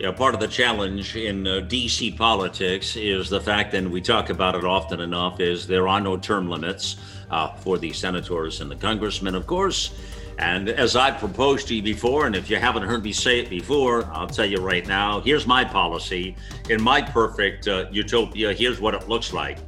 Yeah, 0.00 0.12
part 0.12 0.34
of 0.34 0.40
the 0.40 0.48
challenge 0.48 1.16
in 1.16 1.46
uh, 1.46 1.66
DC 1.68 2.16
politics 2.16 2.96
is 2.96 3.28
the 3.28 3.40
fact, 3.40 3.74
and 3.74 3.90
we 3.90 4.00
talk 4.00 4.30
about 4.30 4.54
it 4.54 4.64
often 4.64 5.00
enough, 5.00 5.40
is 5.40 5.66
there 5.66 5.88
are 5.88 6.00
no 6.00 6.16
term 6.16 6.48
limits 6.48 6.96
uh, 7.30 7.52
for 7.54 7.78
the 7.78 7.92
senators 7.92 8.60
and 8.60 8.70
the 8.70 8.76
congressmen, 8.76 9.34
of 9.34 9.46
course. 9.46 9.92
And 10.38 10.68
as 10.68 10.94
I've 10.94 11.18
proposed 11.18 11.66
to 11.68 11.74
you 11.74 11.82
before, 11.82 12.26
and 12.26 12.36
if 12.36 12.48
you 12.48 12.56
haven't 12.56 12.84
heard 12.84 13.02
me 13.02 13.12
say 13.12 13.40
it 13.40 13.50
before, 13.50 14.04
I'll 14.12 14.28
tell 14.28 14.46
you 14.46 14.58
right 14.58 14.86
now 14.86 15.20
here's 15.20 15.46
my 15.46 15.64
policy. 15.64 16.36
In 16.70 16.80
my 16.80 17.02
perfect 17.02 17.66
uh, 17.66 17.86
utopia, 17.90 18.52
here's 18.52 18.80
what 18.80 18.94
it 18.94 19.08
looks 19.08 19.32
like. 19.32 19.58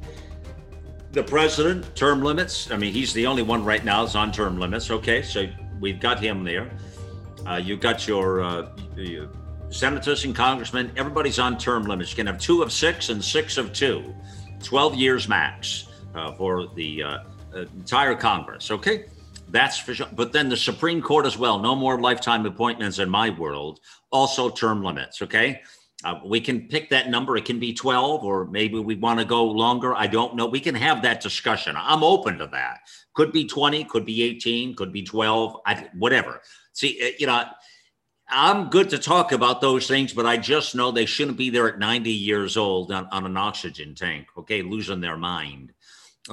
The 1.11 1.25
president, 1.25 1.97
term 1.97 2.23
limits. 2.23 2.71
I 2.71 2.77
mean, 2.77 2.93
he's 2.93 3.13
the 3.13 3.27
only 3.27 3.43
one 3.43 3.65
right 3.65 3.85
now 3.85 4.05
that's 4.05 4.15
on 4.15 4.31
term 4.31 4.61
limits. 4.61 4.93
Okay, 4.93 5.23
so 5.23 5.49
we've 5.81 5.99
got 5.99 6.21
him 6.21 6.45
there. 6.45 6.71
Uh, 7.45 7.57
you've 7.57 7.81
got 7.81 8.07
your, 8.07 8.43
uh, 8.43 8.69
your 8.95 9.29
senators 9.71 10.25
and 10.25 10.37
congressmen, 10.37 10.93
everybody's 10.97 11.41
on 11.41 11.59
term 11.59 11.85
limits. 11.85 12.11
You 12.11 12.17
can 12.17 12.27
have 12.27 12.39
two 12.39 12.63
of 12.63 12.73
six 12.73 13.09
and 13.09 13.25
six 13.25 13.59
of 13.59 13.73
two, 13.73 14.15
12 14.63 14.95
years 14.95 15.29
max 15.29 15.89
uh, 16.15 16.33
for 16.33 16.69
the 16.75 17.03
uh, 17.03 17.19
uh, 17.55 17.61
entire 17.77 18.15
Congress. 18.15 18.71
Okay. 18.71 19.07
That's 19.51 19.79
for 19.79 19.95
sure. 19.95 20.09
But 20.13 20.33
then 20.33 20.49
the 20.49 20.57
Supreme 20.57 21.03
Court 21.03 21.27
as 21.27 21.37
well. 21.37 21.59
No 21.59 21.75
more 21.75 22.01
lifetime 22.01 22.47
appointments 22.47 22.99
in 22.99 23.11
my 23.11 23.31
world. 23.31 23.81
Also 24.11 24.51
term 24.51 24.83
limits. 24.83 25.23
Okay. 25.23 25.63
Uh, 26.03 26.19
we 26.25 26.41
can 26.41 26.67
pick 26.69 26.89
that 26.91 27.11
number. 27.11 27.37
It 27.37 27.45
can 27.45 27.59
be 27.59 27.75
12, 27.75 28.25
or 28.25 28.47
maybe 28.47 28.79
we 28.79 28.95
want 28.95 29.19
to 29.19 29.25
go 29.27 29.45
longer. 29.45 29.95
I 29.95 30.07
don't 30.07 30.35
know. 30.35 30.47
We 30.47 30.61
can 30.61 30.75
have 30.75 31.03
that 31.03 31.21
discussion. 31.21 31.77
I'm 31.77 32.03
open 32.03 32.39
to 32.39 32.47
that. 32.53 32.79
Could 33.13 33.33
be 33.33 33.47
20, 33.47 33.85
could 33.85 34.07
be 34.07 34.23
18, 34.23 34.77
could 34.77 34.93
be 34.93 35.03
12, 35.03 35.57
I, 35.67 35.89
whatever. 35.99 36.41
See, 36.73 36.99
uh, 37.03 37.11
you 37.19 37.27
know, 37.27 37.45
I'm 38.31 38.71
good 38.71 38.89
to 38.91 38.99
talk 38.99 39.33
about 39.33 39.61
those 39.61 39.87
things, 39.87 40.15
but 40.15 40.25
I 40.25 40.39
just 40.39 40.75
know 40.75 40.91
they 40.91 41.05
shouldn't 41.05 41.37
be 41.37 41.51
there 41.51 41.69
at 41.69 41.79
90 41.79 42.11
years 42.11 42.57
old 42.57 42.93
on, 42.93 43.07
on 43.13 43.27
an 43.27 43.37
oxygen 43.37 43.95
tank, 43.95 44.29
okay, 44.39 44.63
losing 44.63 45.01
their 45.01 45.19
mind. 45.19 45.75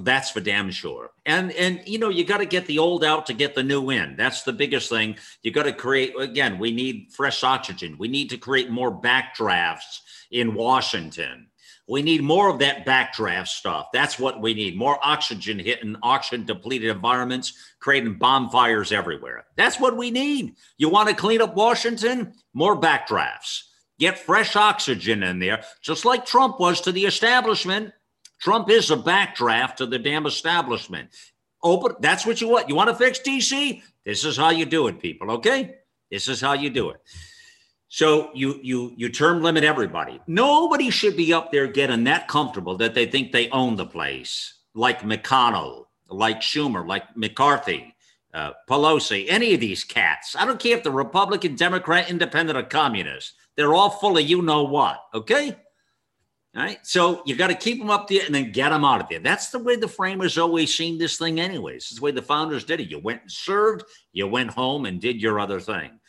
That's 0.02 0.30
for 0.30 0.41
damn 0.41 0.70
sure. 0.70 1.12
And 1.26 1.52
and 1.54 1.82
you 1.86 1.98
know, 1.98 2.10
you 2.10 2.24
got 2.24 2.38
to 2.38 2.45
get 2.45 2.68
the 2.68 2.80
old 2.80 3.04
out 3.04 3.26
to 3.28 3.34
get 3.34 3.56
the 3.56 3.64
new 3.64 3.89
in. 3.89 4.16
That's 4.16 4.43
the 4.43 4.54
biggest 4.54 4.89
thing. 4.89 5.18
You 5.41 5.52
got 5.52 5.64
to 5.64 5.74
create 5.74 6.14
again, 6.20 6.60
we 6.60 6.72
need 6.72 7.12
fresh 7.12 7.43
oxygen. 7.43 7.95
We 7.98 8.08
need 8.08 8.30
to 8.30 8.38
create 8.38 8.70
more 8.70 8.91
backdrafts 8.91 10.02
in 10.32 10.54
Washington. 10.54 11.48
We 11.89 12.02
need 12.02 12.22
more 12.22 12.50
of 12.50 12.60
that 12.60 12.86
backdraft 12.86 13.48
stuff. 13.48 13.88
That's 13.93 14.20
what 14.20 14.41
we 14.41 14.54
need. 14.54 14.76
More 14.76 15.00
oxygen 15.02 15.58
hitting 15.58 15.95
oxygen 16.04 16.45
depleted 16.45 16.89
environments, 16.89 17.54
creating 17.80 18.18
bonfires 18.18 18.91
everywhere. 18.91 19.45
That's 19.56 19.80
what 19.80 19.95
we 19.95 20.12
need. 20.12 20.56
You 20.78 20.89
want 20.89 21.08
to 21.08 21.16
clean 21.16 21.41
up 21.41 21.56
Washington? 21.56 22.34
More 22.54 22.80
backdrafts. 22.80 23.64
Get 24.00 24.20
fresh 24.20 24.56
oxygen 24.56 25.24
in 25.24 25.39
there, 25.39 25.64
just 25.82 26.06
like 26.06 26.26
Trump 26.26 26.60
was 26.60 26.82
to 26.82 26.91
the 26.91 27.06
establishment. 27.06 27.93
Trump 28.40 28.70
is 28.70 28.92
a 28.92 28.98
backdraft 28.98 29.76
to 29.78 29.86
the 29.86 30.00
damn 30.00 30.26
establishment. 30.26 31.10
Open. 31.64 31.96
That's 32.00 32.26
what 32.26 32.40
you 32.40 32.50
want. 32.50 32.70
You 32.70 32.76
want 32.76 32.90
to 32.90 32.96
fix 32.96 33.20
DC? 33.20 33.82
This 34.06 34.24
is 34.24 34.38
how 34.38 34.52
you 34.52 34.66
do 34.66 34.88
it, 34.88 35.00
people. 35.00 35.32
Okay. 35.32 35.76
This 36.12 36.28
is 36.28 36.40
how 36.40 36.54
you 36.54 36.70
do 36.70 36.92
it. 36.92 37.02
So 37.90 38.30
you 38.34 38.60
you 38.62 38.94
you 38.96 39.10
term 39.10 39.42
limit 39.42 39.64
everybody. 39.64 40.20
Nobody 40.28 40.90
should 40.90 41.18
be 41.18 41.34
up 41.34 41.52
there 41.52 41.68
getting 41.68 42.04
that 42.06 42.28
comfortable 42.28 42.76
that 42.78 42.94
they 42.94 43.06
think 43.06 43.32
they 43.32 43.50
own 43.50 43.76
the 43.76 43.86
place, 43.86 44.54
like 44.76 45.02
McConnell, 45.02 45.86
like 46.10 46.42
Schumer, 46.42 46.86
like 46.86 47.16
McCarthy, 47.16 47.96
uh, 48.34 48.52
Pelosi, 48.70 49.26
any 49.30 49.54
of 49.54 49.62
these 49.62 49.84
cats. 49.84 50.36
I 50.38 50.46
don't 50.46 50.60
care 50.60 50.78
if 50.78 50.84
they're 50.84 50.92
Republican, 50.92 51.56
Democrat, 51.56 52.10
Independent, 52.10 52.58
or 52.58 52.64
Communist. 52.64 53.34
They're 53.56 53.74
all 53.74 53.90
full 53.90 54.18
of 54.18 54.24
you 54.24 54.42
know 54.42 54.64
what. 54.64 55.02
Okay. 55.14 55.56
Right. 56.58 56.80
So 56.82 57.22
you 57.28 57.36
got 57.36 57.47
to 57.47 57.55
keep 57.55 57.78
them 57.78 57.91
up 57.91 58.08
there 58.08 58.26
and 58.26 58.34
then 58.34 58.51
get 58.51 58.70
them 58.70 58.84
out 58.84 58.99
of 58.99 59.10
there. 59.10 59.20
That's 59.20 59.49
the 59.49 59.60
way 59.60 59.76
the 59.76 59.88
framers 59.88 60.39
always 60.39 60.76
seen 60.76 60.97
this 60.97 61.16
thing, 61.16 61.39
anyways. 61.39 61.84
It's 61.84 61.95
the 61.97 62.01
way 62.01 62.10
the 62.10 62.24
founders 62.24 62.64
did 62.64 62.80
it. 62.80 62.89
You 62.89 62.97
went 62.97 63.22
and 63.22 63.32
served, 63.32 63.84
you 64.12 64.28
went 64.28 64.49
home 64.49 64.88
and 64.88 64.99
did 64.99 65.22
your 65.22 65.39
other 65.39 65.60
thing. 65.60 65.99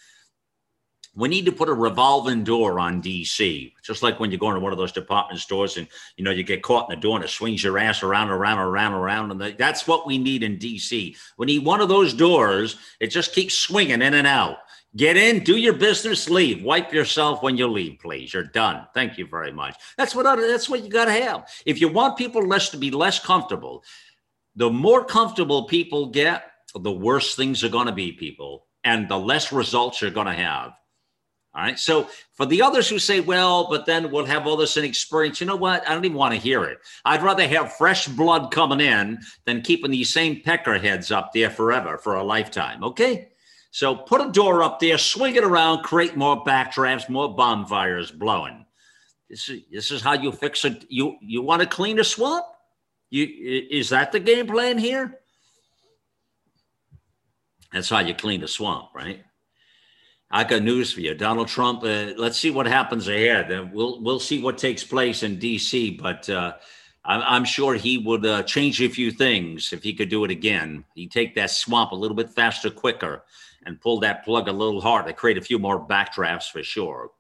We 1.14 1.28
need 1.28 1.44
to 1.44 1.52
put 1.52 1.68
a 1.68 1.74
revolving 1.74 2.44
door 2.44 2.80
on 2.80 3.02
DC, 3.02 3.74
just 3.84 4.02
like 4.02 4.20
when 4.20 4.30
you 4.30 4.38
go 4.38 4.48
into 4.48 4.60
one 4.60 4.72
of 4.72 4.78
those 4.78 4.92
department 4.92 5.38
stores 5.40 5.76
and 5.76 5.86
you 6.16 6.24
know 6.24 6.30
you 6.30 6.44
get 6.44 6.62
caught 6.62 6.90
in 6.90 6.96
the 6.96 7.02
door 7.02 7.16
and 7.16 7.24
it 7.24 7.28
swings 7.28 7.62
your 7.62 7.76
ass 7.76 8.02
around, 8.02 8.30
around, 8.30 8.58
around, 8.58 8.94
around, 8.94 9.30
and 9.32 9.58
that's 9.58 9.86
what 9.86 10.06
we 10.06 10.16
need 10.16 10.42
in 10.42 10.58
DC. 10.58 11.14
We 11.36 11.46
need 11.46 11.64
one 11.64 11.82
of 11.82 11.90
those 11.90 12.14
doors. 12.14 12.76
It 13.00 13.08
just 13.08 13.34
keeps 13.34 13.54
swinging 13.54 14.00
in 14.00 14.14
and 14.14 14.26
out. 14.26 14.58
Get 14.96 15.16
in, 15.16 15.44
do 15.44 15.56
your 15.56 15.74
business, 15.74 16.30
leave. 16.30 16.62
Wipe 16.62 16.92
yourself 16.92 17.42
when 17.42 17.56
you 17.56 17.66
leave, 17.66 17.98
please. 18.00 18.32
You're 18.32 18.44
done. 18.44 18.86
Thank 18.94 19.18
you 19.18 19.26
very 19.26 19.52
much. 19.52 19.76
That's 19.96 20.14
what 20.14 20.24
that's 20.24 20.68
what 20.68 20.82
you 20.82 20.88
got 20.88 21.04
to 21.04 21.12
have. 21.12 21.48
If 21.66 21.80
you 21.80 21.88
want 21.88 22.16
people 22.16 22.46
less 22.46 22.70
to 22.70 22.78
be 22.78 22.90
less 22.90 23.20
comfortable, 23.20 23.84
the 24.56 24.70
more 24.70 25.04
comfortable 25.04 25.64
people 25.64 26.06
get, 26.06 26.44
the 26.74 26.90
worse 26.90 27.34
things 27.34 27.62
are 27.62 27.68
going 27.68 27.86
to 27.86 27.92
be, 27.92 28.12
people, 28.12 28.66
and 28.82 29.08
the 29.08 29.18
less 29.18 29.52
results 29.52 30.00
you're 30.00 30.10
going 30.10 30.26
to 30.26 30.32
have. 30.32 30.72
All 31.54 31.62
right. 31.62 31.78
So 31.78 32.08
for 32.34 32.46
the 32.46 32.62
others 32.62 32.88
who 32.88 32.98
say, 32.98 33.20
well, 33.20 33.68
but 33.68 33.86
then 33.86 34.10
we'll 34.10 34.26
have 34.26 34.46
all 34.46 34.56
this 34.56 34.76
inexperience, 34.76 35.40
you 35.40 35.46
know 35.46 35.56
what? 35.56 35.88
I 35.88 35.94
don't 35.94 36.04
even 36.04 36.16
want 36.16 36.34
to 36.34 36.40
hear 36.40 36.64
it. 36.64 36.78
I'd 37.04 37.22
rather 37.22 37.46
have 37.46 37.72
fresh 37.74 38.06
blood 38.06 38.52
coming 38.52 38.80
in 38.80 39.18
than 39.44 39.62
keeping 39.62 39.90
these 39.90 40.12
same 40.12 40.42
peckerheads 40.42 41.10
up 41.14 41.32
there 41.32 41.50
forever 41.50 41.98
for 41.98 42.14
a 42.16 42.22
lifetime. 42.22 42.84
Okay. 42.84 43.28
So 43.70 43.94
put 43.94 44.20
a 44.20 44.30
door 44.30 44.62
up 44.62 44.80
there, 44.80 44.98
swing 44.98 45.36
it 45.36 45.44
around, 45.44 45.82
create 45.82 46.16
more 46.16 46.42
backdrafts, 46.44 47.08
more 47.08 47.34
bonfires 47.34 48.10
blowing. 48.10 48.64
This 49.28 49.48
is 49.48 49.62
this 49.70 49.90
is 49.90 50.00
how 50.00 50.14
you 50.14 50.32
fix 50.32 50.64
it. 50.64 50.86
You 50.88 51.16
you 51.20 51.42
want 51.42 51.60
to 51.60 51.68
clean 51.68 51.98
a 51.98 52.04
swamp? 52.04 52.46
You 53.10 53.26
is 53.70 53.90
that 53.90 54.12
the 54.12 54.20
game 54.20 54.46
plan 54.46 54.78
here? 54.78 55.20
That's 57.72 57.90
how 57.90 57.98
you 57.98 58.14
clean 58.14 58.42
a 58.42 58.48
swamp, 58.48 58.88
right? 58.94 59.22
I 60.30 60.44
got 60.44 60.62
news 60.62 60.92
for 60.92 61.00
you, 61.00 61.14
Donald 61.14 61.48
Trump. 61.48 61.82
Uh, 61.82 62.12
let's 62.16 62.38
see 62.38 62.50
what 62.50 62.66
happens 62.66 63.08
ahead. 63.08 63.50
Uh, 63.52 63.66
we'll 63.72 64.02
we'll 64.02 64.20
see 64.20 64.42
what 64.42 64.58
takes 64.58 64.84
place 64.84 65.22
in 65.22 65.38
D.C. 65.38 65.92
But 65.92 66.28
uh, 66.28 66.54
I'm, 67.04 67.22
I'm, 67.22 67.44
sure 67.44 67.74
he 67.74 67.96
would 67.98 68.26
uh, 68.26 68.42
change 68.42 68.80
a 68.82 68.88
few 68.88 69.10
things 69.10 69.72
if 69.72 69.82
he 69.82 69.94
could 69.94 70.10
do 70.10 70.24
it 70.24 70.30
again. 70.30 70.84
He'd 70.94 71.12
take 71.12 71.34
that 71.34 71.50
swamp 71.50 71.92
a 71.92 71.96
little 71.96 72.16
bit 72.16 72.30
faster, 72.30 72.68
quicker, 72.68 73.24
and 73.68 73.80
pull 73.80 74.00
that 74.00 74.24
plug 74.24 74.48
a 74.48 74.52
little 74.52 74.80
harder. 74.80 75.12
Create 75.12 75.38
a 75.38 75.42
few 75.42 75.60
more 75.60 75.86
backdrafts 75.86 76.50
for 76.50 76.64
sure. 76.64 77.10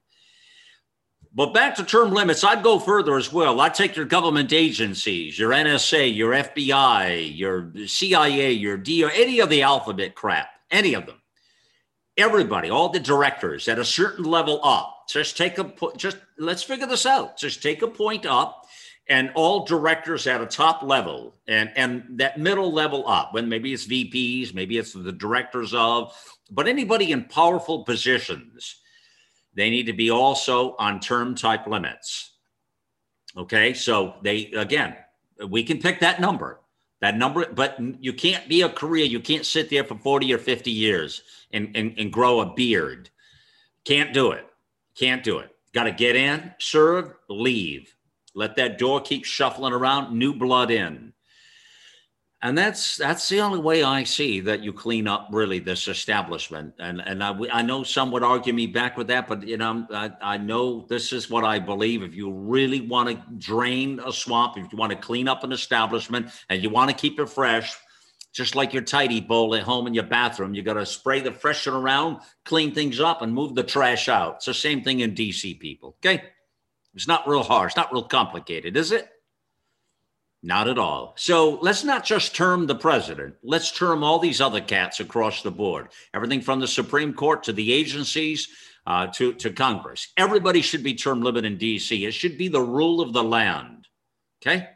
But 1.32 1.54
back 1.54 1.76
to 1.76 1.84
term 1.84 2.10
limits, 2.10 2.42
I'd 2.42 2.64
go 2.64 2.80
further 2.80 3.16
as 3.16 3.32
well. 3.32 3.60
I'd 3.60 3.74
take 3.74 3.94
your 3.94 4.06
government 4.06 4.52
agencies, 4.52 5.38
your 5.38 5.50
NSA, 5.50 6.16
your 6.16 6.32
FBI, 6.32 7.36
your 7.38 7.70
CIA, 7.86 8.50
your 8.50 8.76
DO, 8.76 9.10
any 9.14 9.38
of 9.38 9.50
the 9.50 9.62
alphabet 9.62 10.16
crap, 10.16 10.48
any 10.72 10.94
of 10.94 11.06
them 11.06 11.20
everybody, 12.18 12.68
all 12.68 12.88
the 12.88 13.00
directors 13.00 13.68
at 13.68 13.78
a 13.78 13.84
certain 13.84 14.24
level 14.24 14.60
up. 14.62 15.04
Just 15.08 15.38
take 15.38 15.56
a 15.58 15.72
just 15.96 16.18
let's 16.36 16.62
figure 16.62 16.86
this 16.86 17.06
out. 17.06 17.38
Just 17.38 17.62
take 17.62 17.80
a 17.80 17.88
point 17.88 18.26
up 18.26 18.66
and 19.08 19.30
all 19.34 19.64
directors 19.64 20.26
at 20.26 20.40
a 20.40 20.46
top 20.46 20.82
level 20.82 21.34
and 21.46 21.70
and 21.76 22.04
that 22.10 22.38
middle 22.38 22.72
level 22.72 23.08
up 23.08 23.32
when 23.32 23.48
maybe 23.48 23.72
it's 23.72 23.86
VPs, 23.86 24.54
maybe 24.54 24.78
it's 24.78 24.92
the 24.92 25.12
directors 25.12 25.72
of, 25.74 26.14
but 26.50 26.68
anybody 26.68 27.12
in 27.12 27.24
powerful 27.24 27.84
positions, 27.84 28.76
they 29.54 29.70
need 29.70 29.86
to 29.86 29.92
be 29.92 30.10
also 30.10 30.76
on 30.78 31.00
term 31.00 31.34
type 31.34 31.66
limits. 31.66 32.32
Okay? 33.36 33.72
So 33.72 34.14
they 34.22 34.52
again, 34.52 34.96
we 35.48 35.62
can 35.62 35.78
pick 35.78 36.00
that 36.00 36.20
number. 36.20 36.60
That 37.00 37.16
number, 37.16 37.46
but 37.52 37.78
you 38.00 38.12
can't 38.12 38.48
be 38.48 38.62
a 38.62 38.68
career. 38.68 39.04
You 39.04 39.20
can't 39.20 39.46
sit 39.46 39.70
there 39.70 39.84
for 39.84 39.96
40 39.96 40.34
or 40.34 40.38
50 40.38 40.70
years 40.72 41.22
and, 41.52 41.70
and, 41.76 41.94
and 41.96 42.12
grow 42.12 42.40
a 42.40 42.52
beard. 42.54 43.08
Can't 43.84 44.12
do 44.12 44.32
it. 44.32 44.44
Can't 44.96 45.22
do 45.22 45.38
it. 45.38 45.54
Got 45.72 45.84
to 45.84 45.92
get 45.92 46.16
in, 46.16 46.52
serve, 46.58 47.14
leave. 47.28 47.94
Let 48.38 48.54
that 48.54 48.78
door 48.78 49.00
keep 49.00 49.24
shuffling 49.24 49.72
around, 49.72 50.16
new 50.16 50.32
blood 50.32 50.70
in. 50.70 51.12
And 52.40 52.56
that's 52.56 52.96
that's 52.96 53.28
the 53.28 53.40
only 53.40 53.58
way 53.58 53.82
I 53.82 54.04
see 54.04 54.38
that 54.42 54.62
you 54.62 54.72
clean 54.72 55.08
up 55.08 55.28
really 55.32 55.58
this 55.58 55.88
establishment. 55.88 56.74
And 56.78 57.00
and 57.00 57.24
I, 57.24 57.36
I 57.52 57.62
know 57.62 57.82
some 57.82 58.12
would 58.12 58.22
argue 58.22 58.52
me 58.52 58.68
back 58.68 58.96
with 58.96 59.08
that, 59.08 59.26
but 59.26 59.44
you 59.44 59.56
know 59.56 59.84
I, 59.90 60.12
I 60.22 60.36
know 60.36 60.86
this 60.88 61.12
is 61.12 61.28
what 61.28 61.42
I 61.42 61.58
believe. 61.58 62.04
If 62.04 62.14
you 62.14 62.30
really 62.30 62.80
want 62.80 63.08
to 63.08 63.20
drain 63.38 64.00
a 64.06 64.12
swamp, 64.12 64.56
if 64.56 64.70
you 64.70 64.78
want 64.78 64.92
to 64.92 64.98
clean 64.98 65.26
up 65.26 65.42
an 65.42 65.50
establishment, 65.50 66.30
and 66.48 66.62
you 66.62 66.70
want 66.70 66.90
to 66.90 66.96
keep 66.96 67.18
it 67.18 67.28
fresh, 67.28 67.76
just 68.32 68.54
like 68.54 68.72
your 68.72 68.84
tidy 68.84 69.20
bowl 69.20 69.56
at 69.56 69.64
home 69.64 69.88
in 69.88 69.94
your 69.94 70.04
bathroom, 70.04 70.54
you 70.54 70.62
got 70.62 70.74
to 70.74 70.86
spray 70.86 71.18
the 71.18 71.32
freshen 71.32 71.74
around, 71.74 72.18
clean 72.44 72.72
things 72.72 73.00
up, 73.00 73.20
and 73.20 73.34
move 73.34 73.56
the 73.56 73.64
trash 73.64 74.08
out. 74.08 74.36
It's 74.36 74.46
the 74.46 74.54
same 74.54 74.84
thing 74.84 75.00
in 75.00 75.12
DC, 75.12 75.58
people. 75.58 75.96
Okay, 75.98 76.22
it's 76.94 77.08
not 77.08 77.28
real 77.28 77.42
hard. 77.42 77.68
It's 77.68 77.76
not 77.76 77.92
real 77.92 78.02
complicated, 78.02 78.76
is 78.76 78.92
it? 78.92 79.08
Not 80.42 80.68
at 80.68 80.78
all. 80.78 81.14
So 81.16 81.58
let's 81.60 81.82
not 81.82 82.04
just 82.04 82.34
term 82.34 82.66
the 82.66 82.74
president. 82.74 83.34
Let's 83.42 83.72
term 83.72 84.04
all 84.04 84.18
these 84.18 84.40
other 84.40 84.60
cats 84.60 85.00
across 85.00 85.42
the 85.42 85.50
board. 85.50 85.88
Everything 86.14 86.40
from 86.40 86.60
the 86.60 86.68
Supreme 86.68 87.12
Court 87.12 87.42
to 87.44 87.52
the 87.52 87.72
agencies 87.72 88.48
uh, 88.86 89.08
to, 89.08 89.34
to 89.34 89.50
Congress. 89.50 90.12
Everybody 90.16 90.62
should 90.62 90.82
be 90.82 90.94
term 90.94 91.22
limit 91.22 91.44
in 91.44 91.58
DC. 91.58 92.06
It 92.06 92.12
should 92.12 92.38
be 92.38 92.48
the 92.48 92.60
rule 92.60 93.00
of 93.00 93.12
the 93.12 93.24
land. 93.24 93.88
Okay? 94.40 94.68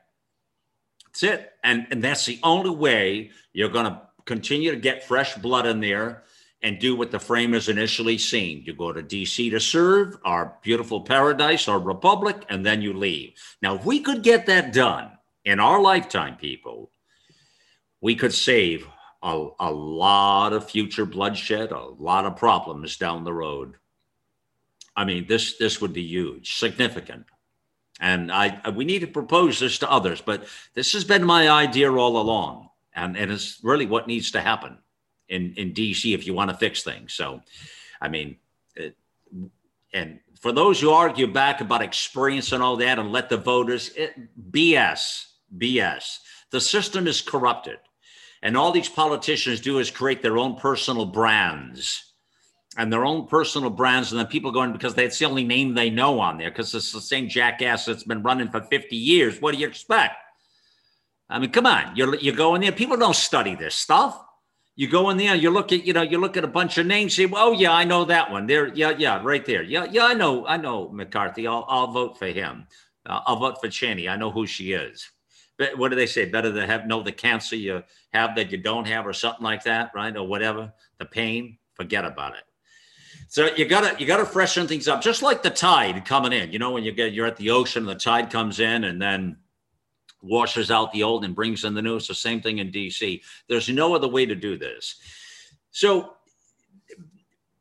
That's 1.07 1.23
it. 1.23 1.53
And, 1.63 1.87
and 1.91 2.03
that's 2.03 2.27
the 2.27 2.41
only 2.43 2.71
way 2.71 3.31
you're 3.53 3.69
going 3.69 3.87
to 3.87 4.03
continue 4.25 4.73
to 4.73 4.77
get 4.77 5.05
fresh 5.05 5.35
blood 5.37 5.67
in 5.67 5.81
there 5.81 6.25
and 6.63 6.79
do 6.79 6.95
what 6.95 7.11
the 7.11 7.19
framers 7.19 7.69
initially 7.69 8.19
seen. 8.19 8.63
You 8.65 8.75
go 8.75 8.93
to 8.93 9.03
DC 9.03 9.51
to 9.51 9.61
serve 9.61 10.17
our 10.25 10.57
beautiful 10.63 11.01
paradise, 11.01 11.67
our 11.67 11.81
republic, 11.81 12.45
and 12.49 12.65
then 12.65 12.83
you 12.83 12.93
leave. 12.93 13.35
Now, 13.61 13.75
if 13.75 13.85
we 13.85 14.01
could 14.01 14.23
get 14.23 14.47
that 14.47 14.73
done, 14.73 15.11
in 15.45 15.59
our 15.59 15.81
lifetime, 15.81 16.37
people, 16.37 16.91
we 18.01 18.15
could 18.15 18.33
save 18.33 18.87
a, 19.23 19.49
a 19.59 19.71
lot 19.71 20.53
of 20.53 20.71
future 20.71 21.05
bloodshed, 21.05 21.73
a 21.73 21.81
lot 21.81 22.27
of 22.27 22.37
problems 22.37 22.97
down 22.97 23.25
the 23.25 23.33
road. 23.33 23.75
I 24.95 25.05
mean, 25.05 25.27
this 25.27 25.57
this 25.57 25.81
would 25.81 25.93
be 25.93 26.03
huge, 26.03 26.59
significant. 26.59 27.27
And 28.01 28.33
I, 28.33 28.71
we 28.71 28.85
need 28.85 29.01
to 29.01 29.07
propose 29.07 29.61
this 29.61 29.79
to 29.79 29.91
others, 29.91 30.21
but 30.21 30.47
this 30.75 30.93
has 30.93 31.05
been 31.05 31.25
my 31.25 31.49
idea 31.49 31.93
all 31.93 32.21
along. 32.21 32.69
And, 32.95 33.17
and 33.17 33.31
it's 33.31 33.61
really 33.63 33.87
what 33.87 34.07
needs 34.07 34.33
to 34.33 34.41
happen 34.41 34.79
in, 35.33 35.55
in 35.55 35.73
DC 35.73 36.15
if 36.15 36.27
you 36.27 36.35
want 36.35 36.51
to 36.51 36.57
fix 36.57 36.83
things. 36.83 37.15
So, 37.15 37.41
I 38.01 38.09
mean, 38.09 38.37
it, 38.77 38.97
and 39.93 40.21
for 40.41 40.53
those 40.53 40.81
who 40.81 40.91
argue 40.91 41.27
back 41.27 41.61
about 41.61 41.83
experience 41.83 42.53
and 42.53 42.63
all 42.63 42.77
that 42.77 42.99
and 42.99 43.13
let 43.13 43.29
the 43.29 43.37
voters, 43.37 43.91
it, 43.97 44.15
BS. 44.51 45.27
BS. 45.57 46.19
The 46.51 46.61
system 46.61 47.07
is 47.07 47.21
corrupted. 47.21 47.79
And 48.43 48.57
all 48.57 48.73
these 48.73 48.89
politicians 48.89 49.61
do 49.61 49.79
is 49.79 49.91
create 49.91 50.21
their 50.21 50.39
own 50.39 50.57
personal 50.57 51.07
brands 51.07 52.13
and 52.77 52.93
their 52.93 53.05
own 53.05 53.27
personal 53.29 53.71
brands. 53.71 54.11
And 54.11 54.19
then 54.19 54.27
people 54.27 54.51
going 54.51 54.73
because 54.73 54.95
that's 54.95 55.19
the 55.19 55.27
only 55.27 55.45
name 55.45 55.75
they 55.75 55.91
know 55.91 56.19
on 56.19 56.39
there 56.39 56.51
because 56.51 56.75
it's 56.75 56.93
the 56.93 57.01
same 57.01 57.29
jackass 57.29 57.85
that's 57.85 58.03
been 58.03 58.23
running 58.23 58.51
for 58.51 58.61
50 58.63 58.97
years. 58.97 59.41
What 59.41 59.55
do 59.55 59.61
you 59.61 59.69
expect? 59.69 60.17
I 61.31 61.39
mean, 61.39 61.51
come 61.51 61.67
on. 61.67 61.95
You're, 61.95 62.17
you 62.17 62.33
go 62.33 62.55
in 62.57 62.61
there. 62.61 62.73
People 62.73 62.97
don't 62.97 63.17
study 63.17 63.55
this 63.55 63.75
stuff. 63.75 64.21
You 64.75 64.89
go 64.89 65.11
in 65.11 65.19
there, 65.19 65.35
you 65.35 65.51
look 65.51 65.73
at, 65.73 65.85
you 65.85 65.93
know, 65.93 66.03
you 66.03 66.19
look 66.19 66.37
at 66.37 66.45
a 66.45 66.49
bunch 66.49 66.79
of 66.79 66.87
names, 66.87 67.15
say, 67.15 67.27
well, 67.27 67.49
oh 67.49 67.53
yeah, 67.53 67.73
I 67.73 67.85
know 67.85 68.05
that 68.07 68.31
one. 68.31 68.47
There, 68.47 68.69
yeah, 68.75 68.91
yeah, 68.97 69.21
right 69.23 69.45
there. 69.45 69.63
Yeah, 69.63 69.87
yeah, 69.91 70.07
I 70.07 70.15
know, 70.15 70.47
I 70.47 70.57
know 70.57 70.89
McCarthy. 70.91 71.47
I'll, 71.47 71.67
I'll 71.69 71.89
vote 71.89 72.19
for 72.19 72.29
him. 72.29 72.67
Uh, 73.05 73.21
I'll 73.27 73.37
vote 73.37 73.61
for 73.61 73.69
Cheney. 73.69 74.09
I 74.09 74.17
know 74.17 74.31
who 74.31 74.47
she 74.47 74.73
is 74.73 75.11
But 75.59 75.77
what 75.77 75.91
do 75.91 75.97
they 75.97 76.07
say? 76.07 76.25
Better 76.25 76.53
to 76.53 76.67
have 76.67 76.87
know 76.87 77.03
the 77.03 77.13
cancer 77.13 77.57
you 77.57 77.83
have 78.13 78.35
that 78.37 78.51
you 78.51 78.59
don't 78.59 78.87
have, 78.87 79.07
or 79.07 79.13
something 79.13 79.45
like 79.45 79.65
that, 79.65 79.91
right? 79.95 80.17
Or 80.17 80.27
whatever. 80.27 80.73
The 80.99 81.05
pain, 81.05 81.59
forget 81.75 82.05
about 82.05 82.35
it. 82.35 82.45
So 83.29 83.55
you 83.57 83.67
gotta 83.67 83.97
you 83.99 84.07
gotta 84.07 84.25
freshen 84.27 84.67
things 84.67 84.89
up, 84.89 85.03
just 85.03 85.23
like 85.23 85.43
the 85.43 85.51
tide 85.51 86.05
coming 86.05 86.33
in. 86.33 86.53
You 86.53 86.59
know, 86.59 86.71
when 86.71 86.85
you 86.85 86.93
get 86.93 87.13
you're 87.13 87.27
at 87.27 87.37
the 87.37 87.51
ocean, 87.51 87.83
and 87.83 87.89
the 87.89 88.01
tide 88.01 88.31
comes 88.31 88.61
in 88.61 88.85
and 88.85 89.01
then 89.01 89.37
washes 90.23 90.71
out 90.71 90.93
the 90.93 91.03
old 91.03 91.25
and 91.25 91.35
brings 91.35 91.65
in 91.65 91.75
the 91.75 91.83
new. 91.83 91.99
The 91.99 92.15
same 92.15 92.41
thing 92.41 92.59
in 92.59 92.71
DC. 92.71 93.23
There's 93.49 93.69
no 93.69 93.95
other 93.95 94.09
way 94.09 94.25
to 94.27 94.35
do 94.35 94.57
this. 94.57 94.97
So 95.71 96.15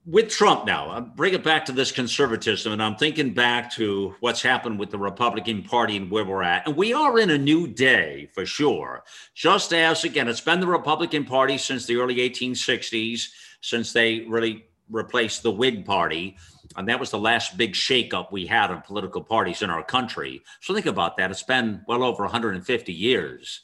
with 0.06 0.30
Trump 0.30 0.66
now, 0.66 0.90
I 0.90 1.00
bring 1.00 1.34
it 1.34 1.44
back 1.44 1.66
to 1.66 1.72
this 1.72 1.92
conservatism, 1.92 2.74
and 2.74 2.82
I'm 2.82 2.96
thinking 2.96 3.34
back 3.34 3.72
to 3.74 4.16
what's 4.20 4.42
happened 4.42 4.80
with 4.80 4.90
the 4.90 4.98
Republican 4.98 5.62
Party 5.62 5.96
and 5.96 6.10
where 6.10 6.26
we're 6.26 6.42
at. 6.42 6.68
And 6.68 6.76
we 6.76 6.92
are 6.92 7.20
in 7.20 7.30
a 7.30 7.38
new 7.38 7.68
day 7.68 8.30
for 8.34 8.46
sure. 8.46 9.04
Just 9.36 9.74
as, 9.74 10.04
again, 10.04 10.28
it's 10.28 10.42
been 10.42 10.60
the 10.60 10.68
Republican 10.68 11.26
Party 11.26 11.58
since 11.58 11.86
the 11.86 11.98
early 11.98 12.16
1860s, 12.16 13.28
since 13.62 13.94
they 13.94 14.22
really 14.22 14.66
replaced 14.90 15.44
the 15.44 15.52
Whig 15.52 15.86
Party. 15.86 16.36
And 16.76 16.88
that 16.88 17.00
was 17.00 17.12
the 17.12 17.20
last 17.20 17.58
big 17.58 17.74
shakeup 17.74 18.32
we 18.32 18.46
had 18.46 18.72
of 18.72 18.84
political 18.84 19.24
parties 19.24 19.62
in 19.62 19.70
our 19.70 19.84
country. 19.84 20.42
So 20.62 20.74
think 20.74 20.86
about 20.86 21.18
that. 21.18 21.32
It's 21.32 21.44
been 21.44 21.82
well 21.88 22.04
over 22.04 22.24
150 22.24 22.94
years. 22.94 23.62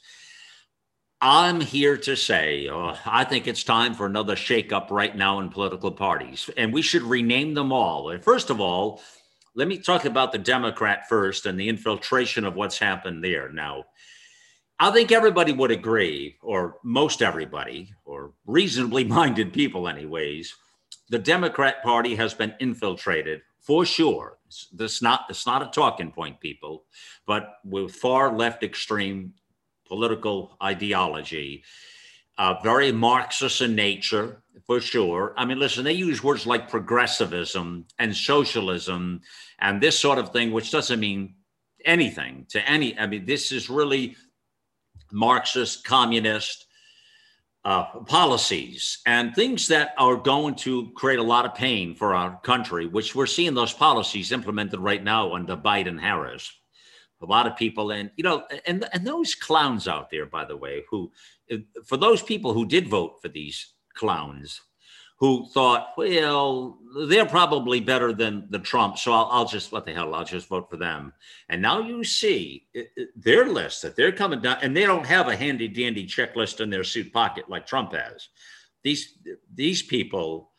I'm 1.20 1.60
here 1.60 1.96
to 1.96 2.16
say, 2.16 2.68
uh, 2.68 2.94
I 3.04 3.24
think 3.24 3.48
it's 3.48 3.64
time 3.64 3.94
for 3.94 4.06
another 4.06 4.36
shakeup 4.36 4.90
right 4.90 5.16
now 5.16 5.40
in 5.40 5.48
political 5.48 5.90
parties, 5.90 6.48
and 6.56 6.72
we 6.72 6.80
should 6.80 7.02
rename 7.02 7.54
them 7.54 7.72
all. 7.72 8.10
And 8.10 8.22
first 8.22 8.50
of 8.50 8.60
all, 8.60 9.00
let 9.56 9.66
me 9.66 9.78
talk 9.78 10.04
about 10.04 10.30
the 10.30 10.38
Democrat 10.38 11.08
first 11.08 11.44
and 11.46 11.58
the 11.58 11.68
infiltration 11.68 12.44
of 12.44 12.54
what's 12.54 12.78
happened 12.78 13.24
there. 13.24 13.50
Now, 13.50 13.84
I 14.78 14.92
think 14.92 15.10
everybody 15.10 15.50
would 15.50 15.72
agree, 15.72 16.36
or 16.40 16.76
most 16.84 17.20
everybody, 17.20 17.92
or 18.04 18.34
reasonably 18.46 19.02
minded 19.18 19.52
people, 19.52 19.88
anyways, 19.88 20.54
the 21.10 21.18
Democrat 21.18 21.82
Party 21.82 22.14
has 22.16 22.34
been 22.34 22.54
infiltrated 22.60 23.42
for 23.60 23.84
sure. 23.84 24.38
This 24.72 25.02
not 25.02 25.26
it's 25.28 25.46
not 25.46 25.62
a 25.62 25.70
talking 25.70 26.10
point, 26.10 26.40
people, 26.40 26.84
but 27.26 27.58
with 27.64 27.94
far 27.94 28.34
left 28.34 28.62
extreme 28.62 29.34
political 29.86 30.56
ideology, 30.62 31.64
uh, 32.36 32.54
very 32.62 32.92
Marxist 32.92 33.60
in 33.60 33.74
nature, 33.74 34.42
for 34.66 34.80
sure. 34.80 35.34
I 35.36 35.44
mean, 35.44 35.58
listen, 35.58 35.84
they 35.84 35.92
use 35.92 36.22
words 36.22 36.46
like 36.46 36.70
progressivism 36.70 37.86
and 37.98 38.14
socialism 38.14 39.22
and 39.58 39.80
this 39.80 39.98
sort 39.98 40.18
of 40.18 40.30
thing, 40.30 40.52
which 40.52 40.70
doesn't 40.70 41.00
mean 41.00 41.34
anything 41.84 42.46
to 42.50 42.66
any. 42.68 42.98
I 42.98 43.06
mean, 43.06 43.24
this 43.24 43.50
is 43.50 43.68
really 43.68 44.16
Marxist, 45.10 45.84
communist 45.84 46.67
uh, 47.68 47.84
policies 48.06 49.00
and 49.04 49.34
things 49.34 49.68
that 49.68 49.92
are 49.98 50.16
going 50.16 50.54
to 50.54 50.90
create 50.94 51.18
a 51.18 51.22
lot 51.22 51.44
of 51.44 51.54
pain 51.54 51.94
for 51.94 52.14
our 52.14 52.40
country, 52.40 52.86
which 52.86 53.14
we're 53.14 53.26
seeing 53.26 53.52
those 53.52 53.74
policies 53.74 54.32
implemented 54.32 54.80
right 54.80 55.04
now 55.04 55.34
under 55.34 55.54
Biden 55.54 56.00
Harris. 56.00 56.50
A 57.20 57.26
lot 57.26 57.46
of 57.46 57.58
people 57.58 57.90
and 57.90 58.10
you 58.16 58.24
know 58.24 58.46
and 58.66 58.88
and 58.94 59.06
those 59.06 59.34
clowns 59.34 59.86
out 59.86 60.08
there 60.08 60.24
by 60.24 60.46
the 60.46 60.56
way 60.56 60.82
who 60.88 61.12
for 61.84 61.98
those 61.98 62.22
people 62.22 62.54
who 62.54 62.64
did 62.64 62.88
vote 62.88 63.20
for 63.20 63.28
these 63.28 63.74
clowns 63.92 64.62
who 65.18 65.46
thought 65.52 65.90
well 65.96 66.78
they're 67.08 67.26
probably 67.26 67.80
better 67.80 68.12
than 68.12 68.46
the 68.50 68.58
trump 68.58 68.96
so 68.98 69.12
i'll, 69.12 69.28
I'll 69.30 69.44
just 69.44 69.72
what 69.72 69.84
the 69.84 69.92
hell 69.92 70.14
i'll 70.14 70.24
just 70.24 70.48
vote 70.48 70.70
for 70.70 70.76
them 70.76 71.12
and 71.48 71.60
now 71.60 71.80
you 71.80 72.04
see 72.04 72.66
their 73.16 73.46
list 73.46 73.82
that 73.82 73.96
they're 73.96 74.12
coming 74.12 74.40
down 74.40 74.58
and 74.62 74.76
they 74.76 74.84
don't 74.84 75.06
have 75.06 75.28
a 75.28 75.36
handy 75.36 75.68
dandy 75.68 76.06
checklist 76.06 76.60
in 76.60 76.70
their 76.70 76.84
suit 76.84 77.12
pocket 77.12 77.48
like 77.48 77.66
trump 77.66 77.92
has 77.92 78.28
these 78.82 79.18
these 79.54 79.82
people 79.82 80.50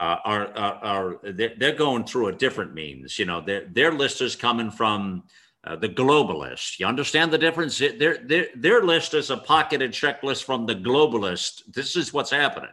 uh, 0.00 0.16
are, 0.24 0.46
are, 0.56 0.74
are 0.84 1.20
they're 1.32 1.74
going 1.74 2.04
through 2.04 2.28
a 2.28 2.32
different 2.32 2.74
means 2.74 3.18
you 3.18 3.24
know 3.24 3.40
their, 3.40 3.66
their 3.66 3.92
list 3.92 4.20
is 4.20 4.36
coming 4.36 4.70
from 4.70 5.24
uh, 5.64 5.76
the 5.76 5.88
globalists. 5.88 6.78
You 6.78 6.86
understand 6.86 7.32
the 7.32 7.36
difference? 7.36 7.78
Their, 7.78 8.18
their, 8.18 8.46
their 8.54 8.82
list 8.82 9.12
is 9.12 9.30
a 9.30 9.36
pocketed 9.36 9.90
checklist 9.90 10.44
from 10.44 10.66
the 10.66 10.74
globalist. 10.76 11.62
This 11.74 11.96
is 11.96 12.12
what's 12.12 12.30
happening. 12.30 12.70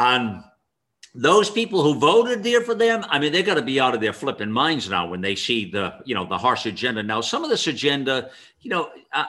And 0.00 0.42
those 1.14 1.50
people 1.50 1.82
who 1.82 2.00
voted 2.00 2.42
there 2.42 2.62
for 2.62 2.74
them, 2.74 3.04
I 3.10 3.18
mean, 3.18 3.32
they're 3.32 3.42
going 3.42 3.58
to 3.58 3.62
be 3.62 3.78
out 3.78 3.94
of 3.94 4.00
their 4.00 4.14
flipping 4.14 4.50
minds 4.50 4.88
now 4.88 5.06
when 5.06 5.20
they 5.20 5.34
see 5.34 5.70
the, 5.70 5.96
you 6.06 6.14
know, 6.14 6.24
the 6.24 6.38
harsh 6.38 6.64
agenda. 6.64 7.02
Now, 7.02 7.20
some 7.20 7.44
of 7.44 7.50
this 7.50 7.66
agenda, 7.66 8.30
you 8.62 8.70
know, 8.70 8.88
I, 9.12 9.26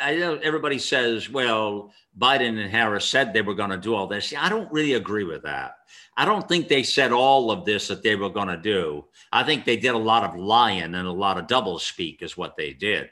I 0.00 0.16
know 0.16 0.36
everybody 0.36 0.78
says, 0.78 1.28
well, 1.28 1.92
Biden 2.18 2.58
and 2.58 2.70
Harris 2.70 3.04
said 3.04 3.34
they 3.34 3.42
were 3.42 3.54
going 3.54 3.70
to 3.70 3.76
do 3.76 3.94
all 3.94 4.06
this. 4.06 4.32
I 4.36 4.48
don't 4.48 4.72
really 4.72 4.94
agree 4.94 5.24
with 5.24 5.42
that. 5.42 5.74
I 6.16 6.24
don't 6.24 6.48
think 6.48 6.68
they 6.68 6.84
said 6.84 7.12
all 7.12 7.50
of 7.50 7.66
this 7.66 7.88
that 7.88 8.02
they 8.02 8.16
were 8.16 8.30
going 8.30 8.48
to 8.48 8.56
do. 8.56 9.04
I 9.30 9.42
think 9.42 9.64
they 9.64 9.76
did 9.76 9.94
a 9.94 9.98
lot 9.98 10.24
of 10.24 10.40
lying 10.40 10.94
and 10.94 10.96
a 10.96 11.12
lot 11.12 11.36
of 11.36 11.48
double 11.48 11.78
speak 11.78 12.22
is 12.22 12.36
what 12.36 12.56
they 12.56 12.72
did. 12.72 13.10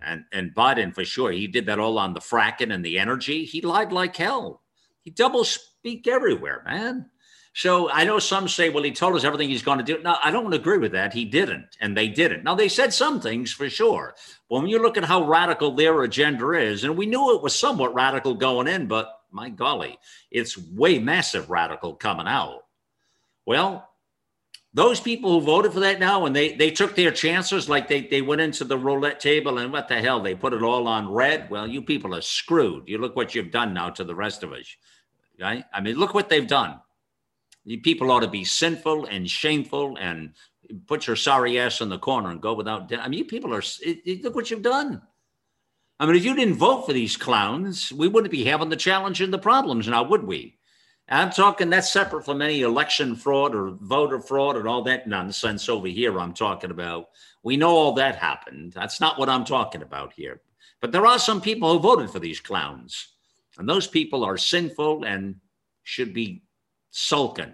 And 0.00 0.24
and 0.32 0.54
Biden 0.54 0.94
for 0.94 1.04
sure, 1.04 1.32
he 1.32 1.46
did 1.46 1.66
that 1.66 1.80
all 1.80 1.98
on 1.98 2.12
the 2.12 2.20
fracking 2.20 2.72
and 2.72 2.84
the 2.84 2.98
energy. 2.98 3.44
He 3.44 3.60
lied 3.62 3.90
like 3.90 4.14
hell. 4.14 4.60
He 5.04 5.10
double 5.10 5.44
speak 5.44 6.08
everywhere, 6.08 6.62
man. 6.64 7.10
So 7.56 7.88
I 7.88 8.04
know 8.04 8.18
some 8.18 8.48
say, 8.48 8.68
well, 8.68 8.82
he 8.82 8.90
told 8.90 9.14
us 9.14 9.22
everything 9.22 9.48
he's 9.48 9.62
going 9.62 9.78
to 9.78 9.84
do. 9.84 10.02
No, 10.02 10.16
I 10.24 10.32
don't 10.32 10.52
agree 10.52 10.78
with 10.78 10.90
that. 10.92 11.12
He 11.12 11.24
didn't, 11.24 11.76
and 11.80 11.96
they 11.96 12.08
didn't. 12.08 12.42
Now, 12.42 12.56
they 12.56 12.68
said 12.68 12.92
some 12.92 13.20
things 13.20 13.52
for 13.52 13.70
sure. 13.70 14.16
But 14.50 14.56
when 14.56 14.66
you 14.66 14.82
look 14.82 14.96
at 14.96 15.04
how 15.04 15.24
radical 15.24 15.72
their 15.72 16.02
agenda 16.02 16.50
is, 16.50 16.82
and 16.82 16.96
we 16.96 17.06
knew 17.06 17.36
it 17.36 17.42
was 17.42 17.54
somewhat 17.54 17.94
radical 17.94 18.34
going 18.34 18.66
in, 18.66 18.88
but 18.88 19.20
my 19.30 19.50
golly, 19.50 19.98
it's 20.32 20.58
way 20.58 20.98
massive 20.98 21.48
radical 21.48 21.94
coming 21.94 22.26
out. 22.26 22.64
Well, 23.46 23.88
those 24.74 24.98
people 24.98 25.30
who 25.30 25.46
voted 25.46 25.72
for 25.72 25.80
that 25.80 26.00
now 26.00 26.26
and 26.26 26.34
they 26.34 26.54
they 26.54 26.70
took 26.70 26.96
their 26.96 27.12
chances 27.12 27.68
like 27.68 27.88
they 27.88 28.02
they 28.02 28.20
went 28.20 28.40
into 28.40 28.64
the 28.64 28.76
roulette 28.76 29.20
table 29.20 29.58
and 29.58 29.72
what 29.72 29.88
the 29.88 30.00
hell 30.00 30.20
they 30.20 30.34
put 30.34 30.52
it 30.52 30.62
all 30.62 30.88
on 30.88 31.10
red 31.10 31.48
well 31.48 31.66
you 31.66 31.80
people 31.80 32.14
are 32.14 32.20
screwed 32.20 32.88
you 32.88 32.98
look 32.98 33.14
what 33.14 33.34
you've 33.34 33.52
done 33.52 33.72
now 33.72 33.88
to 33.88 34.02
the 34.02 34.14
rest 34.14 34.42
of 34.42 34.52
us 34.52 34.76
right 35.40 35.64
i 35.72 35.80
mean 35.80 35.96
look 35.96 36.14
what 36.14 36.28
they've 36.28 36.46
done 36.46 36.80
you 37.64 37.80
people 37.80 38.10
ought 38.10 38.20
to 38.20 38.28
be 38.28 38.44
sinful 38.44 39.06
and 39.06 39.28
shameful 39.28 39.96
and 39.98 40.34
put 40.86 41.06
your 41.06 41.16
sorry 41.16 41.58
ass 41.58 41.80
in 41.80 41.88
the 41.88 41.98
corner 41.98 42.30
and 42.30 42.40
go 42.40 42.54
without 42.54 42.92
i 42.98 43.08
mean 43.08 43.18
you 43.18 43.24
people 43.24 43.54
are 43.54 43.62
look 44.22 44.34
what 44.34 44.50
you've 44.50 44.62
done 44.62 45.00
i 46.00 46.06
mean 46.06 46.16
if 46.16 46.24
you 46.24 46.34
didn't 46.34 46.54
vote 46.54 46.82
for 46.82 46.92
these 46.92 47.16
clowns 47.16 47.92
we 47.92 48.08
wouldn't 48.08 48.30
be 48.30 48.44
having 48.44 48.68
the 48.68 48.76
challenge 48.76 49.20
and 49.20 49.32
the 49.32 49.38
problems 49.38 49.88
now 49.88 50.02
would 50.02 50.24
we 50.24 50.56
I'm 51.08 51.30
talking 51.30 51.68
that's 51.68 51.92
separate 51.92 52.24
from 52.24 52.40
any 52.40 52.62
election 52.62 53.14
fraud 53.14 53.54
or 53.54 53.72
voter 53.72 54.20
fraud 54.20 54.56
and 54.56 54.66
all 54.66 54.82
that 54.84 55.06
nonsense 55.06 55.68
over 55.68 55.86
here. 55.86 56.18
I'm 56.18 56.32
talking 56.32 56.70
about. 56.70 57.08
We 57.42 57.58
know 57.58 57.70
all 57.70 57.92
that 57.94 58.16
happened. 58.16 58.72
That's 58.72 59.00
not 59.00 59.18
what 59.18 59.28
I'm 59.28 59.44
talking 59.44 59.82
about 59.82 60.14
here. 60.14 60.40
But 60.80 60.92
there 60.92 61.06
are 61.06 61.18
some 61.18 61.42
people 61.42 61.72
who 61.72 61.78
voted 61.78 62.10
for 62.10 62.20
these 62.20 62.40
clowns, 62.40 63.13
and 63.58 63.68
those 63.68 63.86
people 63.86 64.24
are 64.24 64.36
sinful 64.36 65.04
and 65.04 65.36
should 65.82 66.12
be 66.12 66.42
sulking 66.90 67.52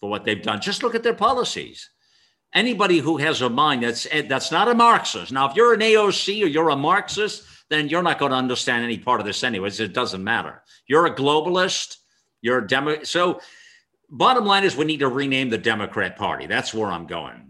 for 0.00 0.10
what 0.10 0.24
they've 0.24 0.42
done. 0.42 0.60
Just 0.60 0.82
look 0.82 0.94
at 0.94 1.02
their 1.02 1.14
policies. 1.14 1.90
Anybody 2.54 2.98
who 2.98 3.18
has 3.18 3.42
a 3.42 3.50
mind 3.50 3.82
that's 3.82 4.06
that's 4.28 4.50
not 4.50 4.68
a 4.68 4.74
Marxist. 4.74 5.32
Now, 5.32 5.50
if 5.50 5.56
you're 5.56 5.74
an 5.74 5.80
AOC 5.80 6.42
or 6.44 6.46
you're 6.46 6.70
a 6.70 6.76
Marxist, 6.76 7.44
then 7.68 7.88
you're 7.88 8.02
not 8.02 8.18
going 8.18 8.30
to 8.32 8.38
understand 8.38 8.84
any 8.84 8.98
part 8.98 9.20
of 9.20 9.26
this 9.26 9.44
anyways. 9.44 9.80
It 9.80 9.92
doesn't 9.92 10.24
matter. 10.24 10.62
You're 10.86 11.06
a 11.06 11.14
globalist 11.14 11.98
you're 12.40 12.58
a 12.58 12.66
demo. 12.66 13.02
So, 13.02 13.40
bottom 14.08 14.44
line 14.44 14.64
is, 14.64 14.76
we 14.76 14.84
need 14.84 15.00
to 15.00 15.08
rename 15.08 15.50
the 15.50 15.58
Democrat 15.58 16.16
Party. 16.16 16.46
That's 16.46 16.72
where 16.72 16.90
I'm 16.90 17.06
going. 17.06 17.47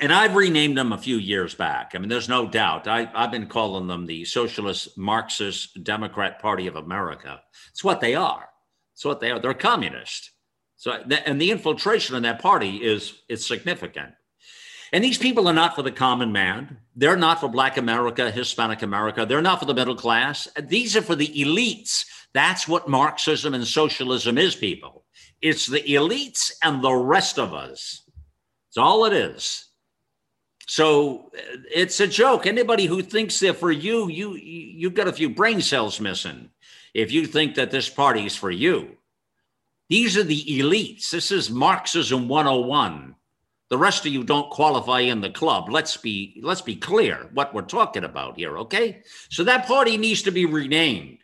And 0.00 0.12
I've 0.12 0.34
renamed 0.34 0.78
them 0.78 0.92
a 0.92 0.98
few 0.98 1.16
years 1.16 1.54
back. 1.54 1.92
I 1.94 1.98
mean, 1.98 2.08
there's 2.08 2.28
no 2.28 2.48
doubt. 2.48 2.88
I, 2.88 3.04
have 3.14 3.30
been 3.30 3.46
calling 3.46 3.86
them 3.86 4.06
the 4.06 4.24
Socialist 4.24 4.96
Marxist 4.96 5.84
Democrat 5.84 6.40
Party 6.40 6.66
of 6.66 6.76
America. 6.76 7.40
It's 7.70 7.84
what 7.84 8.00
they 8.00 8.14
are. 8.14 8.48
It's 8.94 9.04
what 9.04 9.20
they 9.20 9.30
are. 9.30 9.38
They're 9.38 9.54
communist. 9.54 10.30
So, 10.76 10.92
and 10.92 11.40
the 11.40 11.50
infiltration 11.50 12.16
in 12.16 12.22
that 12.24 12.40
party 12.40 12.78
is 12.78 13.22
is 13.28 13.46
significant. 13.46 14.12
And 14.92 15.02
these 15.02 15.18
people 15.18 15.48
are 15.48 15.54
not 15.54 15.74
for 15.74 15.82
the 15.82 15.92
common 15.92 16.32
man. 16.32 16.78
They're 16.96 17.16
not 17.16 17.40
for 17.40 17.48
Black 17.48 17.76
America, 17.76 18.30
Hispanic 18.30 18.82
America. 18.82 19.24
They're 19.24 19.40
not 19.40 19.60
for 19.60 19.64
the 19.64 19.74
middle 19.74 19.94
class. 19.94 20.48
These 20.60 20.96
are 20.96 21.02
for 21.02 21.14
the 21.14 21.28
elites 21.28 22.04
that's 22.32 22.66
what 22.66 22.88
Marxism 22.88 23.54
and 23.54 23.66
socialism 23.66 24.38
is, 24.38 24.54
people. 24.54 25.04
It's 25.40 25.66
the 25.66 25.82
elites 25.82 26.52
and 26.62 26.82
the 26.82 26.94
rest 26.94 27.38
of 27.38 27.52
us. 27.52 28.02
It's 28.68 28.78
all 28.78 29.04
it 29.04 29.12
is. 29.12 29.68
So 30.72 31.30
uh, 31.36 31.58
it's 31.70 32.00
a 32.00 32.06
joke. 32.06 32.46
Anybody 32.46 32.86
who 32.86 33.02
thinks 33.02 33.38
they're 33.38 33.52
for 33.52 33.70
you, 33.70 34.08
you 34.08 34.36
you've 34.36 34.94
got 34.94 35.06
a 35.06 35.12
few 35.12 35.28
brain 35.28 35.60
cells 35.60 36.00
missing. 36.00 36.48
If 36.94 37.12
you 37.12 37.26
think 37.26 37.56
that 37.56 37.70
this 37.70 37.90
party 37.90 38.24
is 38.24 38.34
for 38.34 38.50
you, 38.50 38.96
these 39.90 40.16
are 40.16 40.22
the 40.22 40.42
elites. 40.42 41.10
This 41.10 41.30
is 41.30 41.50
Marxism 41.50 42.26
101. 42.26 43.14
The 43.68 43.76
rest 43.76 44.06
of 44.06 44.14
you 44.14 44.24
don't 44.24 44.48
qualify 44.48 45.00
in 45.00 45.20
the 45.20 45.28
club. 45.28 45.68
Let's 45.68 45.98
be 45.98 46.40
let's 46.42 46.62
be 46.62 46.76
clear 46.76 47.28
what 47.34 47.52
we're 47.52 47.62
talking 47.62 48.04
about 48.04 48.38
here, 48.38 48.56
okay? 48.56 49.02
So 49.28 49.44
that 49.44 49.66
party 49.66 49.98
needs 49.98 50.22
to 50.22 50.30
be 50.30 50.46
renamed. 50.46 51.18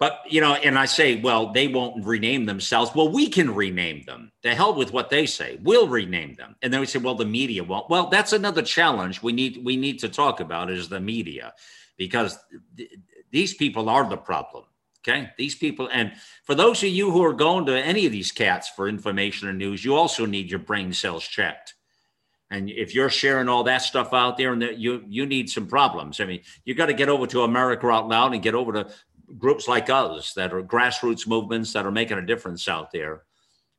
But, 0.00 0.20
you 0.28 0.40
know, 0.40 0.54
and 0.54 0.76
I 0.78 0.86
say, 0.86 1.20
well, 1.20 1.52
they 1.52 1.68
won't 1.68 2.04
rename 2.04 2.46
themselves. 2.46 2.90
Well, 2.94 3.12
we 3.12 3.28
can 3.28 3.54
rename 3.54 4.02
them. 4.04 4.32
The 4.42 4.54
hell 4.54 4.74
with 4.74 4.92
what 4.92 5.08
they 5.08 5.24
say. 5.24 5.58
We'll 5.62 5.86
rename 5.86 6.34
them. 6.34 6.56
And 6.62 6.72
then 6.72 6.80
we 6.80 6.86
say, 6.86 6.98
well, 6.98 7.14
the 7.14 7.24
media 7.24 7.62
won't. 7.62 7.88
Well, 7.88 8.08
that's 8.08 8.32
another 8.32 8.62
challenge 8.62 9.22
we 9.22 9.32
need 9.32 9.64
we 9.64 9.76
need 9.76 10.00
to 10.00 10.08
talk 10.08 10.40
about 10.40 10.70
is 10.70 10.88
the 10.88 11.00
media 11.00 11.54
because 11.96 12.36
th- 12.76 12.90
these 13.30 13.54
people 13.54 13.88
are 13.88 14.08
the 14.08 14.16
problem. 14.16 14.64
Okay. 15.06 15.30
These 15.36 15.56
people, 15.56 15.88
and 15.92 16.12
for 16.44 16.54
those 16.54 16.82
of 16.82 16.88
you 16.88 17.10
who 17.10 17.22
are 17.24 17.34
going 17.34 17.66
to 17.66 17.76
any 17.76 18.06
of 18.06 18.12
these 18.12 18.32
cats 18.32 18.70
for 18.70 18.88
information 18.88 19.48
and 19.48 19.58
news, 19.58 19.84
you 19.84 19.94
also 19.94 20.24
need 20.24 20.50
your 20.50 20.60
brain 20.60 20.92
cells 20.92 21.26
checked. 21.26 21.74
And 22.50 22.70
if 22.70 22.94
you're 22.94 23.10
sharing 23.10 23.48
all 23.48 23.64
that 23.64 23.82
stuff 23.82 24.14
out 24.14 24.38
there, 24.38 24.52
and 24.52 24.62
you 24.76 25.04
you 25.06 25.26
need 25.26 25.50
some 25.50 25.66
problems. 25.66 26.20
I 26.20 26.24
mean, 26.24 26.40
you 26.64 26.74
got 26.74 26.86
to 26.86 26.94
get 26.94 27.08
over 27.08 27.26
to 27.28 27.42
America 27.42 27.86
Out 27.88 28.08
Loud 28.08 28.32
and 28.32 28.42
get 28.42 28.54
over 28.54 28.72
to 28.72 28.90
groups 29.38 29.68
like 29.68 29.90
us 29.90 30.32
that 30.34 30.52
are 30.52 30.62
grassroots 30.62 31.26
movements 31.26 31.72
that 31.72 31.86
are 31.86 31.90
making 31.90 32.18
a 32.18 32.26
difference 32.26 32.68
out 32.68 32.90
there 32.92 33.22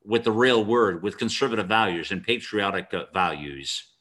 with 0.04 0.24
the 0.24 0.32
real 0.32 0.64
word, 0.64 1.02
with 1.02 1.18
conservative 1.18 1.68
values 1.68 2.12
and 2.12 2.24
patriotic 2.24 2.94
uh, 2.94 3.06
values. 3.14 3.92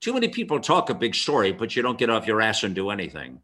Too 0.00 0.14
many 0.14 0.28
people 0.28 0.60
talk 0.60 0.90
a 0.90 0.94
big 0.94 1.14
story, 1.14 1.52
but 1.52 1.74
you 1.74 1.82
don't 1.82 1.98
get 1.98 2.10
off 2.10 2.26
your 2.26 2.40
ass 2.40 2.62
and 2.62 2.74
do 2.74 2.90
anything. 2.90 3.40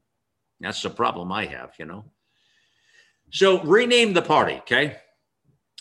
That's 0.61 0.83
the 0.83 0.91
problem 0.91 1.33
I 1.33 1.47
have, 1.47 1.73
you 1.79 1.85
know. 1.85 2.05
So 3.31 3.61
rename 3.63 4.13
the 4.13 4.23
party, 4.23 4.55
okay? 4.59 4.99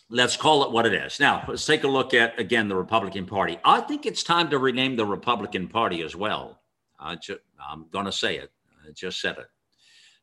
Let's 0.09 0.35
call 0.35 0.63
it 0.63 0.71
what 0.71 0.87
it 0.87 0.93
is. 0.93 1.19
Now, 1.19 1.45
let's 1.47 1.65
take 1.65 1.83
a 1.83 1.87
look 1.87 2.13
at 2.13 2.39
again 2.39 2.67
the 2.67 2.75
Republican 2.75 3.25
Party. 3.25 3.59
I 3.63 3.81
think 3.81 4.05
it's 4.05 4.23
time 4.23 4.49
to 4.49 4.57
rename 4.57 4.95
the 4.95 5.05
Republican 5.05 5.67
Party 5.67 6.01
as 6.01 6.15
well. 6.15 6.61
I 6.99 7.17
am 7.71 7.85
going 7.91 8.05
to 8.05 8.11
say 8.11 8.37
it. 8.37 8.51
I 8.87 8.91
just 8.91 9.21
said 9.21 9.37
it. 9.37 9.47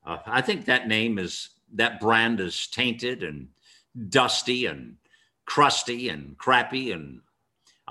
Uh, 0.04 0.18
I 0.26 0.40
think 0.40 0.64
that 0.64 0.88
name 0.88 1.18
is 1.18 1.50
that 1.74 2.00
brand 2.00 2.40
is 2.40 2.66
tainted 2.66 3.22
and 3.22 3.48
dusty 4.08 4.66
and 4.66 4.96
crusty 5.46 6.08
and 6.08 6.36
crappy 6.38 6.92
and 6.92 7.20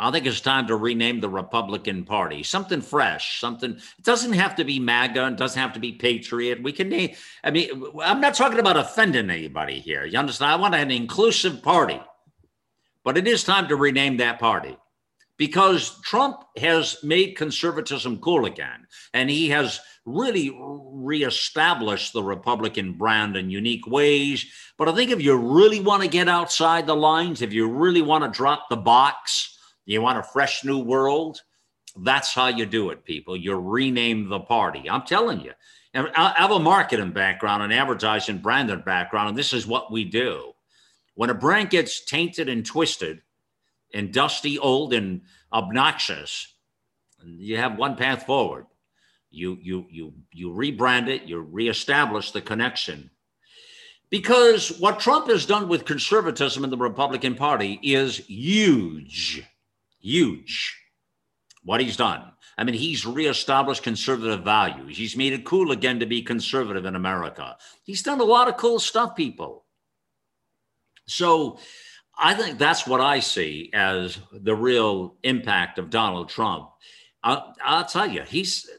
I 0.01 0.11
think 0.11 0.25
it's 0.25 0.39
time 0.39 0.67
to 0.67 0.77
rename 0.77 1.19
the 1.19 1.27
Republican 1.27 2.05
Party. 2.05 2.41
Something 2.41 2.79
fresh, 2.79 3.41
something. 3.41 3.71
It 3.71 4.03
doesn't 4.03 4.31
have 4.31 4.55
to 4.55 4.63
be 4.63 4.79
MAGA. 4.79 5.27
It 5.27 5.35
doesn't 5.35 5.61
have 5.61 5.73
to 5.73 5.79
be 5.81 5.91
Patriot. 5.91 6.63
We 6.63 6.71
can 6.71 6.87
name. 6.87 7.15
I 7.43 7.51
mean, 7.51 7.69
I'm 8.01 8.21
not 8.21 8.33
talking 8.33 8.59
about 8.59 8.77
offending 8.77 9.29
anybody 9.29 9.81
here. 9.81 10.05
You 10.05 10.17
understand? 10.17 10.53
I 10.53 10.55
want 10.55 10.73
an 10.73 10.89
inclusive 10.89 11.61
party, 11.61 11.99
but 13.03 13.17
it 13.17 13.27
is 13.27 13.43
time 13.43 13.67
to 13.67 13.75
rename 13.75 14.17
that 14.17 14.39
party 14.39 14.77
because 15.39 15.99
Trump 16.01 16.43
has 16.57 16.97
made 17.01 17.37
conservatism 17.37 18.19
cool 18.19 18.45
again, 18.45 18.85
and 19.13 19.29
he 19.29 19.49
has 19.49 19.79
really 20.05 20.55
reestablished 20.59 22.11
the 22.11 22.21
Republican 22.21 22.93
brand 22.93 23.37
in 23.37 23.49
unique 23.49 23.87
ways. 23.87 24.45
But 24.77 24.89
I 24.89 24.93
think 24.93 25.11
if 25.11 25.21
you 25.21 25.35
really 25.35 25.79
want 25.79 26.03
to 26.03 26.09
get 26.09 26.27
outside 26.27 26.85
the 26.85 26.95
lines, 26.95 27.41
if 27.41 27.53
you 27.53 27.69
really 27.69 28.01
want 28.01 28.25
to 28.25 28.37
drop 28.37 28.67
the 28.69 28.75
box, 28.75 29.57
you 29.85 30.01
want 30.01 30.19
a 30.19 30.23
fresh 30.23 30.65
new 30.65 30.79
world, 30.79 31.41
that's 31.95 32.33
how 32.33 32.47
you 32.47 32.65
do 32.65 32.89
it, 32.89 33.05
people. 33.05 33.37
You 33.37 33.55
rename 33.55 34.27
the 34.27 34.41
party. 34.41 34.89
I'm 34.89 35.03
telling 35.03 35.39
you. 35.39 35.53
I 35.93 36.33
have 36.35 36.51
a 36.51 36.59
marketing 36.59 37.13
background, 37.13 37.63
an 37.63 37.71
advertising 37.71 38.39
branding 38.39 38.83
background, 38.85 39.29
and 39.29 39.37
this 39.37 39.53
is 39.53 39.65
what 39.65 39.91
we 39.91 40.03
do. 40.03 40.51
When 41.15 41.29
a 41.29 41.33
brand 41.33 41.69
gets 41.69 42.03
tainted 42.03 42.49
and 42.49 42.65
twisted, 42.65 43.21
and 43.93 44.13
dusty, 44.13 44.59
old, 44.59 44.93
and 44.93 45.21
obnoxious, 45.51 46.53
you 47.23 47.57
have 47.57 47.77
one 47.77 47.95
path 47.95 48.25
forward. 48.25 48.65
You 49.31 49.57
you 49.61 49.85
you 49.89 50.13
you 50.31 50.49
rebrand 50.49 51.07
it, 51.07 51.23
you 51.23 51.39
reestablish 51.39 52.31
the 52.31 52.41
connection. 52.41 53.11
Because 54.09 54.79
what 54.79 54.99
Trump 54.99 55.27
has 55.27 55.45
done 55.45 55.67
with 55.67 55.85
conservatism 55.85 56.63
in 56.63 56.71
the 56.71 56.77
Republican 56.77 57.35
Party 57.35 57.79
is 57.83 58.17
huge. 58.27 59.43
Huge. 59.99 60.75
What 61.63 61.81
he's 61.81 61.97
done. 61.97 62.23
I 62.57 62.63
mean, 62.63 62.75
he's 62.75 63.05
reestablished 63.05 63.83
conservative 63.83 64.43
values. 64.43 64.97
He's 64.97 65.15
made 65.15 65.33
it 65.33 65.45
cool 65.45 65.71
again 65.71 65.99
to 65.99 66.05
be 66.05 66.23
conservative 66.23 66.85
in 66.85 66.95
America. 66.95 67.55
He's 67.83 68.01
done 68.01 68.19
a 68.19 68.25
lot 68.25 68.47
of 68.47 68.57
cool 68.57 68.79
stuff, 68.79 69.15
people. 69.15 69.65
So 71.05 71.59
I 72.21 72.33
think 72.33 72.59
that's 72.59 72.85
what 72.85 72.99
I 72.99 73.21
see 73.21 73.69
as 73.73 74.19
the 74.33 74.55
real 74.55 75.15
impact 75.23 75.79
of 75.79 75.89
Donald 75.89 76.27
Trump. 76.27 76.69
I'll, 77.23 77.55
I'll 77.63 77.85
tell 77.85 78.07
you, 78.07 78.23
he's, 78.23 78.69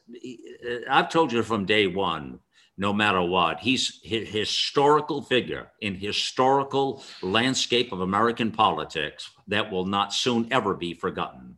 I've 0.89 1.09
told 1.09 1.33
you 1.33 1.43
from 1.43 1.65
day 1.65 1.87
one, 1.87 2.41
no 2.77 2.93
matter 2.93 3.23
what, 3.23 3.61
he's 3.61 4.01
a 4.05 4.25
historical 4.25 5.23
figure 5.23 5.71
in 5.81 5.95
historical 5.95 7.03
landscape 7.23 7.93
of 7.93 8.01
American 8.01 8.51
politics 8.51 9.31
that 9.49 9.71
will 9.71 9.87
not 9.87 10.13
soon 10.13 10.49
ever 10.51 10.75
be 10.75 10.95
forgotten. 10.95 11.57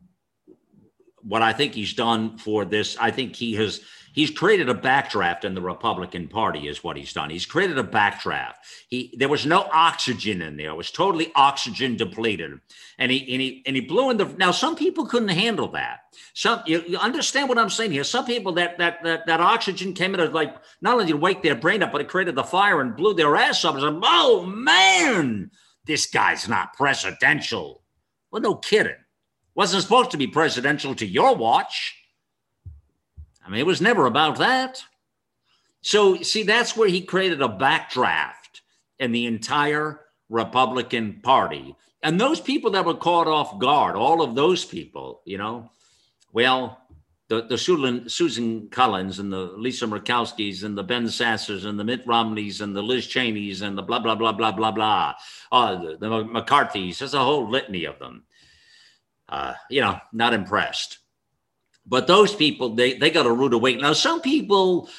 What 1.21 1.41
I 1.41 1.53
think 1.53 1.73
he's 1.73 1.93
done 1.93 2.37
for 2.37 2.65
this, 2.65 2.97
I 2.97 3.11
think 3.11 3.35
he 3.35 3.53
has 3.55 3.81
He's 4.13 4.29
created 4.29 4.69
a 4.69 4.75
backdraft 4.75 5.43
in 5.43 5.55
the 5.55 5.61
Republican 5.61 6.27
Party, 6.27 6.67
is 6.67 6.83
what 6.83 6.97
he's 6.97 7.13
done. 7.13 7.31
He's 7.31 7.47
created 7.47 7.79
a 7.79 7.83
backdraft. 7.83 8.53
He 8.87 9.13
there 9.17 9.27
was 9.27 9.45
no 9.45 9.67
oxygen 9.73 10.41
in 10.41 10.55
there; 10.55 10.69
it 10.69 10.75
was 10.75 10.91
totally 10.91 11.31
oxygen 11.35 11.97
depleted, 11.97 12.59
and 12.99 13.11
he 13.11 13.19
and 13.33 13.41
he 13.41 13.63
and 13.65 13.75
he 13.75 13.81
blew 13.81 14.11
in 14.11 14.17
the. 14.17 14.25
Now, 14.37 14.51
some 14.51 14.75
people 14.75 15.07
couldn't 15.07 15.29
handle 15.29 15.67
that. 15.69 16.01
Some 16.35 16.61
you, 16.67 16.83
you 16.87 16.97
understand 16.99 17.49
what 17.49 17.57
I'm 17.57 17.71
saying 17.71 17.91
here. 17.91 18.03
Some 18.03 18.25
people 18.25 18.51
that 18.53 18.77
that 18.77 19.03
that 19.03 19.25
that 19.25 19.41
oxygen 19.41 19.93
came 19.93 20.13
in 20.13 20.19
as 20.19 20.29
like 20.29 20.55
not 20.81 20.93
only 20.93 21.07
did 21.07 21.15
wake 21.15 21.41
their 21.41 21.55
brain 21.55 21.81
up, 21.81 21.91
but 21.91 22.01
it 22.01 22.07
created 22.07 22.35
the 22.35 22.43
fire 22.43 22.81
and 22.81 22.95
blew 22.95 23.15
their 23.15 23.35
ass 23.35 23.65
up. 23.65 23.73
It's 23.73 23.83
like, 23.83 23.95
oh 24.03 24.45
man, 24.45 25.49
this 25.85 26.05
guy's 26.05 26.47
not 26.47 26.73
presidential. 26.75 27.83
Well, 28.29 28.43
no 28.43 28.55
kidding. 28.55 28.93
Wasn't 29.55 29.81
supposed 29.81 30.11
to 30.11 30.17
be 30.17 30.27
presidential 30.27 30.93
to 30.95 31.05
your 31.05 31.35
watch. 31.35 31.95
I 33.45 33.49
mean, 33.49 33.59
it 33.59 33.65
was 33.65 33.81
never 33.81 34.05
about 34.05 34.37
that. 34.39 34.83
So, 35.81 36.21
see, 36.21 36.43
that's 36.43 36.77
where 36.77 36.87
he 36.87 37.01
created 37.01 37.41
a 37.41 37.49
backdraft 37.49 38.61
in 38.99 39.11
the 39.11 39.25
entire 39.25 39.99
Republican 40.29 41.19
Party. 41.21 41.75
And 42.01 42.19
those 42.19 42.39
people 42.39 42.71
that 42.71 42.85
were 42.85 42.95
caught 42.95 43.27
off 43.27 43.59
guard, 43.59 43.95
all 43.95 44.21
of 44.21 44.35
those 44.35 44.63
people, 44.63 45.21
you 45.25 45.37
know, 45.37 45.69
well, 46.31 46.79
the, 47.29 47.43
the 47.43 47.57
Susan, 47.57 48.09
Susan 48.09 48.69
Collins 48.69 49.19
and 49.19 49.31
the 49.31 49.53
Lisa 49.57 49.85
Murkowskis 49.85 50.63
and 50.63 50.77
the 50.77 50.83
Ben 50.83 51.05
Sassers 51.05 51.65
and 51.65 51.79
the 51.79 51.83
Mitt 51.83 52.05
Romneys 52.05 52.61
and 52.61 52.75
the 52.75 52.81
Liz 52.81 53.07
Cheneys 53.07 53.61
and 53.61 53.77
the 53.77 53.81
blah, 53.81 53.99
blah, 53.99 54.15
blah, 54.15 54.31
blah, 54.31 54.51
blah, 54.51 54.71
blah, 54.71 55.13
uh, 55.51 55.75
the, 55.75 55.97
the 55.97 56.07
McCarthys, 56.07 56.99
there's 56.99 57.13
a 57.13 57.23
whole 57.23 57.49
litany 57.49 57.85
of 57.85 57.99
them. 57.99 58.23
Uh, 59.29 59.53
you 59.69 59.81
know, 59.81 59.97
not 60.11 60.33
impressed. 60.33 60.99
But 61.85 62.07
those 62.07 62.33
people, 62.35 62.75
they 62.75 62.93
they 62.93 63.09
got 63.09 63.25
a 63.25 63.31
rude 63.31 63.53
awakening. 63.53 63.83
Now, 63.83 63.93
some 63.93 64.21
people 64.21 64.89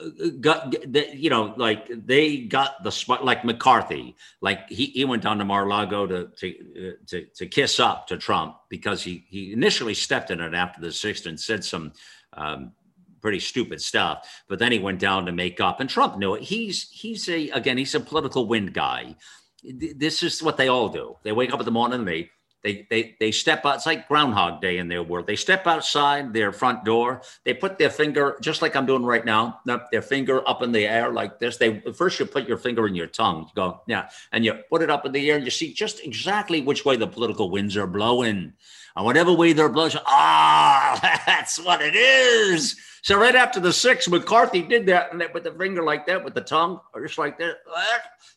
uh, 0.00 0.28
got 0.40 0.74
you 1.14 1.30
know 1.30 1.54
like 1.56 1.88
they 2.06 2.38
got 2.38 2.82
the 2.82 2.90
spot 2.90 3.24
like 3.24 3.44
McCarthy 3.44 4.16
like 4.40 4.68
he, 4.68 4.86
he 4.86 5.04
went 5.04 5.22
down 5.22 5.38
to 5.38 5.44
Mar-a-Lago 5.44 6.06
to 6.06 6.28
to, 6.36 6.88
uh, 6.88 6.92
to 7.06 7.24
to 7.26 7.46
kiss 7.46 7.78
up 7.78 8.08
to 8.08 8.16
Trump 8.16 8.56
because 8.68 9.04
he 9.04 9.24
he 9.28 9.52
initially 9.52 9.94
stepped 9.94 10.32
in 10.32 10.40
it 10.40 10.52
after 10.54 10.80
the 10.80 10.90
sixth 10.90 11.26
and 11.26 11.38
said 11.38 11.64
some 11.64 11.92
um, 12.32 12.72
pretty 13.20 13.38
stupid 13.38 13.80
stuff 13.80 14.42
but 14.48 14.58
then 14.58 14.72
he 14.72 14.80
went 14.80 14.98
down 14.98 15.24
to 15.26 15.32
make 15.32 15.60
up 15.60 15.78
and 15.78 15.88
Trump 15.88 16.18
knew 16.18 16.34
it. 16.34 16.42
He's 16.42 16.90
he's 16.90 17.28
a 17.28 17.50
again 17.50 17.78
he's 17.78 17.94
a 17.94 18.00
political 18.00 18.46
wind 18.46 18.74
guy. 18.74 19.14
This 19.62 20.24
is 20.24 20.42
what 20.42 20.56
they 20.56 20.68
all 20.68 20.88
do. 20.88 21.16
They 21.22 21.32
wake 21.32 21.52
up 21.52 21.60
in 21.60 21.64
the 21.64 21.70
morning 21.70 22.00
and 22.00 22.08
they 22.08 22.30
they, 22.64 22.86
they, 22.88 23.14
they 23.20 23.30
step 23.30 23.66
out, 23.66 23.76
it's 23.76 23.86
like 23.86 24.08
Groundhog 24.08 24.62
Day 24.62 24.78
in 24.78 24.88
their 24.88 25.02
world. 25.02 25.26
They 25.26 25.36
step 25.36 25.66
outside 25.66 26.32
their 26.32 26.50
front 26.50 26.84
door. 26.84 27.20
They 27.44 27.52
put 27.52 27.78
their 27.78 27.90
finger, 27.90 28.38
just 28.40 28.62
like 28.62 28.74
I'm 28.74 28.86
doing 28.86 29.04
right 29.04 29.24
now, 29.24 29.60
their 29.92 30.02
finger 30.02 30.46
up 30.48 30.62
in 30.62 30.72
the 30.72 30.86
air 30.86 31.12
like 31.12 31.38
this. 31.38 31.58
They 31.58 31.80
First, 31.94 32.18
you 32.18 32.26
put 32.26 32.48
your 32.48 32.56
finger 32.56 32.86
in 32.86 32.94
your 32.94 33.06
tongue. 33.06 33.42
You 33.42 33.54
go, 33.54 33.82
yeah. 33.86 34.08
And 34.32 34.44
you 34.44 34.54
put 34.70 34.80
it 34.80 34.90
up 34.90 35.04
in 35.04 35.12
the 35.12 35.30
air 35.30 35.36
and 35.36 35.44
you 35.44 35.50
see 35.50 35.74
just 35.74 36.02
exactly 36.02 36.62
which 36.62 36.86
way 36.86 36.96
the 36.96 37.06
political 37.06 37.50
winds 37.50 37.76
are 37.76 37.86
blowing. 37.86 38.54
And 38.96 39.04
whatever 39.04 39.32
way 39.32 39.52
they're 39.52 39.68
blowing, 39.68 39.92
ah, 40.06 41.20
that's 41.26 41.58
what 41.58 41.82
it 41.82 41.96
is. 41.96 42.76
So 43.02 43.18
right 43.18 43.34
after 43.34 43.60
the 43.60 43.72
six, 43.72 44.08
McCarthy 44.08 44.62
did 44.62 44.86
that, 44.86 45.12
and 45.12 45.22
put 45.32 45.44
the 45.44 45.52
finger 45.52 45.82
like 45.82 46.06
that 46.06 46.24
with 46.24 46.34
the 46.34 46.40
tongue, 46.40 46.80
or 46.94 47.02
just 47.04 47.18
like 47.18 47.38
that, 47.38 47.56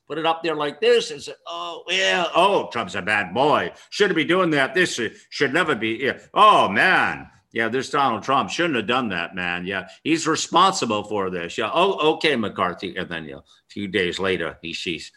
put 0.07 0.17
it 0.17 0.25
up 0.25 0.43
there 0.43 0.55
like 0.55 0.81
this, 0.81 1.11
and 1.11 1.21
said, 1.21 1.35
"Oh 1.47 1.83
yeah, 1.87 2.25
oh 2.35 2.67
Trump's 2.71 2.95
a 2.95 3.01
bad 3.01 3.33
boy. 3.33 3.71
Shouldn't 3.91 4.17
be 4.17 4.25
doing 4.25 4.49
that. 4.51 4.73
This 4.73 4.99
should 5.29 5.53
never 5.53 5.75
be. 5.75 5.99
Yeah. 6.01 6.19
Oh 6.33 6.67
man." 6.67 7.29
Yeah, 7.53 7.69
this 7.69 7.89
Donald 7.89 8.23
Trump 8.23 8.49
shouldn't 8.49 8.75
have 8.75 8.87
done 8.87 9.09
that, 9.09 9.33
man. 9.33 9.65
Yeah, 9.65 9.87
he's 10.03 10.27
responsible 10.27 11.03
for 11.05 11.29
this. 11.29 11.57
Yeah. 11.57 11.71
Oh, 11.73 12.15
okay, 12.15 12.35
McCarthy. 12.35 12.95
And 12.97 13.09
then 13.09 13.23
you 13.23 13.31
know, 13.31 13.37
a 13.39 13.69
few 13.69 13.87
days 13.87 14.19
later, 14.19 14.57
he 14.61 14.73
sees, 14.73 15.11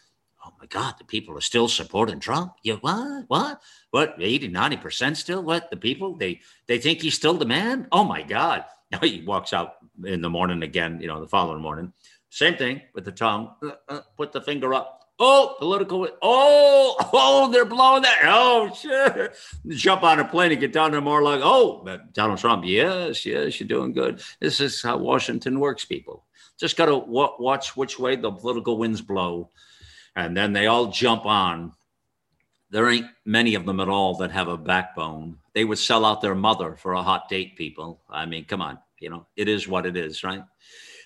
oh 0.45 0.53
my 0.59 0.65
God, 0.65 0.95
the 0.97 1.05
people 1.05 1.37
are 1.37 1.41
still 1.41 1.67
supporting 1.67 2.19
Trump. 2.19 2.53
Yeah, 2.63 2.75
what? 2.75 3.25
What? 3.27 3.61
What? 3.91 4.15
80, 4.19 4.49
90% 4.49 5.15
still? 5.17 5.43
What? 5.43 5.69
The 5.69 5.77
people? 5.77 6.15
They 6.15 6.41
they 6.67 6.77
think 6.79 7.01
he's 7.01 7.15
still 7.15 7.33
the 7.35 7.45
man? 7.45 7.87
Oh 7.91 8.03
my 8.03 8.21
God. 8.23 8.65
Now 8.91 8.99
he 9.03 9.23
walks 9.25 9.53
out 9.53 9.75
in 10.03 10.21
the 10.21 10.29
morning 10.29 10.63
again, 10.63 10.99
you 11.01 11.07
know, 11.07 11.21
the 11.21 11.27
following 11.27 11.61
morning. 11.61 11.93
Same 12.29 12.55
thing 12.55 12.81
with 12.93 13.05
the 13.05 13.11
tongue. 13.11 13.51
Uh, 13.61 13.71
uh, 13.89 14.01
put 14.15 14.31
the 14.31 14.41
finger 14.41 14.73
up. 14.73 14.99
Oh, 15.19 15.55
political. 15.59 16.07
Oh, 16.21 16.95
oh, 17.13 17.51
they're 17.51 17.65
blowing 17.65 18.01
that. 18.03 18.21
Oh, 18.23 18.73
sure. 18.73 19.33
Jump 19.67 20.03
on 20.03 20.19
a 20.19 20.25
plane 20.25 20.51
and 20.51 20.59
get 20.59 20.73
down 20.73 20.91
there 20.91 21.01
more 21.01 21.21
like, 21.21 21.41
oh, 21.43 21.85
Donald 22.13 22.39
Trump. 22.39 22.63
Yes, 22.65 23.25
yes, 23.25 23.59
you're 23.59 23.67
doing 23.67 23.91
good. 23.91 24.23
This 24.39 24.59
is 24.59 24.81
how 24.81 24.97
Washington 24.97 25.59
works, 25.59 25.85
people. 25.85 26.25
Just 26.59 26.77
got 26.77 26.85
to 26.85 26.97
watch 26.97 27.75
which 27.75 27.99
way 27.99 28.15
the 28.15 28.31
political 28.31 28.77
winds 28.77 29.01
blow. 29.01 29.51
And 30.15 30.35
then 30.35 30.53
they 30.53 30.67
all 30.67 30.87
jump 30.87 31.25
on. 31.25 31.73
There 32.69 32.89
ain't 32.89 33.07
many 33.25 33.55
of 33.55 33.65
them 33.65 33.79
at 33.79 33.89
all 33.89 34.15
that 34.17 34.31
have 34.31 34.47
a 34.47 34.57
backbone 34.57 35.37
they 35.53 35.65
would 35.65 35.77
sell 35.77 36.05
out 36.05 36.21
their 36.21 36.35
mother 36.35 36.75
for 36.75 36.93
a 36.93 37.03
hot 37.03 37.29
date, 37.29 37.55
people. 37.55 38.01
I 38.09 38.25
mean, 38.25 38.45
come 38.45 38.61
on, 38.61 38.79
you 38.99 39.09
know, 39.09 39.27
it 39.35 39.47
is 39.47 39.67
what 39.67 39.85
it 39.85 39.97
is, 39.97 40.23
right? 40.23 40.43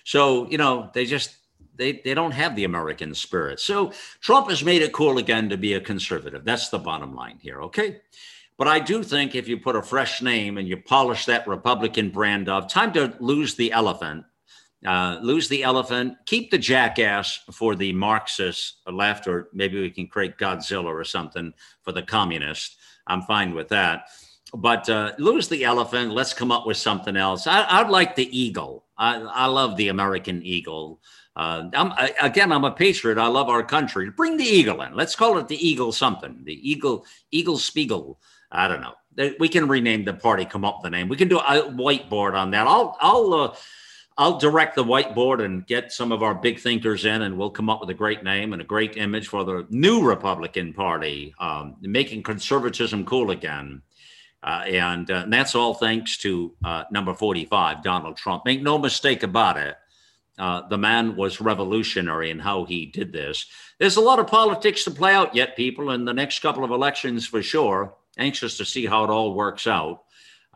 So, 0.04 0.48
you 0.48 0.58
know, 0.58 0.90
they 0.94 1.04
just 1.04 1.36
they 1.74 2.00
they 2.04 2.14
don't 2.14 2.32
have 2.32 2.54
the 2.54 2.64
American 2.64 3.14
spirit. 3.14 3.60
So 3.60 3.92
Trump 4.20 4.48
has 4.48 4.64
made 4.64 4.82
it 4.82 4.92
cool 4.92 5.18
again 5.18 5.48
to 5.48 5.56
be 5.56 5.74
a 5.74 5.80
conservative. 5.80 6.44
That's 6.44 6.68
the 6.68 6.78
bottom 6.78 7.14
line 7.14 7.38
here, 7.40 7.62
okay? 7.62 8.00
But 8.58 8.68
I 8.68 8.78
do 8.78 9.02
think 9.02 9.34
if 9.34 9.48
you 9.48 9.58
put 9.58 9.76
a 9.76 9.82
fresh 9.82 10.22
name 10.22 10.56
and 10.56 10.66
you 10.66 10.78
polish 10.78 11.26
that 11.26 11.46
Republican 11.46 12.10
brand 12.10 12.48
of 12.48 12.68
time 12.68 12.92
to 12.92 13.14
lose 13.20 13.54
the 13.54 13.72
elephant, 13.72 14.24
uh, 14.86 15.18
lose 15.22 15.48
the 15.48 15.62
elephant, 15.62 16.16
keep 16.26 16.50
the 16.50 16.58
jackass 16.58 17.40
for 17.52 17.74
the 17.74 17.92
Marxist 17.92 18.76
left, 18.90 19.26
or 19.26 19.48
maybe 19.52 19.80
we 19.80 19.90
can 19.90 20.06
create 20.06 20.38
Godzilla 20.38 20.86
or 20.86 21.04
something 21.04 21.52
for 21.82 21.92
the 21.92 22.02
communist. 22.02 22.76
I'm 23.06 23.22
fine 23.22 23.54
with 23.54 23.68
that 23.68 24.06
but 24.54 24.88
uh, 24.88 25.12
lose 25.18 25.48
the 25.48 25.64
elephant. 25.64 26.12
Let's 26.12 26.32
come 26.32 26.52
up 26.52 26.66
with 26.66 26.76
something 26.76 27.16
else. 27.16 27.46
I, 27.46 27.82
would 27.82 27.90
like 27.90 28.14
the 28.14 28.36
eagle. 28.36 28.84
I, 28.96 29.16
I, 29.20 29.46
love 29.46 29.76
the 29.76 29.88
American 29.88 30.42
eagle. 30.42 31.00
Uh, 31.34 31.64
I'm, 31.74 31.92
I, 31.92 32.14
again, 32.20 32.52
I'm 32.52 32.64
a 32.64 32.70
patriot. 32.70 33.18
I 33.18 33.26
love 33.26 33.48
our 33.48 33.62
country. 33.62 34.10
Bring 34.10 34.36
the 34.36 34.44
eagle 34.44 34.82
in. 34.82 34.94
Let's 34.94 35.16
call 35.16 35.38
it 35.38 35.48
the 35.48 35.68
eagle 35.68 35.92
something. 35.92 36.40
The 36.44 36.70
eagle, 36.70 37.04
eagle 37.30 37.58
spiegel. 37.58 38.20
I 38.50 38.68
don't 38.68 38.80
know. 38.80 38.94
We 39.38 39.48
can 39.48 39.66
rename 39.66 40.04
the 40.04 40.14
party. 40.14 40.44
Come 40.44 40.64
up 40.64 40.78
with 40.78 40.84
the 40.84 40.96
name. 40.96 41.08
We 41.08 41.16
can 41.16 41.28
do 41.28 41.38
a 41.38 41.62
whiteboard 41.62 42.34
on 42.34 42.50
that. 42.52 42.66
I'll, 42.66 42.96
I'll, 43.00 43.34
uh, 43.34 43.54
I'll 44.18 44.38
direct 44.38 44.76
the 44.76 44.84
whiteboard 44.84 45.44
and 45.44 45.66
get 45.66 45.92
some 45.92 46.10
of 46.10 46.22
our 46.22 46.34
big 46.34 46.58
thinkers 46.58 47.04
in, 47.04 47.22
and 47.22 47.36
we'll 47.36 47.50
come 47.50 47.68
up 47.68 47.80
with 47.80 47.90
a 47.90 47.94
great 47.94 48.24
name 48.24 48.54
and 48.54 48.62
a 48.62 48.64
great 48.64 48.96
image 48.96 49.28
for 49.28 49.44
the 49.44 49.66
new 49.68 50.02
Republican 50.02 50.72
Party, 50.72 51.34
um, 51.38 51.76
making 51.82 52.22
conservatism 52.22 53.04
cool 53.04 53.30
again. 53.30 53.82
Uh, 54.42 54.62
and, 54.66 55.10
uh, 55.10 55.22
and, 55.24 55.32
that's 55.32 55.54
all 55.54 55.74
thanks 55.74 56.16
to 56.18 56.54
uh, 56.64 56.84
number 56.90 57.12
45, 57.12 57.82
Donald 57.82 58.16
Trump. 58.16 58.44
Make 58.46 58.62
no 58.62 58.78
mistake 58.78 59.22
about 59.22 59.58
it. 59.58 59.76
Uh, 60.38 60.66
the 60.68 60.78
man 60.78 61.16
was 61.16 61.40
revolutionary 61.40 62.30
in 62.30 62.38
how 62.38 62.64
he 62.64 62.86
did 62.86 63.12
this. 63.12 63.46
There's 63.78 63.96
a 63.96 64.02
lot 64.02 64.18
of 64.18 64.26
politics 64.26 64.84
to 64.84 64.90
play 64.90 65.12
out 65.12 65.34
yet, 65.34 65.56
people, 65.56 65.90
in 65.90 66.04
the 66.04 66.14
next 66.14 66.40
couple 66.40 66.64
of 66.64 66.70
elections 66.70 67.26
for 67.26 67.42
sure. 67.42 67.94
Anxious 68.18 68.56
to 68.58 68.64
see 68.64 68.86
how 68.86 69.04
it 69.04 69.10
all 69.10 69.34
works 69.34 69.66
out. 69.66 70.04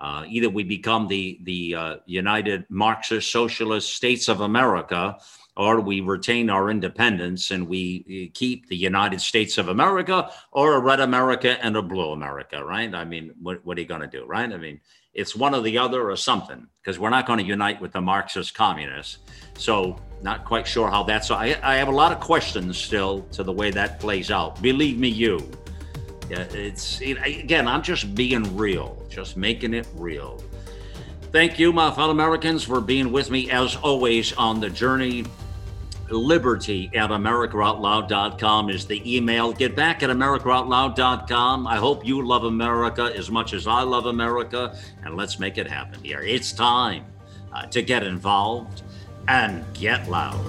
Uh, 0.01 0.25
either 0.29 0.49
we 0.49 0.65
become 0.65 1.07
the 1.09 1.39
the 1.43 1.75
uh, 1.75 1.97
United 2.07 2.65
Marxist 2.71 3.31
Socialist 3.31 3.95
States 3.95 4.29
of 4.29 4.41
America, 4.41 5.19
or 5.57 5.81
we 5.81 6.01
retain 6.01 6.49
our 6.49 6.71
independence 6.71 7.51
and 7.51 7.69
we 7.69 8.05
uh, 8.09 8.33
keep 8.33 8.69
the 8.69 8.77
United 8.77 9.21
States 9.21 9.59
of 9.59 9.69
America 9.69 10.31
or 10.53 10.75
a 10.75 10.81
red 10.81 11.01
America 11.01 11.63
and 11.63 11.77
a 11.77 11.83
blue 11.83 12.13
America, 12.13 12.65
right? 12.65 12.95
I 12.95 13.05
mean, 13.05 13.35
what, 13.43 13.65
what 13.65 13.77
are 13.77 13.81
you 13.81 13.87
going 13.87 14.01
to 14.01 14.07
do, 14.07 14.25
right? 14.25 14.51
I 14.51 14.57
mean, 14.57 14.81
it's 15.13 15.37
one 15.37 15.55
or 15.55 15.61
the 15.61 15.77
other 15.77 16.11
or 16.11 16.17
something 16.17 16.67
because 16.81 16.99
we're 16.99 17.11
not 17.11 17.27
going 17.27 17.41
to 17.41 17.45
unite 17.45 17.81
with 17.81 17.93
the 17.93 18.01
Marxist 18.01 18.55
communists. 18.55 19.19
So, 19.55 20.01
not 20.23 20.45
quite 20.45 20.67
sure 20.67 20.89
how 20.91 21.03
that's. 21.03 21.31
I, 21.31 21.59
I 21.63 21.77
have 21.77 21.89
a 21.89 21.93
lot 21.93 22.13
of 22.13 22.21
questions 22.21 22.77
still 22.79 23.23
to 23.33 23.43
the 23.43 23.53
way 23.53 23.71
that 23.71 24.01
plays 24.01 24.31
out. 24.31 24.61
Believe 24.63 24.99
me, 24.99 25.09
you. 25.09 25.51
It's 26.31 27.01
it, 27.01 27.19
again, 27.25 27.67
I'm 27.67 27.83
just 27.83 28.15
being 28.15 28.57
real, 28.57 29.03
just 29.09 29.37
making 29.37 29.75
it 29.75 29.87
real. 29.95 30.43
Thank 31.33 31.59
you, 31.59 31.73
my 31.73 31.91
fellow 31.93 32.11
Americans, 32.11 32.65
for 32.65 32.81
being 32.81 33.13
with 33.13 33.31
me 33.31 33.51
as 33.51 33.77
always 33.77 34.33
on 34.33 34.61
the 34.61 34.71
journey 34.71 35.25
liberty 36.11 36.91
at 36.95 37.11
americaoutloud.com 37.11 38.71
is 38.71 38.87
the 38.87 39.17
email. 39.17 39.53
Get 39.53 39.77
back 39.77 40.03
at 40.03 40.11
americaoutloud.com. 40.11 41.67
I 41.67 41.77
hope 41.77 42.05
you 42.05 42.27
love 42.27 42.45
America 42.45 43.13
as 43.17 43.31
much 43.31 43.53
as 43.53 43.67
I 43.67 43.83
love 43.83 44.07
America, 44.07 44.77
and 45.05 45.17
let's 45.17 45.39
make 45.39 45.59
it 45.59 45.67
happen 45.67 46.03
here. 46.03 46.21
It's 46.21 46.53
time 46.53 47.05
uh, 47.53 47.67
to 47.67 47.83
get 47.83 48.03
involved 48.03 48.83
and 49.29 49.65
get 49.75 50.09
loud. 50.09 50.45